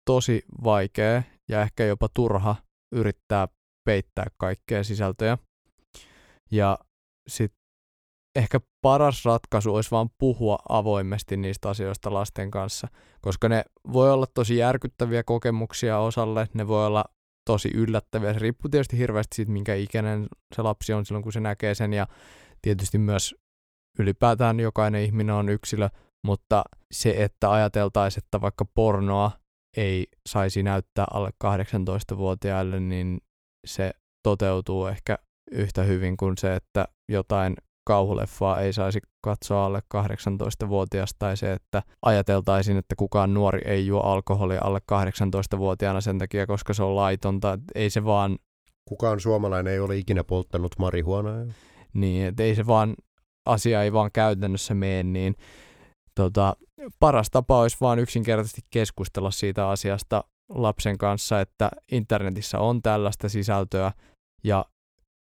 tosi 0.05 0.43
vaikea 0.63 1.23
ja 1.49 1.61
ehkä 1.61 1.85
jopa 1.85 2.09
turha 2.13 2.55
yrittää 2.95 3.47
peittää 3.85 4.25
kaikkea 4.37 4.83
sisältöjä. 4.83 5.37
Ja 6.51 6.79
sitten 7.27 7.64
ehkä 8.35 8.59
paras 8.81 9.25
ratkaisu 9.25 9.75
olisi 9.75 9.91
vaan 9.91 10.09
puhua 10.17 10.57
avoimesti 10.69 11.37
niistä 11.37 11.69
asioista 11.69 12.13
lasten 12.13 12.51
kanssa, 12.51 12.87
koska 13.21 13.49
ne 13.49 13.63
voi 13.93 14.11
olla 14.11 14.25
tosi 14.33 14.57
järkyttäviä 14.57 15.23
kokemuksia 15.23 15.99
osalle, 15.99 16.47
ne 16.53 16.67
voi 16.67 16.85
olla 16.85 17.05
tosi 17.45 17.71
yllättäviä. 17.73 18.33
Se 18.33 18.39
riippuu 18.39 18.69
tietysti 18.69 18.97
hirveästi 18.97 19.35
siitä, 19.35 19.51
minkä 19.51 19.75
ikäinen 19.75 20.27
se 20.55 20.61
lapsi 20.61 20.93
on 20.93 21.05
silloin, 21.05 21.23
kun 21.23 21.33
se 21.33 21.39
näkee 21.39 21.75
sen, 21.75 21.93
ja 21.93 22.07
tietysti 22.61 22.97
myös 22.97 23.35
ylipäätään 23.99 24.59
jokainen 24.59 25.01
ihminen 25.01 25.35
on 25.35 25.49
yksilö, 25.49 25.89
mutta 26.25 26.63
se, 26.93 27.23
että 27.23 27.51
ajateltaisiin, 27.51 28.23
että 28.25 28.41
vaikka 28.41 28.65
pornoa 28.65 29.31
ei 29.77 30.07
saisi 30.29 30.63
näyttää 30.63 31.05
alle 31.13 31.29
18-vuotiaille, 31.43 32.79
niin 32.79 33.21
se 33.67 33.91
toteutuu 34.23 34.87
ehkä 34.87 35.17
yhtä 35.51 35.83
hyvin 35.83 36.17
kuin 36.17 36.37
se, 36.37 36.55
että 36.55 36.87
jotain 37.11 37.55
kauhuleffaa 37.85 38.59
ei 38.59 38.73
saisi 38.73 38.99
katsoa 39.21 39.65
alle 39.65 39.79
18-vuotias 39.97 41.15
tai 41.19 41.37
se, 41.37 41.53
että 41.53 41.83
ajateltaisiin, 42.01 42.77
että 42.77 42.95
kukaan 42.95 43.33
nuori 43.33 43.61
ei 43.65 43.87
juo 43.87 44.01
alkoholia 44.01 44.61
alle 44.63 44.79
18-vuotiaana 44.91 46.01
sen 46.01 46.17
takia, 46.17 46.47
koska 46.47 46.73
se 46.73 46.83
on 46.83 46.95
laitonta. 46.95 47.59
Ei 47.75 47.89
se 47.89 48.05
vaan, 48.05 48.37
kukaan 48.85 49.19
suomalainen 49.19 49.73
ei 49.73 49.79
ole 49.79 49.97
ikinä 49.97 50.23
polttanut 50.23 50.71
marihuonaa. 50.79 51.45
niin, 51.93 52.25
että 52.25 52.43
ei 52.43 52.55
se 52.55 52.67
vaan, 52.67 52.95
asia 53.45 53.83
ei 53.83 53.93
vaan 53.93 54.09
käytännössä 54.13 54.73
mene, 54.73 55.03
niin 55.03 55.35
tota, 56.15 56.55
paras 56.99 57.27
tapa 57.31 57.61
olisi 57.61 57.77
vaan 57.81 57.99
yksinkertaisesti 57.99 58.61
keskustella 58.69 59.31
siitä 59.31 59.69
asiasta 59.69 60.23
lapsen 60.49 60.97
kanssa, 60.97 61.41
että 61.41 61.71
internetissä 61.91 62.59
on 62.59 62.81
tällaista 62.81 63.29
sisältöä 63.29 63.91
ja 64.43 64.65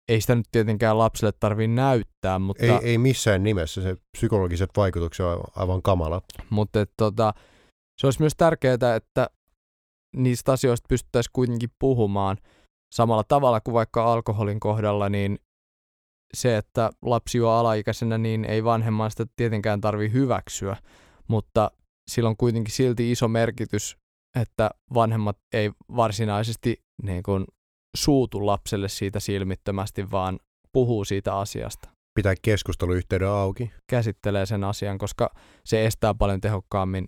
ei 0.10 0.22
sitä 0.22 0.36
nyt 0.36 0.45
tietenkään 0.51 0.97
lapselle 0.97 1.34
tarvii 1.39 1.68
näyttää, 1.68 2.39
mutta, 2.39 2.66
Ei, 2.66 2.80
ei 2.84 2.97
missään 2.97 3.43
nimessä, 3.43 3.82
se 3.82 3.95
psykologiset 4.18 4.70
vaikutukset 4.78 5.26
on 5.26 5.43
aivan 5.55 5.82
kamala. 5.82 6.22
mutta 6.49 6.82
et, 6.82 6.91
tota, 6.97 7.34
se 8.01 8.07
olisi 8.07 8.22
myös 8.22 8.34
tärkeää, 8.38 8.95
että 8.95 9.30
niistä 10.16 10.51
asioista 10.51 10.86
pystyttäisiin 10.89 11.34
kuitenkin 11.34 11.70
puhumaan. 11.80 12.38
Samalla 12.93 13.24
tavalla 13.24 13.62
kuin 13.62 13.74
vaikka 13.74 14.14
alkoholin 14.14 14.60
kohdalla, 14.60 15.10
niin 15.10 15.39
se, 16.34 16.57
että 16.57 16.89
lapsi 17.01 17.38
juo 17.38 17.49
alaikäisenä, 17.49 18.18
niin 18.18 18.45
ei 18.45 18.64
vanhemman 18.64 19.12
sitä 19.12 19.26
tietenkään 19.36 19.82
tarvi 19.82 20.12
hyväksyä, 20.12 20.78
mutta 21.28 21.72
sillä 22.12 22.30
on 22.30 22.38
kuitenkin 22.38 22.74
silti 22.74 23.12
iso 23.12 23.28
merkitys, 23.28 23.97
että 24.39 24.70
vanhemmat 24.93 25.38
ei 25.53 25.72
varsinaisesti 25.95 26.84
niin 27.03 27.24
kuin, 27.24 27.45
suutu 27.98 28.46
lapselle 28.46 28.90
siitä 28.90 29.20
silmittömästi, 29.20 30.12
vaan 30.12 30.40
puhuu 30.72 31.06
siitä 31.06 31.38
asiasta, 31.38 31.90
Pitää 32.16 32.34
keskusteluyhteyden 32.42 33.30
auki. 33.30 33.72
käsittelee 33.90 34.46
sen 34.46 34.64
asian, 34.64 34.98
koska 34.98 35.34
se 35.66 35.86
estää 35.86 36.14
paljon 36.14 36.42
tehokkaammin 36.42 37.06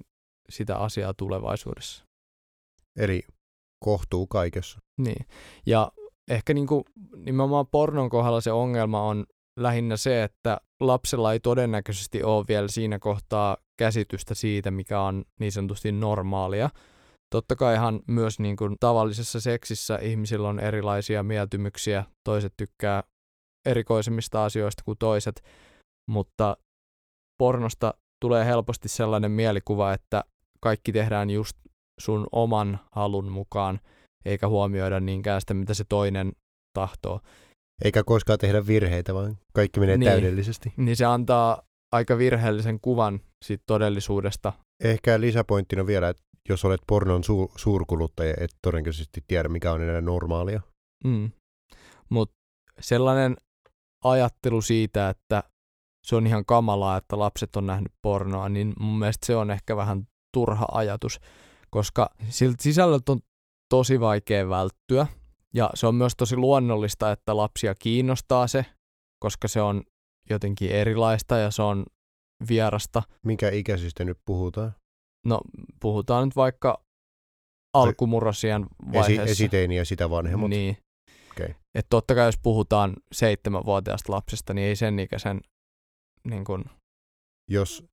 sitä 0.49 0.77
asiaa 0.77 1.13
tulevaisuudessa. 1.13 2.05
Eli 2.99 3.23
kohtuu 3.85 4.27
kaikessa. 4.27 4.79
Niin. 5.01 5.25
Ja 5.65 5.91
ehkä 6.29 6.53
niin 6.53 6.67
kuin 6.67 6.83
nimenomaan 7.15 7.67
pornon 7.67 8.09
kohdalla 8.09 8.41
se 8.41 8.51
ongelma 8.51 9.01
on 9.01 9.25
lähinnä 9.59 9.97
se, 9.97 10.23
että 10.23 10.57
lapsella 10.79 11.33
ei 11.33 11.39
todennäköisesti 11.39 12.23
ole 12.23 12.45
vielä 12.47 12.67
siinä 12.67 12.99
kohtaa 12.99 13.57
käsitystä 13.77 14.35
siitä, 14.35 14.71
mikä 14.71 15.01
on 15.01 15.23
niin 15.39 15.51
sanotusti 15.51 15.91
normaalia. 15.91 16.69
Totta 17.31 17.55
kaihan 17.55 17.99
myös 18.07 18.39
niin 18.39 18.55
kuin 18.55 18.75
tavallisessa 18.79 19.41
seksissä 19.41 19.99
ihmisillä 20.01 20.49
on 20.49 20.59
erilaisia 20.59 21.23
mieltymyksiä, 21.23 22.05
toiset 22.23 22.53
tykkää 22.57 23.03
erikoisemmista 23.65 24.45
asioista 24.45 24.83
kuin 24.85 24.97
toiset, 24.97 25.43
mutta 26.09 26.57
pornosta 27.37 27.93
tulee 28.21 28.45
helposti 28.45 28.89
sellainen 28.89 29.31
mielikuva, 29.31 29.93
että 29.93 30.23
kaikki 30.61 30.91
tehdään 30.91 31.29
just 31.29 31.57
sun 32.01 32.27
oman 32.31 32.79
halun 32.91 33.31
mukaan, 33.31 33.79
eikä 34.25 34.47
huomioida 34.47 34.99
niinkään 34.99 35.41
sitä, 35.41 35.53
mitä 35.53 35.73
se 35.73 35.83
toinen 35.89 36.31
tahtoo. 36.73 37.21
Eikä 37.83 38.03
koskaan 38.03 38.39
tehdä 38.39 38.67
virheitä, 38.67 39.13
vaan 39.13 39.37
kaikki 39.53 39.79
menee 39.79 39.97
Niin. 39.97 40.11
täydellisesti. 40.11 40.73
Niin 40.77 40.95
se 40.95 41.05
antaa 41.05 41.61
aika 41.91 42.17
virheellisen 42.17 42.79
kuvan 42.81 43.19
siitä 43.45 43.63
todellisuudesta. 43.67 44.53
Ehkä 44.83 45.21
lisäpointtina 45.21 45.85
vielä, 45.87 46.09
että 46.09 46.23
jos 46.49 46.65
olet 46.65 46.81
pornon 46.87 47.21
su- 47.21 47.51
suurkuluttaja, 47.55 48.33
et 48.39 48.51
todennäköisesti 48.61 49.23
tiedä, 49.27 49.49
mikä 49.49 49.71
on 49.71 49.81
enää 49.81 50.01
normaalia. 50.01 50.61
Mm. 51.03 51.31
Mutta 52.09 52.35
sellainen 52.79 53.35
ajattelu 54.03 54.61
siitä, 54.61 55.09
että 55.09 55.43
se 56.03 56.15
on 56.15 56.27
ihan 56.27 56.45
kamalaa, 56.45 56.97
että 56.97 57.19
lapset 57.19 57.55
on 57.55 57.65
nähnyt 57.65 57.91
pornoa, 58.01 58.49
niin 58.49 58.73
mun 58.79 58.99
mielestä 58.99 59.25
se 59.25 59.35
on 59.35 59.51
ehkä 59.51 59.75
vähän 59.75 60.07
turha 60.33 60.65
ajatus, 60.71 61.19
koska 61.69 62.09
siltä 62.29 62.63
sisällöltä 62.63 63.11
on 63.11 63.19
tosi 63.69 63.99
vaikea 63.99 64.49
välttyä. 64.49 65.07
Ja 65.53 65.69
se 65.73 65.87
on 65.87 65.95
myös 65.95 66.13
tosi 66.17 66.37
luonnollista, 66.37 67.11
että 67.11 67.37
lapsia 67.37 67.75
kiinnostaa 67.75 68.47
se, 68.47 68.65
koska 69.19 69.47
se 69.47 69.61
on 69.61 69.83
jotenkin 70.29 70.71
erilaista 70.71 71.37
ja 71.37 71.51
se 71.51 71.61
on 71.61 71.85
vierasta. 72.49 73.03
Minkä 73.25 73.49
ikäisistä 73.49 74.03
nyt 74.03 74.17
puhutaan? 74.25 74.75
No, 75.25 75.41
puhutaan 75.79 76.27
nyt 76.27 76.35
vaikka 76.35 76.83
alkumurrosien 77.73 78.61
Esi- 78.63 78.93
vaiheessa. 78.93 79.31
esiteini 79.31 79.75
ja 79.77 79.85
sitä 79.85 80.09
vanhemmat. 80.09 80.49
Niin. 80.49 80.77
Okei. 81.31 81.55
Et 81.75 81.85
totta 81.89 82.15
kai 82.15 82.25
jos 82.27 82.37
puhutaan 82.43 82.93
seitsemänvuotiaasta 83.13 84.11
lapsesta, 84.13 84.53
niin 84.53 84.67
ei 84.67 84.75
sen 84.75 84.99
ikäisen 84.99 85.41
niin 86.27 86.43
kun, 86.45 86.65
Jos, 87.51 87.83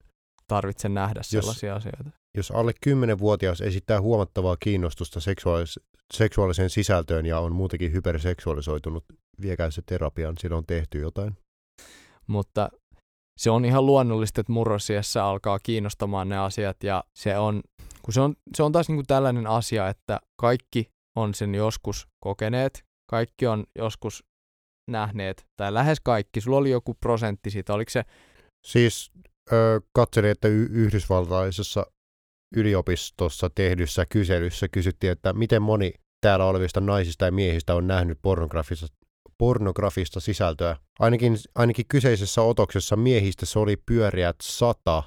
tarvitse 0.46 0.88
nähdä 0.88 1.20
sellaisia 1.22 1.74
asioita. 1.76 2.10
jos 2.36 2.50
alle 2.50 2.72
10-vuotias 2.86 3.60
esittää 3.60 4.00
huomattavaa 4.00 4.56
kiinnostusta 4.60 5.20
seksuaalis- 5.20 5.82
seksuaaliseen 6.14 6.70
sisältöön 6.70 7.26
ja 7.26 7.38
on 7.40 7.54
muutenkin 7.54 7.92
hyperseksuaalisoitunut, 7.92 9.04
viekää 9.40 9.70
se 9.70 9.82
terapiaan, 9.86 10.34
sillä 10.38 10.56
on 10.56 10.66
tehty 10.66 10.98
jotain. 11.00 11.36
Mutta 12.26 12.68
se 13.38 13.50
on 13.50 13.64
ihan 13.64 13.86
luonnollista, 13.86 14.40
että 14.40 14.52
murrosiassa 14.52 15.28
alkaa 15.28 15.58
kiinnostamaan 15.62 16.28
ne 16.28 16.38
asiat 16.38 16.76
ja 16.82 17.04
se 17.14 17.38
on, 17.38 17.62
kun 18.02 18.14
se 18.14 18.20
on, 18.20 18.34
se 18.56 18.62
on 18.62 18.72
taas 18.72 18.88
niin 18.88 18.96
kuin 18.96 19.06
tällainen 19.06 19.46
asia, 19.46 19.88
että 19.88 20.20
kaikki 20.36 20.90
on 21.16 21.34
sen 21.34 21.54
joskus 21.54 22.08
kokeneet, 22.20 22.84
kaikki 23.10 23.46
on 23.46 23.64
joskus 23.78 24.24
nähneet, 24.90 25.46
tai 25.56 25.74
lähes 25.74 26.00
kaikki, 26.00 26.40
sulla 26.40 26.56
oli 26.56 26.70
joku 26.70 26.94
prosentti 26.94 27.50
siitä, 27.50 27.74
oliko 27.74 27.90
se, 27.90 28.04
Siis 28.66 29.10
katselin, 29.92 30.30
että 30.30 30.48
yhdysvaltaisessa 30.48 31.86
yliopistossa 32.56 33.50
tehdyssä 33.50 34.06
kyselyssä 34.06 34.68
kysyttiin, 34.68 35.12
että 35.12 35.32
miten 35.32 35.62
moni 35.62 35.92
täällä 36.20 36.44
olevista 36.44 36.80
naisista 36.80 37.24
ja 37.24 37.32
miehistä 37.32 37.74
on 37.74 37.86
nähnyt 37.86 38.18
pornografista, 38.22 38.86
pornografista 39.38 40.20
sisältöä. 40.20 40.76
Ainakin, 40.98 41.36
ainakin 41.54 41.84
kyseisessä 41.88 42.42
otoksessa 42.42 42.96
miehistä 42.96 43.46
se 43.46 43.58
oli 43.58 43.76
pyöriät 43.76 44.36
100 44.42 45.02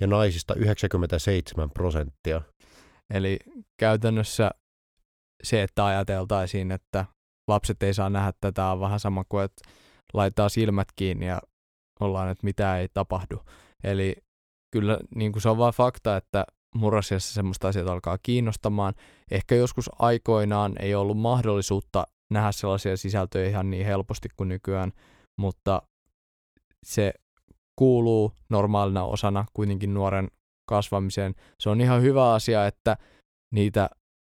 ja 0.00 0.06
naisista 0.06 0.54
97 0.54 1.70
prosenttia. 1.70 2.42
Eli 3.14 3.38
käytännössä 3.80 4.50
se, 5.42 5.62
että 5.62 5.86
ajateltaisiin, 5.86 6.72
että 6.72 7.04
lapset 7.48 7.82
ei 7.82 7.94
saa 7.94 8.10
nähdä 8.10 8.32
tätä, 8.40 8.66
on 8.66 8.80
vähän 8.80 9.00
sama 9.00 9.24
kuin, 9.28 9.44
että 9.44 9.70
laittaa 10.14 10.48
silmät 10.48 10.88
kiinni 10.96 11.26
ja 11.26 11.40
ollaan, 12.00 12.28
että 12.28 12.44
mitä 12.44 12.78
ei 12.78 12.88
tapahdu. 12.94 13.40
Eli 13.84 14.16
kyllä 14.70 14.98
niin 15.14 15.32
kuin 15.32 15.42
se 15.42 15.48
on 15.48 15.58
vain 15.58 15.74
fakta, 15.74 16.16
että 16.16 16.44
murrosiassa 16.74 17.34
semmoista 17.34 17.68
asiat 17.68 17.88
alkaa 17.88 18.18
kiinnostamaan. 18.22 18.94
Ehkä 19.30 19.54
joskus 19.54 19.90
aikoinaan 19.98 20.72
ei 20.80 20.94
ollut 20.94 21.18
mahdollisuutta 21.18 22.06
nähdä 22.30 22.52
sellaisia 22.52 22.96
sisältöjä 22.96 23.48
ihan 23.48 23.70
niin 23.70 23.86
helposti 23.86 24.28
kuin 24.36 24.48
nykyään, 24.48 24.92
mutta 25.38 25.82
se 26.86 27.14
kuuluu 27.78 28.32
normaalina 28.50 29.04
osana 29.04 29.44
kuitenkin 29.54 29.94
nuoren 29.94 30.28
kasvamiseen. 30.68 31.34
Se 31.60 31.70
on 31.70 31.80
ihan 31.80 32.02
hyvä 32.02 32.32
asia, 32.32 32.66
että 32.66 32.96
niitä 33.54 33.90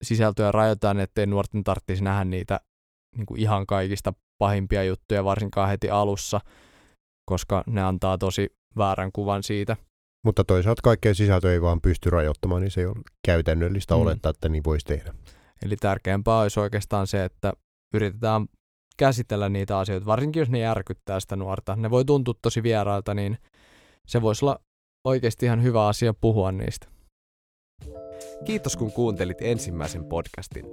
sisältöjä 0.03 0.51
rajoitetaan, 0.51 0.99
ettei 0.99 1.25
nuorten 1.25 1.63
tarvitsisi 1.63 2.03
nähdä 2.03 2.25
niitä 2.25 2.59
niin 3.17 3.25
kuin 3.25 3.39
ihan 3.39 3.65
kaikista 3.65 4.13
pahimpia 4.38 4.83
juttuja, 4.83 5.23
varsinkaan 5.23 5.69
heti 5.69 5.89
alussa, 5.89 6.39
koska 7.25 7.63
ne 7.67 7.81
antaa 7.83 8.17
tosi 8.17 8.49
väärän 8.77 9.11
kuvan 9.11 9.43
siitä. 9.43 9.77
Mutta 10.25 10.43
toisaalta 10.43 10.81
kaikkea 10.81 11.13
sisältöä 11.13 11.51
ei 11.51 11.61
vaan 11.61 11.81
pysty 11.81 12.09
rajoittamaan, 12.09 12.61
niin 12.61 12.71
se 12.71 12.81
ei 12.81 12.88
ole 12.88 12.95
käytännöllistä 13.25 13.95
Mm. 13.95 14.01
olettaa, 14.01 14.29
että 14.29 14.49
niin 14.49 14.63
voisi 14.63 14.86
tehdä. 14.86 15.13
Eli 15.65 15.75
tärkeämpää 15.75 16.39
olisi 16.39 16.59
oikeastaan 16.59 17.07
se, 17.07 17.25
että 17.25 17.53
yritetään 17.96 18.46
käsitellä 18.98 19.50
niitä 19.50 19.80
asioita, 19.80 20.06
varsinkin 20.06 20.39
jos 20.39 20.50
ne 20.50 20.60
järkyttää 20.60 21.20
sitä 21.20 21.36
nuorta. 21.36 21.76
Ne 21.76 21.89
voi 21.89 22.06
tuntua 22.06 22.34
tosi 22.41 22.64
vierailta, 22.64 23.14
niin 23.14 23.38
se 24.08 24.22
voisi 24.22 24.46
olla 24.46 24.60
oikeasti 25.06 25.46
ihan 25.46 25.64
hyvä 25.64 25.88
asia 25.88 26.14
puhua 26.22 26.52
niistä. 26.52 26.88
Kiitos 28.46 28.78
kun 28.78 28.91
kuuntelit 28.91 29.38
ensimmäisen 29.41 30.06
podcastin. 30.06 30.66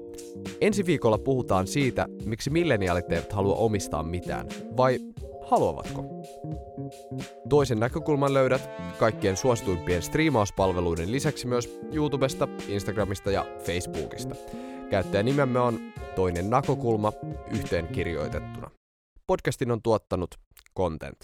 Ensi 0.61 0.87
viikolla 0.87 1.19
puhutaan 1.19 1.67
siitä, 1.67 2.07
miksi 2.25 2.51
milleniaalit 2.51 3.13
eivät 3.13 3.33
halua 3.33 3.55
omistaa 3.55 4.03
mitään, 4.03 4.47
vai 4.77 4.99
haluavatko? 5.51 6.05
Toisen 7.49 7.81
näkökulman 7.81 8.35
löydät 8.35 8.71
kaikkien 8.99 9.37
suosituimpien 9.37 10.03
striimauspalveluiden 10.03 11.13
lisäksi 11.13 11.47
myös 11.47 11.79
YouTubesta, 11.93 12.49
Instagramista 12.69 13.31
ja 13.31 13.47
Facebookista. 13.59 14.35
Käyttäjänimemme 14.93 15.61
on 15.61 15.81
Toinen 16.17 16.51
näkökulma 16.51 17.13
yhteen 17.51 17.89
kirjoitettuna. 17.89 18.71
Podcastin 19.27 19.71
on 19.71 19.83
tuottanut 19.83 20.39
Content. 20.77 21.17